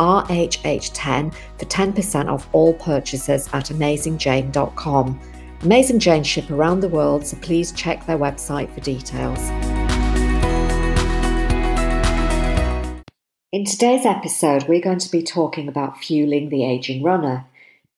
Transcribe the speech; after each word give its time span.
RHH10 0.00 1.32
for 1.58 1.64
10% 1.66 2.28
off 2.28 2.48
all 2.52 2.74
purchases 2.74 3.48
at 3.52 3.66
AmazingJane.com. 3.66 5.20
Amazing 5.62 5.98
Jane 5.98 6.24
ship 6.24 6.50
around 6.50 6.80
the 6.80 6.88
world, 6.88 7.26
so 7.26 7.36
please 7.42 7.70
check 7.72 8.06
their 8.06 8.16
website 8.16 8.72
for 8.74 8.80
details. 8.80 9.38
In 13.52 13.64
today's 13.64 14.06
episode, 14.06 14.68
we're 14.68 14.80
going 14.80 15.00
to 15.00 15.10
be 15.10 15.22
talking 15.22 15.68
about 15.68 15.98
fueling 15.98 16.48
the 16.48 16.64
aging 16.64 17.02
runner. 17.02 17.44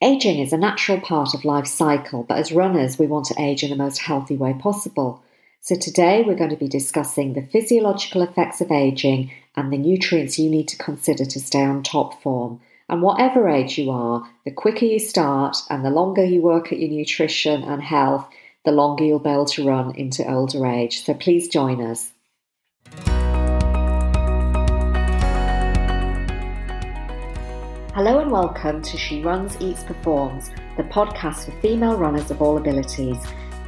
Aging 0.03 0.41
is 0.41 0.53
a 0.53 0.59
natural 0.59 1.01
part 1.01 1.35
of 1.35 1.45
life 1.45 1.69
cycle, 1.69 2.25
but 2.25 2.39
as 2.39 2.51
runners, 2.51 2.99
we 2.99 3.07
want 3.07 3.27
to 3.27 3.41
age 3.41 3.63
in 3.63 3.71
the 3.71 3.77
most 3.77 3.99
healthy 3.99 4.37
way 4.37 4.55
possible. 4.55 5.23
So 5.61 5.77
today 5.77 6.25
we're 6.27 6.35
going 6.35 6.51
to 6.51 6.57
be 6.57 6.67
discussing 6.67 7.35
the 7.35 7.47
physiological 7.47 8.23
effects 8.23 8.61
of 8.61 8.73
aging 8.73 9.31
and 9.55 9.71
the 9.71 9.77
nutrients 9.77 10.39
you 10.39 10.49
need 10.49 10.67
to 10.69 10.79
consider 10.79 11.27
to 11.27 11.41
stay 11.41 11.63
on 11.63 11.83
top 11.83 12.23
form. 12.23 12.61
And 12.89 13.03
whatever 13.03 13.49
age 13.49 13.79
you 13.79 13.91
are, 13.91 14.27
the 14.45 14.51
quicker 14.51 14.87
you 14.87 14.99
start 14.99 15.59
and 15.69 15.85
the 15.85 15.91
longer 15.91 16.25
you 16.25 16.41
work 16.41 16.73
at 16.73 16.79
your 16.79 16.89
nutrition 16.89 17.63
and 17.63 17.83
health, 17.83 18.27
the 18.65 18.73
longer 18.73 19.05
you'll 19.05 19.19
be 19.19 19.29
able 19.29 19.45
to 19.47 19.67
run 19.67 19.95
into 19.95 20.27
older 20.31 20.67
age. 20.67 21.05
So 21.05 21.13
please 21.15 21.49
join 21.49 21.83
us. 21.83 22.13
Hello 27.95 28.21
and 28.21 28.31
welcome 28.31 28.81
to 28.81 28.97
She 28.97 29.23
Runs, 29.23 29.55
Eats, 29.61 29.85
Performs, 29.85 30.51
the 30.79 30.85
podcast 30.85 31.45
for 31.45 31.61
female 31.61 31.99
runners 31.99 32.31
of 32.31 32.41
all 32.41 32.57
abilities. 32.57 33.19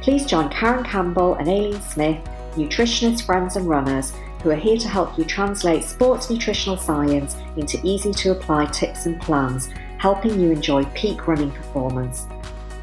Please 0.01 0.25
join 0.25 0.49
Karen 0.49 0.83
Campbell 0.83 1.35
and 1.35 1.47
Aileen 1.47 1.79
Smith, 1.79 2.27
nutritionists, 2.55 3.23
friends, 3.23 3.55
and 3.55 3.67
runners, 3.67 4.13
who 4.45 4.51
are 4.51 4.55
here 4.55 4.77
to 4.77 4.87
help 4.87 5.17
you 5.17 5.25
translate 5.25 5.83
sports 5.83 6.29
nutritional 6.29 6.77
science 6.77 7.35
into 7.57 7.79
easy 7.83 8.13
to 8.13 8.29
apply 8.29 8.67
tips 8.67 9.07
and 9.07 9.19
plans, 9.19 9.69
helping 9.97 10.39
you 10.39 10.51
enjoy 10.51 10.85
peak 10.93 11.27
running 11.27 11.49
performance. 11.49 12.27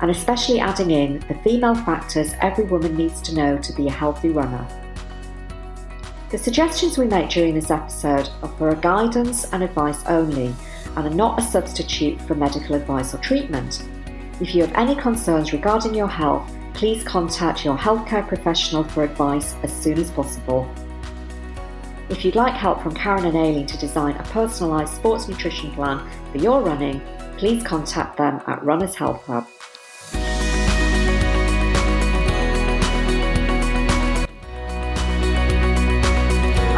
And 0.01 0.11
especially 0.11 0.59
adding 0.59 0.91
in 0.91 1.21
the 1.29 1.39
female 1.45 1.77
factors 1.77 2.35
every 2.41 2.65
woman 2.65 2.97
needs 2.97 3.23
to 3.23 3.35
know 3.37 3.59
to 3.59 3.73
be 3.75 3.87
a 3.87 3.93
healthy 3.93 4.31
runner. 4.31 4.67
The 6.31 6.39
suggestions 6.39 6.99
we 6.99 7.07
make 7.07 7.31
during 7.31 7.55
this 7.55 7.71
episode 7.71 8.29
are 8.43 8.53
for 8.59 8.75
guidance 8.75 9.45
and 9.53 9.63
advice 9.63 10.05
only 10.07 10.53
and 10.97 11.07
are 11.07 11.15
not 11.15 11.39
a 11.39 11.43
substitute 11.43 12.21
for 12.23 12.35
medical 12.35 12.75
advice 12.75 13.15
or 13.15 13.19
treatment. 13.19 13.89
If 14.41 14.53
you 14.53 14.63
have 14.63 14.75
any 14.75 14.97
concerns 14.97 15.53
regarding 15.53 15.95
your 15.95 16.09
health, 16.09 16.53
please 16.75 17.05
contact 17.05 17.65
your 17.65 17.79
healthcare 17.79 18.27
professional 18.27 18.83
for 18.83 19.05
advice 19.05 19.55
as 19.63 19.73
soon 19.73 20.01
as 20.01 20.11
possible. 20.11 20.69
If 22.13 22.27
you'd 22.27 22.35
like 22.35 22.53
help 22.53 22.83
from 22.83 22.95
Karen 22.95 23.25
and 23.25 23.35
Aileen 23.35 23.67
to 23.67 23.79
design 23.79 24.17
a 24.17 24.23
personalised 24.25 24.95
sports 24.95 25.29
nutrition 25.29 25.71
plan 25.71 26.07
for 26.31 26.37
your 26.37 26.61
running, 26.61 27.01
please 27.39 27.65
contact 27.65 28.19
them 28.19 28.39
at 28.47 28.63
Runners 28.63 28.95
Health 28.95 29.25
Hub. 29.25 29.47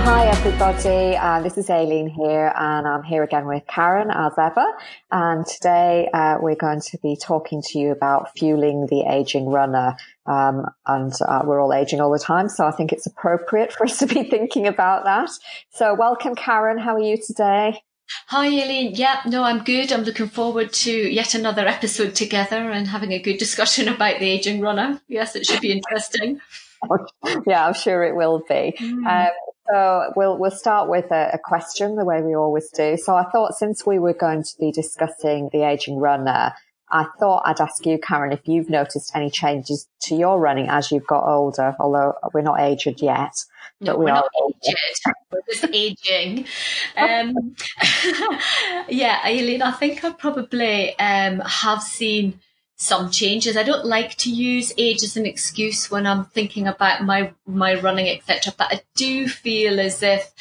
Hi, 0.05 0.27
everybody. 0.27 1.17
Uh, 1.17 1.41
this 1.43 1.59
is 1.59 1.69
Aileen 1.69 2.09
here, 2.09 2.53
and 2.57 2.87
I'm 2.87 3.03
here 3.03 3.25
again 3.25 3.47
with 3.47 3.67
Karen 3.67 4.13
as 4.13 4.35
ever. 4.39 4.65
And 5.11 5.45
today 5.45 6.11
uh, 6.15 6.37
we're 6.41 6.55
going 6.55 6.81
to 6.81 6.99
be 6.99 7.17
talking 7.17 7.61
to 7.71 7.79
you 7.81 7.91
about 7.91 8.39
fueling 8.39 8.87
the 8.87 9.05
aging 9.11 9.47
runner. 9.47 9.97
Um, 10.27 10.67
and 10.87 11.13
uh, 11.27 11.43
we're 11.45 11.61
all 11.61 11.75
aging 11.75 12.01
all 12.01 12.11
the 12.11 12.19
time, 12.19 12.49
so 12.49 12.67
I 12.67 12.71
think 12.71 12.93
it's 12.93 13.07
appropriate 13.07 13.73
for 13.73 13.85
us 13.85 13.99
to 13.99 14.07
be 14.07 14.23
thinking 14.31 14.67
about 14.67 15.05
that. 15.05 15.31
So, 15.71 15.95
welcome, 15.95 16.35
Karen. 16.35 16.79
How 16.79 16.95
are 16.95 17.01
you 17.01 17.17
today? 17.17 17.83
Hi, 18.29 18.47
Aileen. 18.47 18.95
Yeah, 18.95 19.21
no, 19.27 19.43
I'm 19.43 19.65
good. 19.65 19.93
I'm 19.93 20.03
looking 20.03 20.29
forward 20.29 20.73
to 20.73 20.93
yet 20.93 21.35
another 21.35 21.67
episode 21.67 22.15
together 22.15 22.71
and 22.71 22.87
having 22.87 23.13
a 23.13 23.19
good 23.19 23.39
discussion 23.39 23.89
about 23.95 24.21
the 24.21 24.29
aging 24.29 24.61
runner. 24.61 25.01
Yes, 25.09 25.37
it 25.37 25.47
should 25.47 25.61
be 25.61 25.73
interesting. 25.73 26.41
yeah, 27.47 27.67
I'm 27.67 27.75
sure 27.75 28.05
it 28.05 28.15
will 28.15 28.43
be. 28.49 28.75
Mm. 28.79 29.07
Um, 29.07 29.33
so 29.71 30.13
we'll 30.17 30.39
we'll 30.39 30.51
start 30.51 30.91
with 30.91 31.11
a, 31.11 31.31
a, 31.33 31.39
question, 31.39 31.97
the 31.97 32.05
way 32.05 32.21
we 32.21 32.35
always 32.35 32.69
do. 32.71 32.99
So 32.99 33.15
I 33.15 33.25
thought 33.31 33.55
since 33.55 33.87
we 33.87 33.99
were 33.99 34.13
going 34.13 34.43
to 34.43 34.55
be 34.61 34.71
discussing 34.71 35.49
the 35.53 35.63
aging 35.63 35.97
runner, 35.97 36.53
I 36.95 37.07
thought 37.19 37.43
I'd 37.45 37.61
ask 37.61 37.85
you, 37.85 37.99
Karen, 37.99 38.31
if 38.31 38.47
you've 38.47 38.71
noticed 38.71 39.11
any 39.17 39.29
changes 39.29 39.89
to 40.03 40.15
your 40.15 40.39
running 40.39 40.69
as 40.69 40.93
you've 40.93 41.09
got 41.09 41.27
older. 41.27 41.75
Although 41.81 42.15
we're 42.33 42.43
not 42.43 42.61
aged 42.61 43.03
yet, 43.03 43.33
no, 43.81 43.97
we 43.97 44.05
we're 44.05 44.13
not 44.13 44.29
aged. 44.47 44.77
we're 45.33 45.41
just 45.51 45.65
aging. 45.73 46.47
Um, 46.97 47.57
yeah, 48.89 49.19
Aileen, 49.25 49.63
I 49.63 49.73
think 49.73 50.05
I 50.05 50.13
probably 50.13 50.97
um, 51.01 51.41
have 51.41 51.83
seen 51.83 52.39
some 52.77 53.11
changes. 53.11 53.57
I 53.57 53.63
don't 53.63 53.87
like 53.87 54.17
to 54.17 54.31
use 54.31 54.73
age 54.77 55.05
as 55.05 55.17
an 55.17 55.27
excuse 55.27 55.91
when 55.91 56.07
I'm 56.07 56.25
thinking 56.25 56.67
about 56.67 57.05
my 57.05 57.33
my 57.47 57.75
running, 57.75 58.09
etc. 58.09 58.53
But 58.57 58.73
I 58.73 58.81
do 58.97 59.29
feel 59.29 59.79
as 59.79 60.03
if 60.03 60.33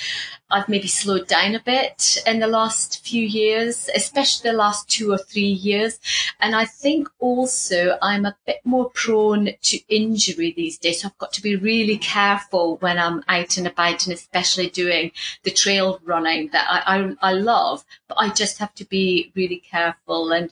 I've 0.49 0.69
maybe 0.69 0.87
slowed 0.87 1.27
down 1.27 1.55
a 1.55 1.59
bit 1.59 2.17
in 2.27 2.39
the 2.39 2.47
last 2.47 3.03
few 3.05 3.23
years, 3.25 3.89
especially 3.95 4.51
the 4.51 4.57
last 4.57 4.89
two 4.89 5.11
or 5.11 5.17
three 5.17 5.41
years. 5.41 5.99
And 6.39 6.55
I 6.55 6.65
think 6.65 7.07
also 7.19 7.97
I'm 8.01 8.25
a 8.25 8.35
bit 8.45 8.61
more 8.63 8.89
prone 8.91 9.49
to 9.61 9.79
injury 9.87 10.53
these 10.55 10.77
days. 10.77 11.01
So 11.01 11.07
I've 11.07 11.17
got 11.17 11.33
to 11.33 11.41
be 11.41 11.55
really 11.55 11.97
careful 11.97 12.77
when 12.77 12.99
I'm 12.99 13.23
out 13.27 13.57
and 13.57 13.67
about 13.67 14.05
and 14.05 14.13
especially 14.13 14.69
doing 14.69 15.11
the 15.43 15.51
trail 15.51 15.99
running 16.03 16.49
that 16.49 16.67
I, 16.69 16.97
I, 16.97 17.29
I 17.29 17.33
love, 17.33 17.83
but 18.07 18.17
I 18.19 18.29
just 18.29 18.59
have 18.59 18.73
to 18.75 18.85
be 18.85 19.31
really 19.35 19.57
careful 19.57 20.31
and 20.31 20.51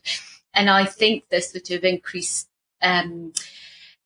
and 0.53 0.69
I 0.69 0.85
think 0.85 1.29
this 1.29 1.51
sort 1.51 1.69
of 1.71 1.83
increased 1.83 2.49
um, 2.81 3.33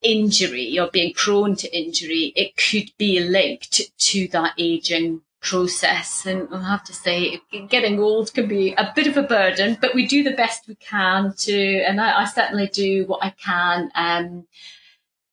injury 0.02 0.78
or 0.80 0.90
being 0.92 1.14
prone 1.14 1.56
to 1.58 1.78
injury, 1.78 2.34
it 2.36 2.56
could 2.58 2.92
be 2.98 3.20
linked 3.20 3.82
to 3.98 4.28
that 4.30 4.54
aging 4.58 5.22
process. 5.42 6.26
And 6.26 6.48
I 6.52 6.68
have 6.70 6.84
to 6.86 6.94
say, 6.94 7.42
getting 7.70 8.00
old 8.00 8.34
can 8.34 8.48
be 8.48 8.74
a 8.74 8.92
bit 8.96 9.08
of 9.08 9.18
a 9.18 9.24
burden, 9.24 9.78
but 9.80 9.96
we 9.96 10.06
do 10.08 10.24
the 10.24 10.32
best 10.32 10.68
we 10.68 10.76
can 10.76 11.34
to, 11.38 11.84
and 11.84 12.02
I, 12.02 12.22
I 12.22 12.26
certainly 12.26 12.68
do 12.68 13.06
what 13.06 13.24
I 13.24 13.30
can 13.32 13.92
um, 13.96 14.48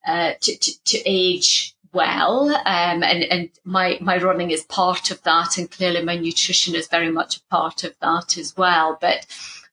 uh, 0.07 0.33
to, 0.41 0.57
to, 0.57 0.85
to 0.85 1.03
age 1.05 1.75
well. 1.93 2.51
Um, 2.51 3.03
and, 3.03 3.23
and 3.25 3.51
my, 3.65 3.99
my 4.01 4.19
running 4.19 4.51
is 4.51 4.65
part 4.65 5.11
of 5.11 5.23
that. 5.23 5.59
And 5.59 5.71
clearly 5.71 6.03
my 6.03 6.17
nutrition 6.17 6.75
is 6.75 6.89
very 6.89 7.11
much 7.11 7.37
a 7.37 7.43
part 7.51 7.85
of 7.85 7.95
that 8.01 8.37
as 8.39 8.57
well. 8.57 8.99
But 9.01 9.27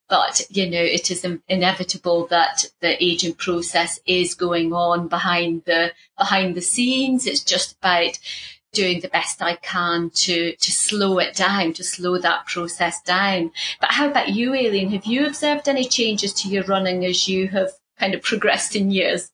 but 0.09 0.41
you 0.49 0.69
know 0.69 0.81
it 0.81 1.11
is 1.11 1.25
inevitable 1.47 2.27
that 2.27 2.65
the 2.81 3.01
aging 3.03 3.35
process 3.35 3.99
is 4.05 4.33
going 4.35 4.73
on 4.73 5.07
behind 5.07 5.63
the 5.65 5.91
behind 6.17 6.55
the 6.55 6.61
scenes. 6.61 7.25
It's 7.27 7.43
just 7.43 7.77
about 7.77 8.17
doing 8.71 8.99
the 8.99 9.09
best 9.09 9.41
I 9.41 9.55
can 9.55 10.09
to 10.11 10.55
to 10.55 10.71
slow 10.71 11.19
it 11.19 11.35
down 11.35 11.73
to 11.73 11.83
slow 11.83 12.17
that 12.17 12.47
process 12.47 13.01
down. 13.01 13.51
But 13.79 13.91
how 13.91 14.09
about 14.09 14.29
you 14.29 14.53
Aileen? 14.53 14.89
Have 14.91 15.05
you 15.05 15.25
observed 15.25 15.69
any 15.69 15.85
changes 15.85 16.33
to 16.35 16.49
your 16.49 16.63
running 16.63 17.05
as 17.05 17.27
you 17.27 17.47
have 17.49 17.71
kind 17.99 18.13
of 18.13 18.21
progressed 18.21 18.75
in 18.75 18.91
years? 18.91 19.31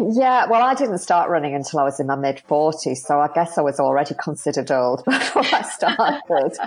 Yeah, 0.00 0.46
well, 0.46 0.62
I 0.62 0.74
didn't 0.74 0.98
start 0.98 1.30
running 1.30 1.54
until 1.54 1.78
I 1.78 1.84
was 1.84 2.00
in 2.00 2.08
my 2.08 2.16
mid 2.16 2.42
40s, 2.48 2.96
so 2.98 3.20
I 3.20 3.28
guess 3.32 3.56
I 3.56 3.62
was 3.62 3.78
already 3.78 4.16
considered 4.20 4.70
old 4.72 5.04
before 5.06 5.44
I 5.44 5.62
started. 5.62 6.58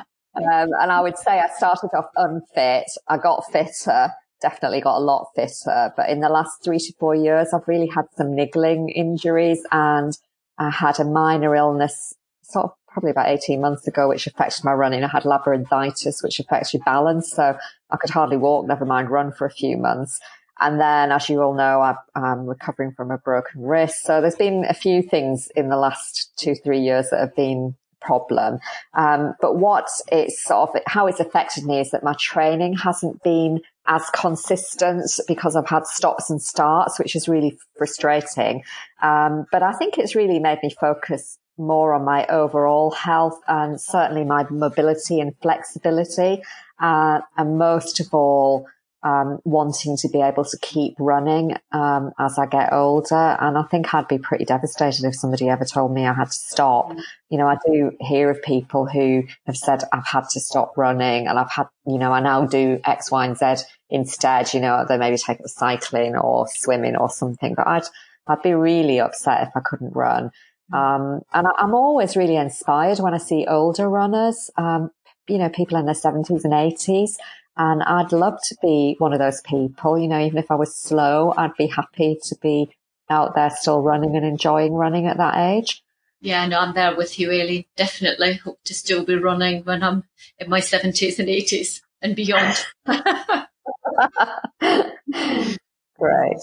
Um, 0.43 0.69
and 0.79 0.91
I 0.91 1.01
would 1.01 1.17
say 1.17 1.39
I 1.39 1.47
started 1.55 1.89
off 1.93 2.09
unfit. 2.15 2.85
I 3.07 3.17
got 3.17 3.43
fitter, 3.51 4.11
definitely 4.41 4.81
got 4.81 4.97
a 4.97 5.03
lot 5.03 5.27
fitter. 5.35 5.93
But 5.95 6.09
in 6.09 6.21
the 6.21 6.29
last 6.29 6.63
three 6.63 6.79
to 6.79 6.93
four 6.99 7.15
years, 7.15 7.49
I've 7.53 7.67
really 7.67 7.87
had 7.87 8.05
some 8.15 8.35
niggling 8.35 8.89
injuries 8.89 9.61
and 9.71 10.17
I 10.57 10.69
had 10.69 10.99
a 10.99 11.05
minor 11.05 11.55
illness 11.55 12.13
sort 12.43 12.65
of 12.65 12.71
probably 12.87 13.11
about 13.11 13.29
18 13.29 13.61
months 13.61 13.87
ago, 13.87 14.07
which 14.07 14.27
affected 14.27 14.65
my 14.65 14.73
running. 14.73 15.03
I 15.03 15.07
had 15.07 15.23
labyrinthitis, 15.23 16.23
which 16.23 16.39
affects 16.39 16.73
your 16.73 16.83
balance. 16.83 17.31
So 17.31 17.57
I 17.91 17.97
could 17.97 18.09
hardly 18.09 18.37
walk, 18.37 18.67
never 18.67 18.85
mind 18.85 19.09
run 19.09 19.31
for 19.31 19.45
a 19.45 19.51
few 19.51 19.77
months. 19.77 20.19
And 20.59 20.79
then, 20.79 21.11
as 21.11 21.29
you 21.29 21.41
all 21.41 21.53
know, 21.53 21.95
I'm 22.15 22.45
recovering 22.45 22.91
from 22.91 23.11
a 23.11 23.17
broken 23.17 23.61
wrist. 23.61 24.03
So 24.03 24.19
there's 24.19 24.35
been 24.35 24.65
a 24.67 24.73
few 24.73 25.01
things 25.01 25.47
in 25.55 25.69
the 25.69 25.77
last 25.77 26.33
two, 26.37 26.53
three 26.53 26.81
years 26.81 27.09
that 27.11 27.19
have 27.21 27.35
been 27.35 27.75
problem. 28.01 28.59
Um, 28.93 29.33
but 29.41 29.57
what 29.57 29.87
it's 30.11 30.43
sort 30.43 30.69
of, 30.69 30.81
how 30.87 31.07
it's 31.07 31.19
affected 31.19 31.65
me 31.65 31.79
is 31.79 31.91
that 31.91 32.03
my 32.03 32.15
training 32.19 32.77
hasn't 32.77 33.21
been 33.23 33.61
as 33.87 34.09
consistent 34.11 35.09
because 35.27 35.55
I've 35.55 35.67
had 35.67 35.87
stops 35.87 36.29
and 36.29 36.41
starts, 36.41 36.99
which 36.99 37.15
is 37.15 37.27
really 37.27 37.57
frustrating. 37.77 38.63
Um, 39.01 39.45
but 39.51 39.63
I 39.63 39.73
think 39.73 39.97
it's 39.97 40.15
really 40.15 40.39
made 40.39 40.59
me 40.61 40.75
focus 40.79 41.37
more 41.57 41.93
on 41.93 42.05
my 42.05 42.25
overall 42.27 42.91
health 42.91 43.39
and 43.47 43.79
certainly 43.81 44.23
my 44.23 44.45
mobility 44.49 45.19
and 45.19 45.35
flexibility. 45.41 46.41
Uh, 46.79 47.19
and 47.37 47.57
most 47.57 47.99
of 47.99 48.13
all, 48.13 48.65
um, 49.03 49.39
wanting 49.45 49.95
to 49.97 50.09
be 50.09 50.21
able 50.21 50.43
to 50.43 50.57
keep 50.61 50.95
running 50.99 51.55
um, 51.71 52.11
as 52.19 52.37
I 52.37 52.45
get 52.45 52.73
older. 52.73 53.37
And 53.39 53.57
I 53.57 53.63
think 53.63 53.93
I'd 53.93 54.07
be 54.07 54.17
pretty 54.17 54.45
devastated 54.45 55.05
if 55.05 55.15
somebody 55.15 55.49
ever 55.49 55.65
told 55.65 55.93
me 55.93 56.05
I 56.05 56.13
had 56.13 56.31
to 56.31 56.33
stop. 56.33 56.93
You 57.29 57.37
know, 57.37 57.47
I 57.47 57.57
do 57.65 57.91
hear 58.01 58.29
of 58.29 58.41
people 58.41 58.85
who 58.85 59.23
have 59.45 59.57
said 59.57 59.83
I've 59.93 60.05
had 60.05 60.27
to 60.31 60.39
stop 60.39 60.77
running 60.77 61.27
and 61.27 61.39
I've 61.39 61.51
had, 61.51 61.67
you 61.85 61.97
know, 61.97 62.11
I 62.11 62.19
now 62.19 62.45
do 62.45 62.79
X, 62.83 63.11
Y, 63.11 63.25
and 63.25 63.37
Z 63.37 63.65
instead. 63.89 64.53
You 64.53 64.59
know, 64.59 64.85
they 64.87 64.97
maybe 64.97 65.17
take 65.17 65.39
up 65.39 65.47
cycling 65.47 66.15
or 66.15 66.47
swimming 66.47 66.95
or 66.95 67.09
something. 67.09 67.53
But 67.55 67.67
I'd 67.67 67.85
I'd 68.27 68.43
be 68.43 68.53
really 68.53 68.99
upset 68.99 69.47
if 69.47 69.55
I 69.55 69.61
couldn't 69.61 69.95
run. 69.95 70.31
Um, 70.71 71.21
and 71.33 71.47
I, 71.47 71.63
am 71.63 71.73
always 71.73 72.15
really 72.15 72.35
inspired 72.35 72.99
when 72.99 73.15
I 73.15 73.17
see 73.17 73.47
older 73.47 73.89
runners, 73.89 74.51
um, 74.55 74.91
you 75.29 75.37
know, 75.37 75.49
people 75.49 75.77
in 75.77 75.85
their 75.85 75.95
70s 75.95 76.43
and 76.43 76.53
80s 76.53 77.15
and 77.59 77.83
I'd 77.83 78.13
love 78.13 78.39
to 78.43 78.55
be 78.61 78.95
one 78.99 79.11
of 79.11 79.19
those 79.19 79.41
people, 79.41 79.99
you 79.99 80.07
know, 80.07 80.19
even 80.19 80.37
if 80.37 80.49
I 80.49 80.55
was 80.55 80.73
slow, 80.75 81.33
I'd 81.35 81.55
be 81.57 81.67
happy 81.67 82.17
to 82.23 82.37
be 82.41 82.69
out 83.09 83.35
there 83.35 83.49
still 83.49 83.81
running 83.81 84.15
and 84.15 84.25
enjoying 84.25 84.73
running 84.73 85.07
at 85.07 85.17
that 85.17 85.37
age. 85.37 85.83
Yeah, 86.21 86.45
no, 86.47 86.59
I'm 86.59 86.73
there 86.73 86.95
with 86.95 87.19
you, 87.19 87.31
Aileen. 87.31 87.65
Definitely 87.75 88.35
hope 88.35 88.59
to 88.63 88.73
still 88.73 89.03
be 89.03 89.15
running 89.15 89.63
when 89.63 89.83
I'm 89.83 90.05
in 90.37 90.49
my 90.49 90.61
70s 90.61 91.19
and 91.19 91.27
80s 91.27 91.81
and 92.01 92.15
beyond. 92.15 92.65
Great. 95.99 96.39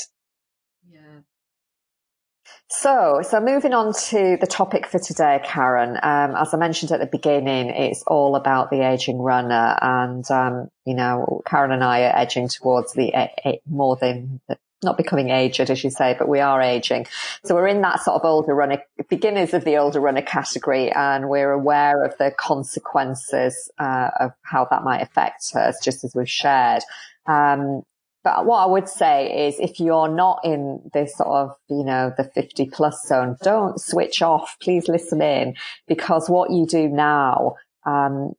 So, 2.68 3.22
so 3.22 3.40
moving 3.40 3.74
on 3.74 3.92
to 4.10 4.36
the 4.40 4.46
topic 4.46 4.88
for 4.88 4.98
today, 4.98 5.40
Karen. 5.44 5.98
Um, 6.02 6.34
as 6.34 6.52
I 6.52 6.56
mentioned 6.56 6.90
at 6.90 6.98
the 6.98 7.06
beginning, 7.06 7.70
it's 7.70 8.02
all 8.08 8.34
about 8.34 8.70
the 8.70 8.80
aging 8.80 9.18
runner, 9.18 9.78
and 9.80 10.28
um, 10.32 10.68
you 10.84 10.94
know, 10.94 11.42
Karen 11.46 11.70
and 11.70 11.84
I 11.84 12.02
are 12.02 12.16
edging 12.16 12.48
towards 12.48 12.92
the 12.94 13.12
more 13.68 13.94
than 13.94 14.40
not 14.82 14.96
becoming 14.96 15.30
aged, 15.30 15.70
as 15.70 15.84
you 15.84 15.90
say, 15.90 16.16
but 16.18 16.28
we 16.28 16.40
are 16.40 16.60
aging. 16.60 17.06
So 17.44 17.54
we're 17.54 17.68
in 17.68 17.82
that 17.82 18.00
sort 18.00 18.20
of 18.20 18.24
older 18.24 18.54
runner, 18.54 18.82
beginners 19.08 19.54
of 19.54 19.64
the 19.64 19.76
older 19.76 20.00
runner 20.00 20.22
category, 20.22 20.90
and 20.90 21.28
we're 21.28 21.52
aware 21.52 22.04
of 22.04 22.18
the 22.18 22.32
consequences 22.32 23.70
uh, 23.78 24.10
of 24.18 24.32
how 24.42 24.66
that 24.70 24.82
might 24.82 25.02
affect 25.02 25.54
us, 25.54 25.78
just 25.84 26.02
as 26.02 26.16
we've 26.16 26.28
shared. 26.28 26.82
Um, 27.26 27.82
but 28.26 28.44
what 28.44 28.58
I 28.58 28.66
would 28.66 28.88
say 28.88 29.46
is 29.46 29.60
if 29.60 29.78
you're 29.78 30.08
not 30.08 30.40
in 30.42 30.90
this 30.92 31.16
sort 31.16 31.28
of, 31.28 31.56
you 31.70 31.84
know, 31.84 32.12
the 32.16 32.24
50 32.24 32.66
plus 32.70 33.06
zone, 33.06 33.36
don't 33.40 33.80
switch 33.80 34.20
off. 34.20 34.56
Please 34.60 34.88
listen 34.88 35.22
in 35.22 35.54
because 35.86 36.28
what 36.28 36.50
you 36.50 36.66
do 36.66 36.88
now, 36.88 37.54
um, 37.84 38.32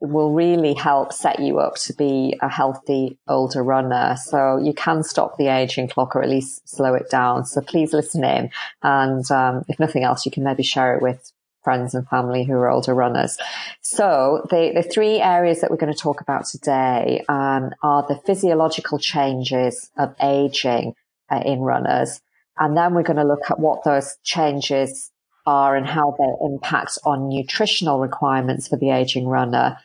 will 0.00 0.32
really 0.32 0.72
help 0.72 1.12
set 1.12 1.38
you 1.38 1.58
up 1.58 1.74
to 1.74 1.92
be 1.92 2.34
a 2.40 2.48
healthy 2.48 3.18
older 3.28 3.62
runner. 3.62 4.16
So 4.18 4.56
you 4.56 4.72
can 4.72 5.02
stop 5.02 5.36
the 5.36 5.48
aging 5.48 5.88
clock 5.88 6.16
or 6.16 6.22
at 6.22 6.30
least 6.30 6.66
slow 6.66 6.94
it 6.94 7.10
down. 7.10 7.44
So 7.44 7.60
please 7.60 7.92
listen 7.92 8.24
in. 8.24 8.50
And, 8.82 9.30
um, 9.30 9.66
if 9.68 9.78
nothing 9.78 10.02
else, 10.02 10.24
you 10.24 10.32
can 10.32 10.44
maybe 10.44 10.62
share 10.62 10.96
it 10.96 11.02
with 11.02 11.30
friends 11.66 11.96
and 11.96 12.08
family 12.08 12.44
who 12.44 12.52
are 12.52 12.70
older 12.70 12.94
runners. 12.94 13.36
So 13.80 14.46
the, 14.50 14.70
the 14.72 14.84
three 14.84 15.18
areas 15.18 15.60
that 15.60 15.70
we're 15.70 15.84
going 15.84 15.92
to 15.92 15.98
talk 15.98 16.20
about 16.20 16.46
today 16.46 17.24
um, 17.28 17.72
are 17.82 18.06
the 18.06 18.20
physiological 18.24 19.00
changes 19.00 19.90
of 19.98 20.14
aging 20.22 20.94
uh, 21.28 21.42
in 21.44 21.58
runners. 21.58 22.20
And 22.56 22.76
then 22.76 22.94
we're 22.94 23.02
going 23.02 23.16
to 23.16 23.24
look 23.24 23.50
at 23.50 23.58
what 23.58 23.82
those 23.82 24.16
changes 24.22 25.10
are 25.44 25.74
and 25.74 25.88
how 25.88 26.14
they 26.16 26.46
impact 26.46 26.98
on 27.04 27.28
nutritional 27.28 27.98
requirements 27.98 28.68
for 28.68 28.76
the 28.76 28.90
aging 28.90 29.26
runner. 29.26 29.76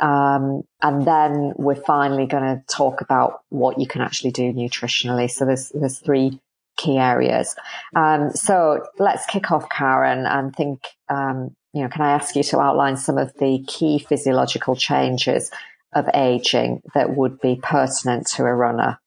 Um, 0.00 0.64
and 0.82 1.06
then 1.06 1.54
we're 1.56 1.74
finally 1.94 2.26
going 2.26 2.42
to 2.42 2.62
talk 2.68 3.00
about 3.00 3.40
what 3.48 3.80
you 3.80 3.86
can 3.86 4.02
actually 4.02 4.32
do 4.32 4.52
nutritionally. 4.52 5.30
So 5.30 5.46
there's, 5.46 5.70
there's 5.70 5.98
three 5.98 6.38
key 6.82 6.98
areas. 6.98 7.54
Um, 7.94 8.30
so 8.32 8.84
let's 8.98 9.26
kick 9.26 9.50
off, 9.50 9.68
Karen, 9.68 10.26
and 10.26 10.54
think, 10.54 10.80
um, 11.08 11.54
you 11.72 11.82
know, 11.82 11.88
can 11.88 12.02
I 12.02 12.12
ask 12.12 12.34
you 12.36 12.42
to 12.44 12.60
outline 12.60 12.96
some 12.96 13.18
of 13.18 13.32
the 13.38 13.64
key 13.66 13.98
physiological 13.98 14.76
changes 14.76 15.50
of 15.94 16.08
aging 16.14 16.82
that 16.94 17.16
would 17.16 17.40
be 17.40 17.60
pertinent 17.62 18.26
to 18.28 18.44
a 18.44 18.54
runner? 18.54 18.98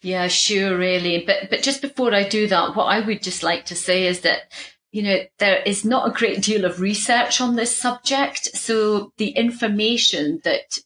Yeah, 0.00 0.28
sure, 0.28 0.76
really. 0.76 1.24
But 1.26 1.50
but 1.50 1.62
just 1.62 1.80
before 1.80 2.14
I 2.14 2.28
do 2.28 2.46
that, 2.48 2.76
what 2.76 2.84
I 2.84 3.00
would 3.00 3.22
just 3.22 3.42
like 3.42 3.66
to 3.66 3.74
say 3.74 4.06
is 4.06 4.20
that 4.20 4.42
you 4.92 5.02
know, 5.02 5.20
there 5.38 5.62
is 5.62 5.86
not 5.86 6.06
a 6.06 6.12
great 6.12 6.42
deal 6.42 6.66
of 6.66 6.80
research 6.80 7.40
on 7.40 7.56
this 7.56 7.74
subject. 7.74 8.54
So 8.54 9.10
the 9.16 9.30
information 9.30 10.42
that, 10.44 10.78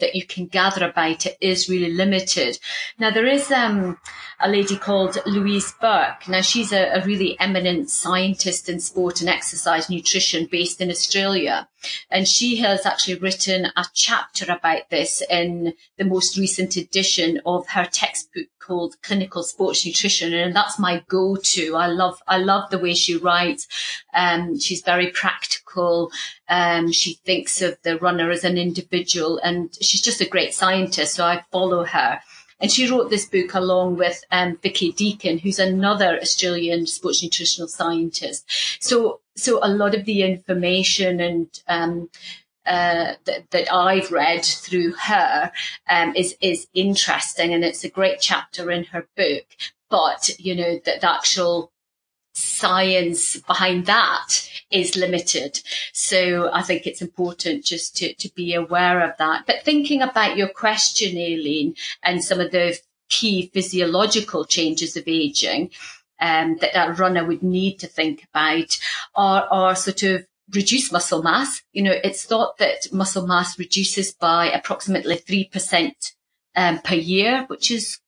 that 0.00 0.14
you 0.14 0.26
can 0.26 0.46
gather 0.46 0.86
about 0.86 1.26
it 1.26 1.36
is 1.40 1.68
really 1.68 1.92
limited. 1.92 2.58
Now 2.98 3.10
there 3.10 3.26
is, 3.26 3.50
um, 3.50 3.98
a 4.42 4.48
lady 4.48 4.76
called 4.76 5.18
Louise 5.24 5.72
Burke. 5.80 6.26
Now 6.28 6.40
she's 6.40 6.72
a, 6.72 7.00
a 7.00 7.04
really 7.06 7.38
eminent 7.38 7.90
scientist 7.90 8.68
in 8.68 8.80
sport 8.80 9.20
and 9.20 9.30
exercise 9.30 9.88
nutrition 9.88 10.48
based 10.50 10.80
in 10.80 10.90
Australia. 10.90 11.68
And 12.10 12.26
she 12.26 12.56
has 12.56 12.84
actually 12.84 13.18
written 13.18 13.66
a 13.76 13.84
chapter 13.94 14.52
about 14.52 14.90
this 14.90 15.22
in 15.30 15.74
the 15.96 16.04
most 16.04 16.36
recent 16.36 16.76
edition 16.76 17.40
of 17.46 17.68
her 17.68 17.84
textbook 17.84 18.46
called 18.58 19.00
Clinical 19.02 19.42
Sports 19.42 19.84
Nutrition. 19.86 20.32
And 20.32 20.54
that's 20.54 20.78
my 20.78 21.02
go-to. 21.08 21.76
I 21.76 21.86
love, 21.86 22.20
I 22.26 22.38
love 22.38 22.70
the 22.70 22.78
way 22.78 22.94
she 22.94 23.16
writes. 23.16 23.66
Um, 24.14 24.58
she's 24.58 24.82
very 24.82 25.10
practical. 25.10 26.10
Um, 26.52 26.92
she 26.92 27.14
thinks 27.24 27.62
of 27.62 27.78
the 27.82 27.98
runner 27.98 28.30
as 28.30 28.44
an 28.44 28.58
individual 28.58 29.38
and 29.38 29.74
she's 29.80 30.02
just 30.02 30.20
a 30.20 30.28
great 30.28 30.52
scientist. 30.52 31.14
So 31.14 31.24
I 31.24 31.44
follow 31.50 31.84
her. 31.84 32.20
And 32.60 32.70
she 32.70 32.88
wrote 32.88 33.08
this 33.08 33.24
book 33.24 33.54
along 33.54 33.96
with 33.96 34.22
um, 34.30 34.58
Vicki 34.62 34.92
Deakin, 34.92 35.38
who's 35.38 35.58
another 35.58 36.18
Australian 36.20 36.86
sports 36.86 37.22
nutritional 37.22 37.68
scientist. 37.68 38.44
So, 38.80 39.20
so 39.34 39.60
a 39.62 39.68
lot 39.68 39.94
of 39.94 40.04
the 40.04 40.22
information 40.22 41.20
and 41.20 41.48
um, 41.68 42.10
uh, 42.66 43.14
that, 43.24 43.50
that, 43.50 43.72
I've 43.72 44.12
read 44.12 44.44
through 44.44 44.92
her 44.92 45.50
um, 45.88 46.14
is 46.14 46.36
is 46.40 46.68
interesting, 46.74 47.52
and 47.52 47.64
it's 47.64 47.82
a 47.82 47.90
great 47.90 48.20
chapter 48.20 48.70
in 48.70 48.84
her 48.84 49.08
book. 49.16 49.46
But 49.90 50.30
you 50.38 50.54
know 50.54 50.78
that 50.84 51.00
the 51.00 51.10
actual 51.10 51.71
science 52.42 53.36
behind 53.36 53.86
that 53.86 54.48
is 54.70 54.96
limited. 54.96 55.60
So 55.92 56.50
I 56.52 56.62
think 56.62 56.86
it's 56.86 57.02
important 57.02 57.64
just 57.64 57.96
to, 57.98 58.14
to 58.14 58.28
be 58.34 58.54
aware 58.54 59.00
of 59.08 59.16
that. 59.18 59.46
But 59.46 59.62
thinking 59.64 60.02
about 60.02 60.36
your 60.36 60.48
question, 60.48 61.16
Aileen, 61.16 61.74
and 62.02 62.24
some 62.24 62.40
of 62.40 62.50
the 62.50 62.78
key 63.08 63.50
physiological 63.52 64.44
changes 64.44 64.96
of 64.96 65.04
aging 65.06 65.70
um, 66.20 66.56
that 66.60 66.74
a 66.74 66.92
runner 66.94 67.24
would 67.24 67.42
need 67.42 67.78
to 67.80 67.86
think 67.86 68.24
about 68.32 68.78
are, 69.14 69.46
are 69.50 69.76
sort 69.76 70.02
of 70.02 70.26
reduce 70.50 70.90
muscle 70.90 71.22
mass. 71.22 71.62
You 71.72 71.82
know, 71.82 71.94
it's 72.02 72.24
thought 72.24 72.58
that 72.58 72.92
muscle 72.92 73.26
mass 73.26 73.58
reduces 73.58 74.12
by 74.12 74.50
approximately 74.50 75.16
3% 75.16 75.92
um, 76.56 76.80
per 76.80 76.94
year, 76.94 77.44
which 77.48 77.70
is 77.70 77.98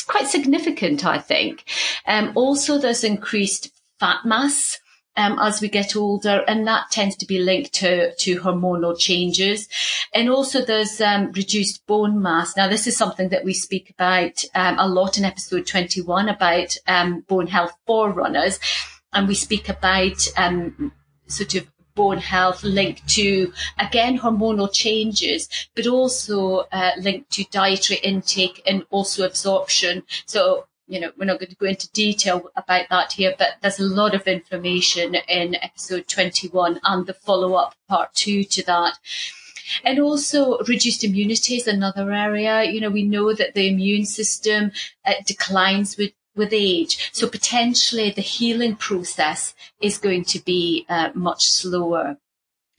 quite 0.00 0.28
significant, 0.28 1.04
I 1.04 1.18
think. 1.18 1.64
Um, 2.06 2.32
also, 2.34 2.78
there's 2.78 3.04
increased 3.04 3.70
fat 4.00 4.24
mass. 4.24 4.78
Um, 5.14 5.38
as 5.38 5.60
we 5.60 5.68
get 5.68 5.94
older, 5.94 6.42
and 6.48 6.66
that 6.66 6.90
tends 6.90 7.16
to 7.16 7.26
be 7.26 7.38
linked 7.38 7.74
to, 7.74 8.14
to 8.14 8.40
hormonal 8.40 8.98
changes. 8.98 9.68
And 10.14 10.30
also 10.30 10.64
there's 10.64 11.02
um, 11.02 11.32
reduced 11.32 11.86
bone 11.86 12.22
mass. 12.22 12.56
Now, 12.56 12.66
this 12.66 12.86
is 12.86 12.96
something 12.96 13.28
that 13.28 13.44
we 13.44 13.52
speak 13.52 13.90
about 13.90 14.42
um, 14.54 14.78
a 14.78 14.88
lot 14.88 15.18
in 15.18 15.26
episode 15.26 15.66
21 15.66 16.30
about 16.30 16.78
um, 16.88 17.26
bone 17.28 17.46
health 17.46 17.74
for 17.86 18.10
runners. 18.10 18.58
And 19.12 19.28
we 19.28 19.34
speak 19.34 19.68
about 19.68 20.26
um, 20.38 20.92
sort 21.26 21.56
of 21.56 21.71
bone 21.94 22.18
health 22.18 22.62
linked 22.62 23.06
to, 23.08 23.52
again, 23.78 24.18
hormonal 24.18 24.72
changes, 24.72 25.48
but 25.74 25.86
also 25.86 26.66
uh, 26.72 26.92
linked 26.98 27.30
to 27.32 27.44
dietary 27.44 28.00
intake 28.00 28.62
and 28.66 28.84
also 28.90 29.24
absorption. 29.24 30.02
So, 30.26 30.66
you 30.86 31.00
know, 31.00 31.10
we're 31.16 31.24
not 31.24 31.38
going 31.38 31.50
to 31.50 31.56
go 31.56 31.66
into 31.66 31.90
detail 31.92 32.50
about 32.56 32.86
that 32.90 33.12
here, 33.12 33.34
but 33.38 33.54
there's 33.60 33.80
a 33.80 33.84
lot 33.84 34.14
of 34.14 34.26
information 34.26 35.14
in 35.28 35.54
episode 35.56 36.08
21 36.08 36.80
and 36.84 37.06
the 37.06 37.14
follow 37.14 37.54
up 37.54 37.74
part 37.88 38.12
two 38.14 38.44
to 38.44 38.62
that. 38.64 38.98
And 39.84 40.00
also 40.00 40.58
reduced 40.68 41.04
immunity 41.04 41.56
is 41.56 41.66
another 41.66 42.10
area. 42.10 42.64
You 42.64 42.80
know, 42.80 42.90
we 42.90 43.04
know 43.04 43.32
that 43.32 43.54
the 43.54 43.68
immune 43.68 44.04
system 44.04 44.72
uh, 45.06 45.14
declines 45.24 45.96
with 45.96 46.12
with 46.34 46.52
age. 46.52 47.10
So 47.12 47.28
potentially 47.28 48.10
the 48.10 48.22
healing 48.22 48.76
process 48.76 49.54
is 49.80 49.98
going 49.98 50.24
to 50.26 50.40
be 50.40 50.86
uh, 50.88 51.10
much 51.14 51.50
slower. 51.50 52.16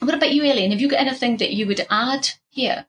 What 0.00 0.14
about 0.14 0.32
you, 0.32 0.44
Aileen? 0.44 0.72
Have 0.72 0.80
you 0.80 0.88
got 0.88 1.00
anything 1.00 1.36
that 1.38 1.52
you 1.52 1.66
would 1.66 1.86
add 1.90 2.30
here? 2.50 2.86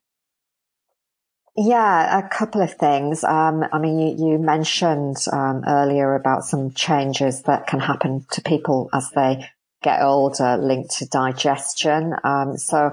Yeah, 1.57 2.19
a 2.19 2.27
couple 2.27 2.61
of 2.61 2.73
things. 2.73 3.23
Um, 3.23 3.63
I 3.71 3.79
mean, 3.79 3.99
you, 3.99 4.31
you 4.31 4.37
mentioned 4.37 5.17
um, 5.31 5.63
earlier 5.65 6.15
about 6.15 6.43
some 6.43 6.71
changes 6.71 7.43
that 7.43 7.67
can 7.67 7.79
happen 7.79 8.25
to 8.31 8.41
people 8.41 8.89
as 8.93 9.09
they 9.11 9.47
get 9.81 10.01
older 10.01 10.57
linked 10.57 10.97
to 10.97 11.05
digestion. 11.05 12.13
Um, 12.25 12.57
so 12.57 12.91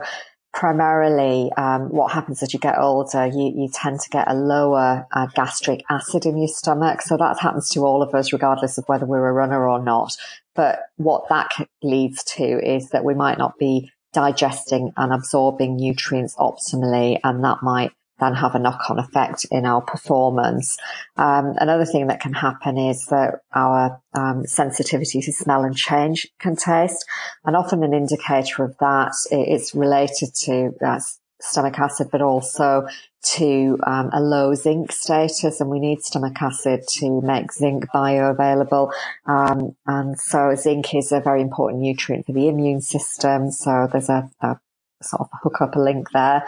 primarily 0.52 1.50
um, 1.56 1.88
what 1.88 2.12
happens 2.12 2.42
as 2.42 2.52
you 2.52 2.60
get 2.60 2.78
older, 2.78 3.26
you, 3.26 3.52
you 3.56 3.68
tend 3.72 4.00
to 4.00 4.10
get 4.10 4.30
a 4.30 4.34
lower 4.34 5.06
uh, 5.12 5.26
gastric 5.34 5.82
acid 5.90 6.26
in 6.26 6.36
your 6.36 6.48
stomach. 6.48 7.02
So 7.02 7.16
that 7.16 7.38
happens 7.40 7.70
to 7.70 7.80
all 7.80 8.02
of 8.02 8.14
us, 8.14 8.32
regardless 8.32 8.78
of 8.78 8.84
whether 8.86 9.06
we're 9.06 9.26
a 9.26 9.32
runner 9.32 9.68
or 9.68 9.82
not. 9.82 10.16
But 10.54 10.80
what 10.96 11.28
that 11.30 11.50
leads 11.82 12.22
to 12.36 12.44
is 12.44 12.90
that 12.90 13.04
we 13.04 13.14
might 13.14 13.38
not 13.38 13.58
be 13.58 13.90
digesting 14.12 14.92
and 14.96 15.12
absorbing 15.12 15.76
nutrients 15.76 16.36
optimally, 16.36 17.18
and 17.24 17.42
that 17.44 17.62
might 17.62 17.92
then 18.22 18.34
have 18.34 18.54
a 18.54 18.58
knock-on 18.58 18.98
effect 18.98 19.46
in 19.50 19.66
our 19.66 19.82
performance. 19.82 20.76
Um, 21.16 21.54
another 21.58 21.84
thing 21.84 22.06
that 22.06 22.20
can 22.20 22.32
happen 22.32 22.78
is 22.78 23.06
that 23.06 23.40
our 23.54 24.00
um, 24.14 24.46
sensitivity 24.46 25.20
to 25.20 25.32
smell 25.32 25.64
and 25.64 25.76
change 25.76 26.28
can 26.38 26.56
taste, 26.56 27.04
and 27.44 27.56
often 27.56 27.82
an 27.82 27.94
indicator 27.94 28.64
of 28.64 28.76
that 28.78 29.12
is 29.30 29.74
related 29.74 30.34
to 30.44 30.72
uh, 30.86 31.00
stomach 31.40 31.78
acid, 31.78 32.08
but 32.12 32.22
also 32.22 32.86
to 33.24 33.78
um, 33.84 34.10
a 34.12 34.20
low 34.20 34.54
zinc 34.54 34.92
status, 34.92 35.60
and 35.60 35.70
we 35.70 35.80
need 35.80 36.02
stomach 36.02 36.40
acid 36.40 36.80
to 36.88 37.20
make 37.20 37.52
zinc 37.52 37.84
bioavailable. 37.94 38.92
Um, 39.26 39.76
and 39.86 40.18
so 40.18 40.54
zinc 40.54 40.94
is 40.94 41.12
a 41.12 41.20
very 41.20 41.40
important 41.40 41.82
nutrient 41.82 42.26
for 42.26 42.32
the 42.32 42.48
immune 42.48 42.80
system. 42.80 43.50
So 43.50 43.88
there's 43.90 44.08
a, 44.08 44.30
a 44.40 44.58
sort 45.02 45.22
of 45.22 45.28
hook 45.42 45.60
up 45.60 45.76
a 45.76 45.80
link 45.80 46.10
there. 46.12 46.44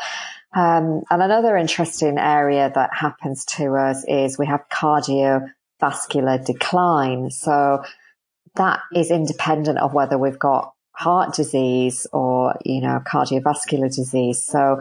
Um, 0.54 1.02
and 1.10 1.22
another 1.22 1.56
interesting 1.56 2.16
area 2.16 2.70
that 2.74 2.90
happens 2.92 3.44
to 3.56 3.74
us 3.74 4.04
is 4.06 4.38
we 4.38 4.46
have 4.46 4.68
cardiovascular 4.72 6.44
decline. 6.44 7.30
So 7.30 7.82
that 8.54 8.80
is 8.94 9.10
independent 9.10 9.78
of 9.78 9.94
whether 9.94 10.16
we've 10.16 10.38
got 10.38 10.72
heart 10.92 11.34
disease 11.34 12.06
or, 12.12 12.54
you 12.64 12.80
know, 12.80 13.02
cardiovascular 13.04 13.92
disease. 13.92 14.44
So 14.44 14.80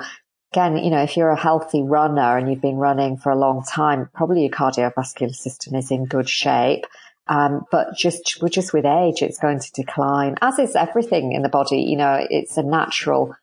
again, 0.51 0.77
you 0.77 0.91
know, 0.91 1.01
if 1.01 1.17
you're 1.17 1.31
a 1.31 1.39
healthy 1.39 1.81
runner 1.81 2.37
and 2.37 2.47
you've 2.47 2.61
been 2.61 2.77
running 2.77 3.17
for 3.17 3.31
a 3.31 3.35
long 3.35 3.63
time, 3.63 4.09
probably 4.13 4.41
your 4.41 4.51
cardiovascular 4.51 5.33
system 5.33 5.73
is 5.73 5.89
in 5.89 6.05
good 6.05 6.29
shape. 6.29 6.85
Um, 7.25 7.65
but 7.71 7.95
just, 7.95 8.43
just 8.51 8.73
with 8.73 8.85
age, 8.85 9.23
it's 9.23 9.39
going 9.39 9.59
to 9.59 9.71
decline, 9.71 10.35
as 10.41 10.59
is 10.59 10.75
everything 10.75 11.31
in 11.31 11.41
the 11.41 11.49
body. 11.49 11.81
You 11.81 11.97
know, 11.97 12.27
it's 12.29 12.57
a 12.57 12.63
natural 12.63 13.35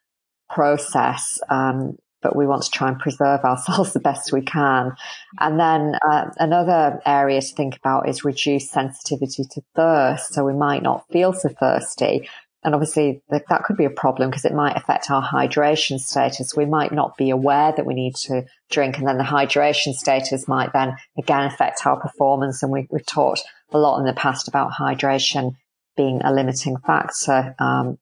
process. 0.48 1.40
Um, 1.48 1.96
but 2.22 2.36
we 2.36 2.46
want 2.46 2.62
to 2.62 2.70
try 2.70 2.88
and 2.88 2.98
preserve 2.98 3.40
ourselves 3.44 3.92
the 3.92 4.00
best 4.00 4.32
we 4.32 4.42
can. 4.42 4.92
And 5.38 5.58
then 5.58 5.94
uh, 6.08 6.30
another 6.36 7.00
area 7.04 7.40
to 7.40 7.54
think 7.54 7.76
about 7.76 8.08
is 8.08 8.24
reduced 8.24 8.70
sensitivity 8.70 9.44
to 9.52 9.62
thirst. 9.74 10.34
So 10.34 10.44
we 10.44 10.54
might 10.54 10.82
not 10.82 11.06
feel 11.10 11.32
so 11.32 11.48
thirsty. 11.48 12.28
And 12.62 12.74
obviously 12.74 13.22
that, 13.30 13.44
that 13.48 13.64
could 13.64 13.78
be 13.78 13.86
a 13.86 13.90
problem 13.90 14.28
because 14.28 14.44
it 14.44 14.52
might 14.52 14.76
affect 14.76 15.10
our 15.10 15.22
hydration 15.22 15.98
status. 15.98 16.54
We 16.54 16.66
might 16.66 16.92
not 16.92 17.16
be 17.16 17.30
aware 17.30 17.72
that 17.74 17.86
we 17.86 17.94
need 17.94 18.16
to 18.26 18.44
drink 18.70 18.98
and 18.98 19.08
then 19.08 19.16
the 19.16 19.24
hydration 19.24 19.94
status 19.94 20.46
might 20.46 20.72
then 20.74 20.96
again 21.18 21.46
affect 21.46 21.86
our 21.86 21.98
performance. 21.98 22.62
And 22.62 22.70
we, 22.70 22.86
we've 22.90 23.06
talked 23.06 23.42
a 23.72 23.78
lot 23.78 23.98
in 23.98 24.04
the 24.04 24.12
past 24.12 24.46
about 24.46 24.72
hydration 24.72 25.54
being 25.96 26.20
a 26.22 26.32
limiting 26.32 26.76
factor 26.78 27.54
um, 27.58 27.98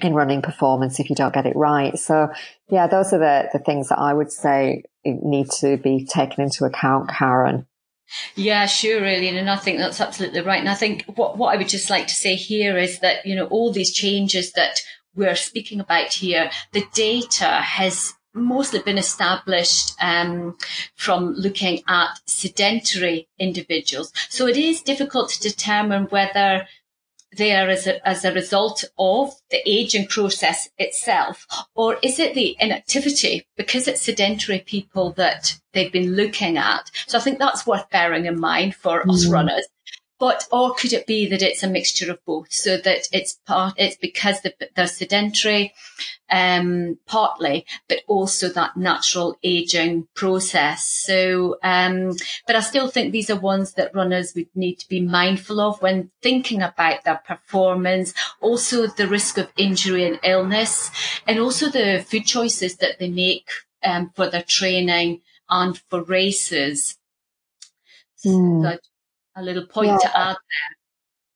in 0.00 0.14
running 0.14 0.42
performance 0.42 1.00
if 1.00 1.08
you 1.08 1.16
don't 1.16 1.34
get 1.34 1.46
it 1.46 1.56
right. 1.56 1.98
So 1.98 2.28
yeah, 2.68 2.86
those 2.86 3.12
are 3.12 3.18
the, 3.18 3.48
the 3.52 3.58
things 3.58 3.88
that 3.88 3.98
I 3.98 4.12
would 4.12 4.30
say 4.30 4.84
need 5.04 5.50
to 5.60 5.76
be 5.78 6.04
taken 6.04 6.44
into 6.44 6.64
account, 6.64 7.10
Karen. 7.10 7.66
Yeah, 8.34 8.66
sure, 8.66 9.00
really. 9.00 9.28
And 9.28 9.50
I 9.50 9.56
think 9.56 9.78
that's 9.78 10.00
absolutely 10.00 10.42
right. 10.42 10.60
And 10.60 10.68
I 10.68 10.74
think 10.74 11.04
what, 11.16 11.38
what 11.38 11.54
I 11.54 11.58
would 11.58 11.68
just 11.68 11.90
like 11.90 12.06
to 12.06 12.14
say 12.14 12.36
here 12.36 12.76
is 12.76 13.00
that, 13.00 13.26
you 13.26 13.34
know, 13.34 13.46
all 13.46 13.72
these 13.72 13.92
changes 13.92 14.52
that 14.52 14.80
we're 15.14 15.34
speaking 15.34 15.80
about 15.80 16.12
here, 16.12 16.50
the 16.72 16.86
data 16.94 17.46
has 17.46 18.14
mostly 18.32 18.80
been 18.80 18.98
established 18.98 19.94
um, 20.00 20.56
from 20.94 21.32
looking 21.32 21.82
at 21.88 22.10
sedentary 22.26 23.28
individuals. 23.38 24.12
So 24.28 24.46
it 24.46 24.56
is 24.56 24.82
difficult 24.82 25.30
to 25.30 25.40
determine 25.40 26.04
whether 26.04 26.68
there 27.36 27.68
as 27.68 27.86
a, 27.86 28.06
as 28.06 28.24
a 28.24 28.32
result 28.32 28.84
of 28.98 29.32
the 29.50 29.60
aging 29.68 30.06
process 30.06 30.68
itself? 30.78 31.46
Or 31.74 31.98
is 32.02 32.18
it 32.18 32.34
the 32.34 32.56
inactivity 32.58 33.46
because 33.56 33.88
it's 33.88 34.02
sedentary 34.02 34.60
people 34.60 35.12
that 35.12 35.58
they've 35.72 35.92
been 35.92 36.14
looking 36.14 36.56
at? 36.56 36.90
So 37.06 37.18
I 37.18 37.20
think 37.20 37.38
that's 37.38 37.66
worth 37.66 37.88
bearing 37.90 38.26
in 38.26 38.40
mind 38.40 38.74
for 38.74 39.02
mm. 39.02 39.12
us 39.12 39.26
runners. 39.26 39.66
But, 40.18 40.46
or 40.50 40.74
could 40.74 40.94
it 40.94 41.06
be 41.06 41.28
that 41.28 41.42
it's 41.42 41.62
a 41.62 41.68
mixture 41.68 42.10
of 42.10 42.24
both? 42.24 42.50
So 42.50 42.78
that 42.78 43.08
it's 43.12 43.34
part, 43.46 43.74
it's 43.76 43.96
because 43.96 44.40
they're 44.74 44.86
sedentary, 44.86 45.74
um, 46.30 46.98
partly, 47.06 47.66
but 47.86 47.98
also 48.06 48.48
that 48.48 48.76
natural 48.76 49.36
aging 49.42 50.08
process. 50.14 50.86
So, 50.86 51.58
um, 51.62 52.12
but 52.46 52.56
I 52.56 52.60
still 52.60 52.88
think 52.88 53.12
these 53.12 53.28
are 53.28 53.38
ones 53.38 53.74
that 53.74 53.94
runners 53.94 54.32
would 54.34 54.48
need 54.54 54.76
to 54.76 54.88
be 54.88 55.00
mindful 55.00 55.60
of 55.60 55.82
when 55.82 56.10
thinking 56.22 56.62
about 56.62 57.04
their 57.04 57.20
performance, 57.26 58.14
also 58.40 58.86
the 58.86 59.08
risk 59.08 59.36
of 59.36 59.52
injury 59.58 60.06
and 60.06 60.18
illness, 60.22 60.90
and 61.26 61.38
also 61.38 61.68
the 61.68 62.02
food 62.08 62.24
choices 62.24 62.76
that 62.76 62.98
they 62.98 63.10
make, 63.10 63.50
um, 63.84 64.10
for 64.14 64.30
their 64.30 64.44
training 64.48 65.20
and 65.50 65.78
for 65.90 66.02
races. 66.02 66.96
Mm. 68.24 68.62
So 68.62 68.78
a 69.36 69.42
little 69.42 69.66
point 69.66 69.88
yeah. 69.88 69.98
to 69.98 70.18
add 70.18 70.36
there. 70.36 70.76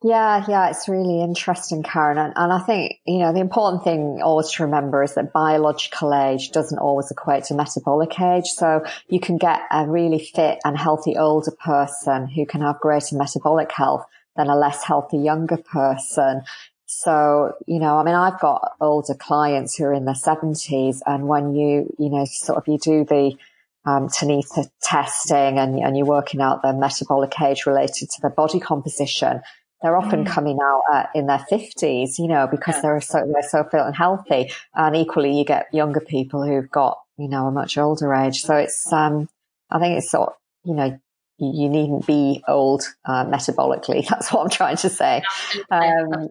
Yeah, 0.02 0.46
yeah, 0.48 0.70
it's 0.70 0.88
really 0.88 1.20
interesting, 1.20 1.82
Karen. 1.82 2.16
And, 2.16 2.32
and, 2.34 2.50
I 2.50 2.60
think, 2.60 3.00
you 3.06 3.18
know, 3.18 3.34
the 3.34 3.40
important 3.40 3.84
thing 3.84 4.22
always 4.22 4.50
to 4.52 4.62
remember 4.62 5.02
is 5.02 5.14
that 5.14 5.34
biological 5.34 6.14
age 6.14 6.52
doesn't 6.52 6.78
always 6.78 7.10
equate 7.10 7.44
to 7.44 7.54
metabolic 7.54 8.18
age. 8.18 8.46
So 8.46 8.82
you 9.08 9.20
can 9.20 9.36
get 9.36 9.60
a 9.70 9.86
really 9.86 10.18
fit 10.18 10.58
and 10.64 10.78
healthy 10.78 11.18
older 11.18 11.50
person 11.50 12.28
who 12.28 12.46
can 12.46 12.62
have 12.62 12.80
greater 12.80 13.14
metabolic 13.14 13.70
health 13.72 14.06
than 14.36 14.48
a 14.48 14.56
less 14.56 14.82
healthy 14.82 15.18
younger 15.18 15.58
person. 15.58 16.44
So, 16.86 17.52
you 17.66 17.78
know, 17.78 17.98
I 17.98 18.02
mean, 18.02 18.14
I've 18.14 18.40
got 18.40 18.72
older 18.80 19.14
clients 19.14 19.76
who 19.76 19.84
are 19.84 19.92
in 19.92 20.06
their 20.06 20.14
seventies 20.14 21.02
and 21.04 21.28
when 21.28 21.54
you, 21.54 21.94
you 21.98 22.08
know, 22.08 22.24
sort 22.24 22.56
of 22.56 22.66
you 22.66 22.78
do 22.78 23.04
the, 23.04 23.36
um, 23.86 24.08
Tanita 24.08 24.68
testing 24.82 25.58
and, 25.58 25.78
and 25.78 25.96
you're 25.96 26.06
working 26.06 26.40
out 26.40 26.62
their 26.62 26.72
metabolic 26.72 27.40
age 27.40 27.66
related 27.66 28.10
to 28.10 28.20
their 28.20 28.30
body 28.30 28.60
composition, 28.60 29.40
they're 29.82 29.96
often 29.96 30.24
mm. 30.24 30.28
coming 30.28 30.58
out 30.62 30.82
uh, 30.92 31.06
in 31.14 31.26
their 31.26 31.38
fifties, 31.38 32.18
you 32.18 32.28
know, 32.28 32.46
because 32.46 32.76
yeah. 32.76 32.82
they're 32.82 33.00
so, 33.00 33.18
they're 33.32 33.48
so 33.48 33.64
fit 33.64 33.80
and 33.80 33.96
healthy. 33.96 34.52
And 34.74 34.94
equally, 34.94 35.36
you 35.38 35.44
get 35.44 35.72
younger 35.72 36.00
people 36.00 36.44
who've 36.44 36.70
got, 36.70 36.98
you 37.16 37.28
know, 37.28 37.46
a 37.46 37.50
much 37.50 37.78
older 37.78 38.12
age. 38.12 38.42
So 38.42 38.56
it's, 38.56 38.92
um, 38.92 39.28
I 39.70 39.78
think 39.78 39.96
it's 39.96 40.10
sort 40.10 40.30
of, 40.30 40.34
you 40.64 40.74
know, 40.74 41.00
you, 41.38 41.52
you 41.62 41.68
needn't 41.70 42.06
be 42.06 42.42
old, 42.46 42.82
uh, 43.06 43.24
metabolically. 43.24 44.06
That's 44.10 44.30
what 44.30 44.42
I'm 44.42 44.50
trying 44.50 44.76
to 44.78 44.90
say. 44.90 45.22
Um, 45.70 46.28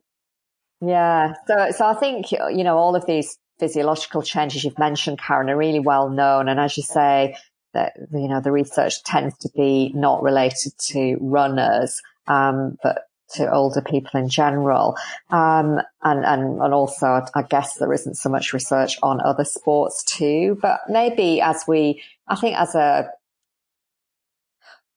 yeah. 0.81 1.33
So, 1.47 1.71
so 1.71 1.85
I 1.85 1.95
think, 1.95 2.31
you 2.31 2.63
know, 2.63 2.77
all 2.77 2.95
of 2.95 3.07
these 3.07 3.37
physiological 3.59 4.21
changes 4.21 4.63
you've 4.63 4.79
mentioned, 4.79 5.19
Karen, 5.19 5.49
are 5.49 5.57
really 5.57 5.79
well 5.79 6.09
known. 6.09 6.47
And 6.47 6.59
as 6.59 6.77
you 6.77 6.83
say, 6.83 7.35
that, 7.73 7.93
you 8.11 8.27
know, 8.27 8.41
the 8.41 8.51
research 8.51 9.03
tends 9.03 9.37
to 9.39 9.49
be 9.55 9.91
not 9.93 10.23
related 10.23 10.73
to 10.87 11.17
runners, 11.19 12.01
um, 12.27 12.77
but 12.81 13.03
to 13.35 13.51
older 13.51 13.81
people 13.81 14.19
in 14.19 14.27
general. 14.27 14.97
Um, 15.29 15.79
and, 16.01 16.25
and, 16.25 16.61
and 16.61 16.73
also 16.73 17.21
I 17.35 17.43
guess 17.43 17.75
there 17.75 17.93
isn't 17.93 18.15
so 18.15 18.29
much 18.29 18.53
research 18.53 18.97
on 19.03 19.21
other 19.21 19.45
sports 19.45 20.03
too, 20.03 20.57
but 20.61 20.79
maybe 20.89 21.41
as 21.41 21.63
we, 21.67 22.01
I 22.27 22.35
think 22.35 22.57
as 22.57 22.73
a, 22.73 23.09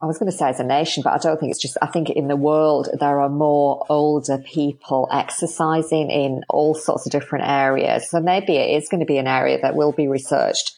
I 0.02 0.06
was 0.06 0.18
going 0.18 0.30
to 0.30 0.36
say 0.36 0.48
as 0.48 0.58
a 0.58 0.64
nation, 0.64 1.04
but 1.04 1.12
I 1.12 1.18
don't 1.18 1.38
think 1.38 1.50
it's 1.52 1.62
just, 1.62 1.78
I 1.80 1.86
think 1.86 2.10
in 2.10 2.26
the 2.26 2.34
world, 2.34 2.88
there 2.98 3.20
are 3.20 3.28
more 3.28 3.86
older 3.88 4.38
people 4.38 5.08
exercising 5.12 6.10
in 6.10 6.42
all 6.48 6.74
sorts 6.74 7.06
of 7.06 7.12
different 7.12 7.46
areas. 7.46 8.10
So 8.10 8.20
maybe 8.20 8.56
it 8.56 8.76
is 8.76 8.88
going 8.88 8.98
to 8.98 9.06
be 9.06 9.18
an 9.18 9.28
area 9.28 9.60
that 9.62 9.76
will 9.76 9.92
be 9.92 10.08
researched 10.08 10.76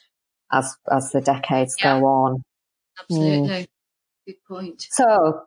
as, 0.51 0.75
as 0.91 1.09
the 1.09 1.21
decades 1.21 1.75
yeah. 1.79 1.99
go 1.99 2.05
on. 2.05 2.43
Absolutely. 3.01 3.49
Mm. 3.49 3.67
Good 4.27 4.35
point. 4.47 4.85
So, 4.91 5.41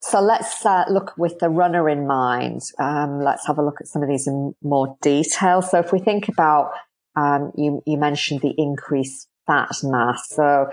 so 0.00 0.20
let's 0.20 0.66
uh, 0.66 0.86
look 0.90 1.16
with 1.16 1.38
the 1.38 1.48
runner 1.48 1.88
in 1.88 2.08
mind. 2.08 2.62
Um, 2.80 3.22
let's 3.22 3.46
have 3.46 3.56
a 3.56 3.64
look 3.64 3.80
at 3.80 3.86
some 3.86 4.02
of 4.02 4.08
these 4.08 4.26
in 4.26 4.52
more 4.64 4.96
detail. 5.00 5.62
So 5.62 5.78
if 5.78 5.92
we 5.92 6.00
think 6.00 6.28
about, 6.28 6.72
um, 7.14 7.52
you, 7.56 7.82
you 7.86 7.98
mentioned 7.98 8.40
the 8.40 8.54
increased 8.58 9.28
fat 9.46 9.70
mass. 9.84 10.28
So 10.28 10.70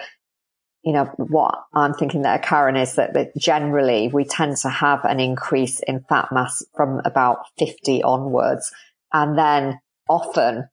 you 0.83 0.93
know, 0.93 1.05
what 1.17 1.55
I'm 1.73 1.93
thinking 1.93 2.21
there, 2.21 2.39
Karen, 2.39 2.77
is 2.77 2.95
that, 2.95 3.13
that 3.13 3.35
generally 3.37 4.07
we 4.07 4.23
tend 4.23 4.57
to 4.57 4.69
have 4.69 5.03
an 5.03 5.19
increase 5.19 5.81
in 5.81 6.05
fat 6.07 6.29
mass 6.31 6.63
from 6.75 7.01
about 7.03 7.39
50 7.57 8.03
onwards. 8.03 8.71
And 9.11 9.37
then 9.37 9.79
often, 10.07 10.69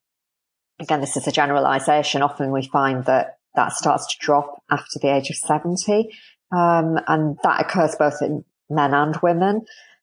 again, 0.80 1.00
this 1.00 1.16
is 1.16 1.26
a 1.26 1.32
generalization. 1.32 2.22
Often 2.22 2.52
we 2.52 2.66
find 2.66 3.04
that 3.06 3.38
that 3.56 3.72
starts 3.72 4.06
to 4.06 4.16
drop 4.20 4.62
after 4.70 4.98
the 5.00 5.12
age 5.12 5.30
of 5.30 5.36
70. 5.36 6.10
Um, 6.52 6.98
and 7.08 7.36
that 7.42 7.62
occurs 7.62 7.96
both 7.96 8.22
in 8.22 8.44
men 8.70 8.94
and 8.94 9.16
women. 9.22 9.62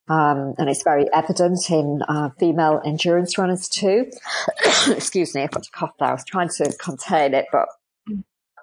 Um, 0.09 0.55
and 0.57 0.69
it's 0.69 0.83
very 0.83 1.05
evident 1.13 1.69
in 1.69 2.01
uh, 2.09 2.29
female 2.37 2.81
endurance 2.85 3.37
runners 3.37 3.69
too. 3.69 4.11
Excuse 4.89 5.33
me, 5.33 5.43
I've 5.43 5.51
got 5.51 5.65
a 5.65 5.71
cough 5.71 5.93
there. 5.97 6.09
I 6.09 6.13
was 6.13 6.25
trying 6.25 6.49
to 6.57 6.73
contain 6.77 7.33
it, 7.33 7.45
but 7.53 7.69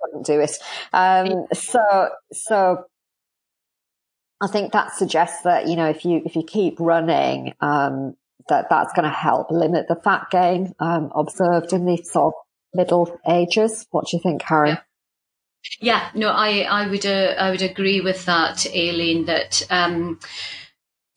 couldn't 0.03 0.27
do 0.27 0.41
it. 0.41 0.53
Um, 0.93 1.47
so, 1.53 2.11
so 2.33 2.85
I 4.41 4.47
think 4.47 4.73
that 4.73 4.95
suggests 4.95 5.43
that 5.43 5.69
you 5.69 5.77
know 5.77 5.89
if 5.89 6.05
you 6.05 6.23
if 6.25 6.37
you 6.37 6.43
keep 6.43 6.81
running, 6.81 7.55
um, 7.61 8.17
that 8.49 8.67
that's 8.71 8.93
going 8.93 9.05
to 9.05 9.15
help 9.15 9.51
limit 9.51 9.87
the 9.89 9.97
fat 9.97 10.27
gain 10.31 10.75
um, 10.81 11.11
observed 11.15 11.73
in 11.73 11.85
the 11.85 11.99
sort 11.99 12.35
of 12.35 12.41
middle 12.75 13.21
ages. 13.29 13.87
What 13.91 14.07
do 14.07 14.17
you 14.17 14.23
think, 14.23 14.43
Karen? 14.43 14.71
Yeah. 14.77 14.83
Yeah, 15.81 16.09
no, 16.15 16.29
I 16.31 16.61
I 16.61 16.89
would 16.89 17.05
uh, 17.05 17.35
I 17.39 17.51
would 17.51 17.61
agree 17.63 18.01
with 18.01 18.25
that, 18.25 18.67
Aileen. 18.75 19.27
That 19.27 19.63
um, 19.69 20.19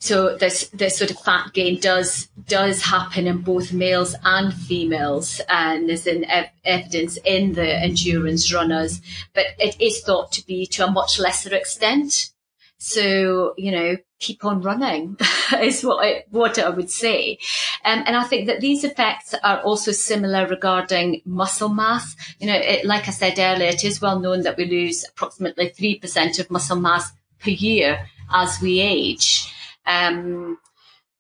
so 0.04 0.36
this 0.36 0.68
this 0.74 0.98
sort 0.98 1.12
of 1.12 1.20
fat 1.20 1.54
gain 1.54 1.80
does 1.80 2.28
does 2.46 2.82
happen 2.82 3.26
in 3.26 3.38
both 3.38 3.72
males 3.72 4.18
and 4.26 4.54
females, 4.54 5.40
and 5.48 5.88
there's 5.88 6.08
an 6.08 6.26
ev- 6.26 6.50
evidence 6.66 7.18
in 7.24 7.54
the 7.54 7.82
endurance 7.82 8.54
runners, 8.54 9.00
but 9.34 9.46
it 9.60 9.80
is 9.80 10.02
thought 10.02 10.34
to 10.34 10.46
be 10.46 10.66
to 10.66 10.86
a 10.86 10.92
much 10.92 11.20
lesser 11.20 11.56
extent. 11.56 12.32
So 12.80 13.54
you 13.58 13.72
know, 13.72 13.96
keep 14.20 14.44
on 14.44 14.60
running 14.60 15.16
is 15.62 15.86
what 15.86 16.06
I, 16.06 16.26
what 16.32 16.60
I 16.60 16.68
would 16.68 16.92
say. 16.92 17.38
Um, 17.86 18.04
and 18.06 18.18
I 18.18 18.26
think 18.26 18.48
that 18.48 18.60
these 18.60 18.84
effects 18.84 19.34
are 19.42 19.62
also 19.62 19.94
similar 19.94 20.46
regarding 20.48 21.22
muscle 21.24 21.70
mass. 21.70 22.14
You 22.40 22.48
know, 22.48 22.60
it, 22.60 22.84
like 22.84 23.08
I 23.08 23.12
said 23.12 23.40
earlier, 23.40 23.70
it 23.70 23.86
is 23.86 24.02
well 24.02 24.20
known 24.20 24.42
that 24.42 24.58
we 24.58 24.66
lose 24.66 25.06
approximately 25.08 25.70
3% 25.70 26.40
of 26.40 26.52
muscle 26.52 26.76
mass 26.76 27.10
per 27.40 27.52
year 27.52 28.10
as 28.34 28.60
we 28.60 28.82
age. 28.82 29.53
Um, 29.86 30.58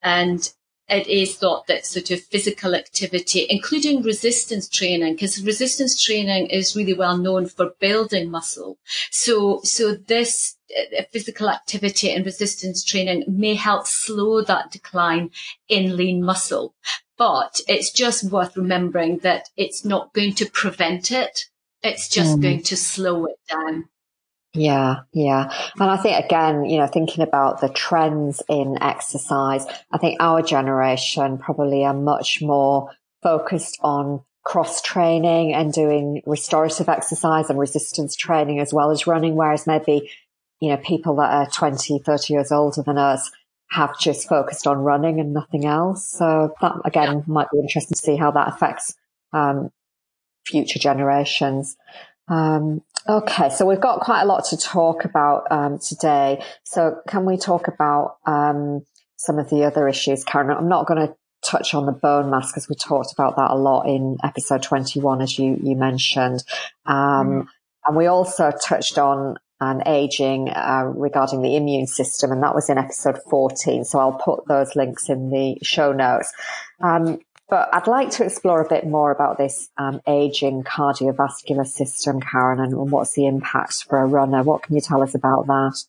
and 0.01 0.51
it 0.89 1.07
is 1.07 1.37
thought 1.37 1.67
that 1.67 1.85
sort 1.85 2.11
of 2.11 2.21
physical 2.21 2.75
activity, 2.75 3.47
including 3.49 4.03
resistance 4.03 4.67
training, 4.67 5.13
because 5.13 5.43
resistance 5.43 6.01
training 6.01 6.47
is 6.47 6.75
really 6.75 6.93
well 6.93 7.17
known 7.17 7.47
for 7.47 7.73
building 7.79 8.29
muscle. 8.29 8.77
So, 9.09 9.61
so 9.63 9.95
this 9.95 10.57
uh, 10.77 11.03
physical 11.11 11.49
activity 11.49 12.11
and 12.11 12.25
resistance 12.25 12.83
training 12.83 13.23
may 13.27 13.55
help 13.55 13.87
slow 13.87 14.41
that 14.41 14.71
decline 14.71 15.31
in 15.69 15.95
lean 15.95 16.21
muscle. 16.21 16.75
But 17.17 17.61
it's 17.67 17.91
just 17.91 18.25
worth 18.25 18.57
remembering 18.57 19.19
that 19.19 19.49
it's 19.55 19.85
not 19.85 20.13
going 20.13 20.33
to 20.35 20.49
prevent 20.49 21.11
it. 21.11 21.45
It's 21.81 22.09
just 22.09 22.37
mm. 22.37 22.41
going 22.41 22.63
to 22.63 22.75
slow 22.75 23.25
it 23.25 23.39
down. 23.49 23.89
Yeah, 24.53 25.01
yeah. 25.13 25.51
And 25.79 25.89
I 25.89 25.97
think 25.97 26.23
again, 26.23 26.65
you 26.65 26.77
know, 26.77 26.85
thinking 26.87 27.23
about 27.23 27.59
the 27.59 27.69
trends 27.69 28.41
in 28.47 28.81
exercise, 28.81 29.65
I 29.91 29.97
think 29.97 30.17
our 30.19 30.43
generation 30.43 31.39
probably 31.39 31.83
are 31.83 31.93
much 31.93 32.39
more 32.41 32.91
focused 33.23 33.79
on 33.81 34.21
cross 34.43 34.81
training 34.81 35.53
and 35.53 35.73
doing 35.73 36.21
restorative 36.25 36.87
exercise 36.87 37.49
and 37.49 37.57
resistance 37.57 38.15
training 38.15 38.59
as 38.59 38.73
well 38.73 38.91
as 38.91 39.07
running. 39.07 39.35
Whereas 39.35 39.65
maybe, 39.65 40.11
you 40.59 40.69
know, 40.69 40.77
people 40.77 41.15
that 41.15 41.31
are 41.31 41.49
20, 41.49 41.99
30 41.99 42.33
years 42.33 42.51
older 42.51 42.83
than 42.83 42.99
us 42.99 43.31
have 43.69 43.97
just 43.97 44.29
focused 44.29 44.67
on 44.67 44.77
running 44.79 45.19
and 45.19 45.33
nothing 45.33 45.65
else. 45.65 46.07
So 46.07 46.53
that 46.61 46.73
again 46.85 47.23
might 47.25 47.47
be 47.51 47.59
interesting 47.59 47.95
to 47.95 48.01
see 48.01 48.17
how 48.17 48.29
that 48.31 48.49
affects, 48.49 48.95
um, 49.31 49.71
future 50.45 50.77
generations. 50.77 51.75
Um, 52.27 52.81
okay, 53.07 53.49
so 53.49 53.65
we've 53.65 53.81
got 53.81 53.99
quite 54.01 54.21
a 54.21 54.25
lot 54.25 54.45
to 54.45 54.57
talk 54.57 55.05
about 55.05 55.51
um, 55.51 55.79
today. 55.79 56.43
So 56.63 56.97
can 57.07 57.25
we 57.25 57.37
talk 57.37 57.67
about 57.67 58.17
um, 58.25 58.85
some 59.17 59.39
of 59.39 59.49
the 59.49 59.65
other 59.65 59.87
issues, 59.87 60.23
Karen? 60.23 60.49
I'm 60.49 60.69
not 60.69 60.87
going 60.87 61.07
to 61.07 61.15
touch 61.43 61.73
on 61.73 61.85
the 61.85 61.91
bone 61.91 62.29
mass 62.29 62.51
because 62.51 62.69
we 62.69 62.75
talked 62.75 63.11
about 63.11 63.35
that 63.35 63.51
a 63.51 63.55
lot 63.55 63.83
in 63.83 64.17
episode 64.23 64.63
21, 64.63 65.21
as 65.21 65.37
you 65.37 65.59
you 65.61 65.75
mentioned, 65.75 66.43
mm. 66.87 67.45
and 67.85 67.97
we 67.97 68.05
also 68.05 68.51
touched 68.51 68.97
on 68.97 69.35
um, 69.59 69.81
aging 69.85 70.49
uh, 70.49 70.91
regarding 70.95 71.41
the 71.41 71.55
immune 71.55 71.87
system, 71.87 72.31
and 72.31 72.43
that 72.43 72.55
was 72.55 72.69
in 72.69 72.77
episode 72.77 73.19
14. 73.29 73.85
So 73.85 73.99
I'll 73.99 74.13
put 74.13 74.47
those 74.47 74.75
links 74.75 75.09
in 75.09 75.29
the 75.29 75.57
show 75.63 75.91
notes. 75.91 76.31
Um, 76.81 77.19
but 77.53 77.69
I'd 77.71 77.85
like 77.85 78.09
to 78.13 78.25
explore 78.25 78.63
a 78.63 78.67
bit 78.67 78.83
more 78.83 79.11
about 79.11 79.37
this 79.37 79.69
um, 79.77 80.01
aging 80.07 80.63
cardiovascular 80.63 81.67
system, 81.67 82.19
Karen, 82.19 82.59
and 82.59 82.89
what's 82.89 83.13
the 83.13 83.27
impact 83.27 83.83
for 83.87 83.99
a 83.99 84.07
runner. 84.07 84.41
What 84.41 84.63
can 84.63 84.73
you 84.73 84.81
tell 84.81 85.03
us 85.03 85.13
about 85.13 85.45
that? 85.45 85.83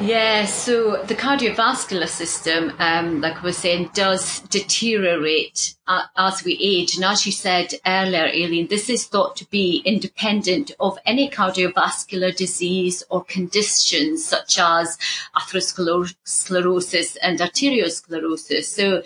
Yeah, 0.00 0.44
so 0.44 1.02
the 1.02 1.16
cardiovascular 1.16 2.06
system, 2.06 2.72
um, 2.78 3.20
like 3.20 3.38
I 3.38 3.42
was 3.42 3.58
saying, 3.58 3.90
does 3.94 4.38
deteriorate 4.42 5.74
as 6.16 6.44
we 6.44 6.56
age. 6.62 6.94
And 6.94 7.04
as 7.04 7.26
you 7.26 7.32
said 7.32 7.74
earlier, 7.84 8.26
Aileen, 8.26 8.68
this 8.68 8.88
is 8.88 9.06
thought 9.06 9.34
to 9.38 9.44
be 9.46 9.82
independent 9.84 10.70
of 10.78 11.00
any 11.04 11.28
cardiovascular 11.28 12.36
disease 12.36 13.02
or 13.10 13.24
conditions 13.24 14.24
such 14.24 14.60
as 14.60 14.96
atherosclerosis 15.34 17.16
and 17.20 17.40
arteriosclerosis. 17.40 18.66
So 18.66 19.02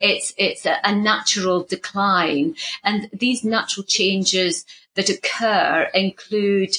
it's, 0.00 0.32
it's 0.36 0.66
a, 0.66 0.78
a 0.82 0.94
natural 0.94 1.64
decline. 1.64 2.56
And 2.82 3.08
these 3.12 3.44
natural 3.44 3.84
changes 3.84 4.64
that 4.94 5.08
occur 5.08 5.90
include 5.94 6.76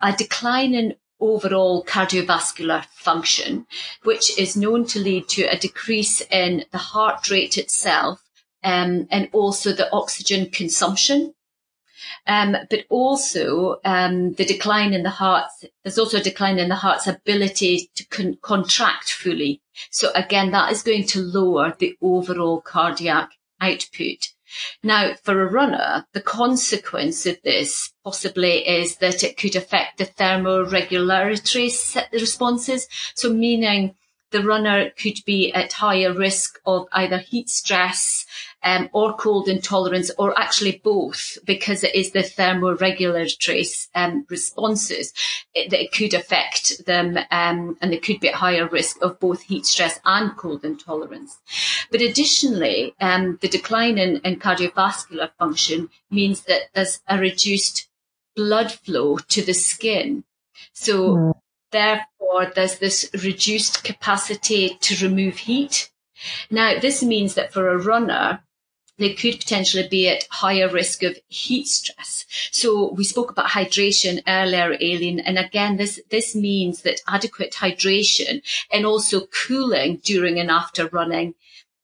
a 0.00 0.12
decline 0.12 0.74
in 0.74 0.96
overall 1.20 1.84
cardiovascular 1.84 2.84
function, 2.86 3.66
which 4.02 4.38
is 4.38 4.56
known 4.56 4.84
to 4.84 4.98
lead 4.98 5.28
to 5.28 5.44
a 5.44 5.56
decrease 5.56 6.20
in 6.30 6.64
the 6.72 6.78
heart 6.78 7.30
rate 7.30 7.56
itself 7.56 8.22
um, 8.62 9.06
and 9.10 9.28
also 9.32 9.72
the 9.72 9.90
oxygen 9.92 10.50
consumption. 10.50 11.34
Um, 12.26 12.56
but 12.70 12.84
also 12.90 13.80
um, 13.84 14.32
the 14.34 14.44
decline 14.44 14.92
in 14.92 15.02
the 15.02 15.10
heart. 15.10 15.50
There's 15.82 15.98
also 15.98 16.18
a 16.18 16.22
decline 16.22 16.58
in 16.58 16.68
the 16.68 16.74
heart's 16.74 17.06
ability 17.06 17.90
to 17.94 18.04
con- 18.06 18.38
contract 18.42 19.10
fully. 19.10 19.62
So 19.90 20.10
again, 20.14 20.50
that 20.50 20.72
is 20.72 20.82
going 20.82 21.06
to 21.08 21.22
lower 21.22 21.74
the 21.78 21.96
overall 22.00 22.60
cardiac 22.60 23.30
output. 23.60 24.28
Now, 24.82 25.14
for 25.22 25.40
a 25.40 25.50
runner, 25.50 26.06
the 26.12 26.20
consequence 26.20 27.26
of 27.26 27.40
this 27.42 27.92
possibly 28.04 28.68
is 28.68 28.96
that 28.98 29.24
it 29.24 29.36
could 29.36 29.56
affect 29.56 29.98
the 29.98 30.06
thermoregulatory 30.06 32.12
responses. 32.12 32.86
So 33.14 33.32
meaning 33.32 33.96
the 34.30 34.42
runner 34.42 34.90
could 34.90 35.18
be 35.24 35.52
at 35.52 35.74
higher 35.74 36.12
risk 36.12 36.58
of 36.66 36.86
either 36.92 37.18
heat 37.18 37.48
stress 37.48 38.26
um, 38.64 38.88
or 38.92 39.14
cold 39.14 39.48
intolerance, 39.48 40.10
or 40.18 40.38
actually 40.38 40.80
both, 40.82 41.38
because 41.44 41.84
it 41.84 41.94
is 41.94 42.12
the 42.12 42.20
thermoregulatory 42.20 43.88
um, 43.94 44.26
responses 44.30 45.12
it, 45.54 45.70
that 45.70 45.82
it 45.82 45.92
could 45.92 46.14
affect 46.14 46.84
them, 46.86 47.18
um, 47.30 47.76
and 47.80 47.92
they 47.92 47.98
could 47.98 48.20
be 48.20 48.28
at 48.28 48.34
higher 48.34 48.66
risk 48.66 49.00
of 49.02 49.20
both 49.20 49.42
heat 49.42 49.66
stress 49.66 50.00
and 50.04 50.34
cold 50.36 50.64
intolerance. 50.64 51.38
But 51.90 52.00
additionally, 52.00 52.94
um, 53.00 53.38
the 53.42 53.48
decline 53.48 53.98
in, 53.98 54.16
in 54.24 54.40
cardiovascular 54.40 55.30
function 55.38 55.90
means 56.10 56.42
that 56.44 56.62
there's 56.74 57.00
a 57.06 57.18
reduced 57.18 57.88
blood 58.34 58.72
flow 58.72 59.18
to 59.18 59.42
the 59.42 59.52
skin. 59.52 60.24
So 60.72 61.16
mm. 61.16 61.34
therefore, 61.70 62.52
there's 62.54 62.78
this 62.78 63.10
reduced 63.22 63.84
capacity 63.84 64.78
to 64.80 65.06
remove 65.06 65.36
heat. 65.36 65.90
Now, 66.50 66.78
this 66.80 67.02
means 67.02 67.34
that 67.34 67.52
for 67.52 67.68
a 67.68 67.78
runner, 67.78 68.40
they 68.98 69.12
could 69.12 69.38
potentially 69.38 69.88
be 69.88 70.08
at 70.08 70.26
higher 70.30 70.68
risk 70.68 71.02
of 71.02 71.18
heat 71.28 71.66
stress. 71.66 72.24
So 72.52 72.92
we 72.92 73.04
spoke 73.04 73.30
about 73.30 73.50
hydration 73.50 74.22
earlier, 74.26 74.72
Aileen, 74.74 75.20
and 75.20 75.38
again, 75.38 75.76
this, 75.76 76.00
this 76.10 76.34
means 76.36 76.82
that 76.82 77.00
adequate 77.08 77.54
hydration 77.54 78.42
and 78.72 78.86
also 78.86 79.26
cooling 79.46 80.00
during 80.04 80.38
and 80.38 80.50
after 80.50 80.86
running 80.88 81.34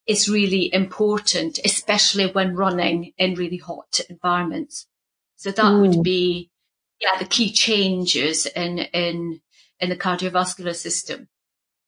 is 0.06 0.28
really 0.28 0.72
important, 0.72 1.58
especially 1.64 2.26
when 2.30 2.56
running 2.56 3.12
in 3.18 3.34
really 3.34 3.58
hot 3.58 4.00
environments. 4.08 4.86
So 5.36 5.50
that 5.50 5.64
mm. 5.64 5.80
would 5.80 6.02
be, 6.02 6.50
yeah, 7.00 7.18
the 7.18 7.24
key 7.24 7.52
changes 7.52 8.46
in, 8.46 8.78
in, 8.78 9.40
in 9.78 9.88
the 9.88 9.96
cardiovascular 9.96 10.74
system. 10.74 11.28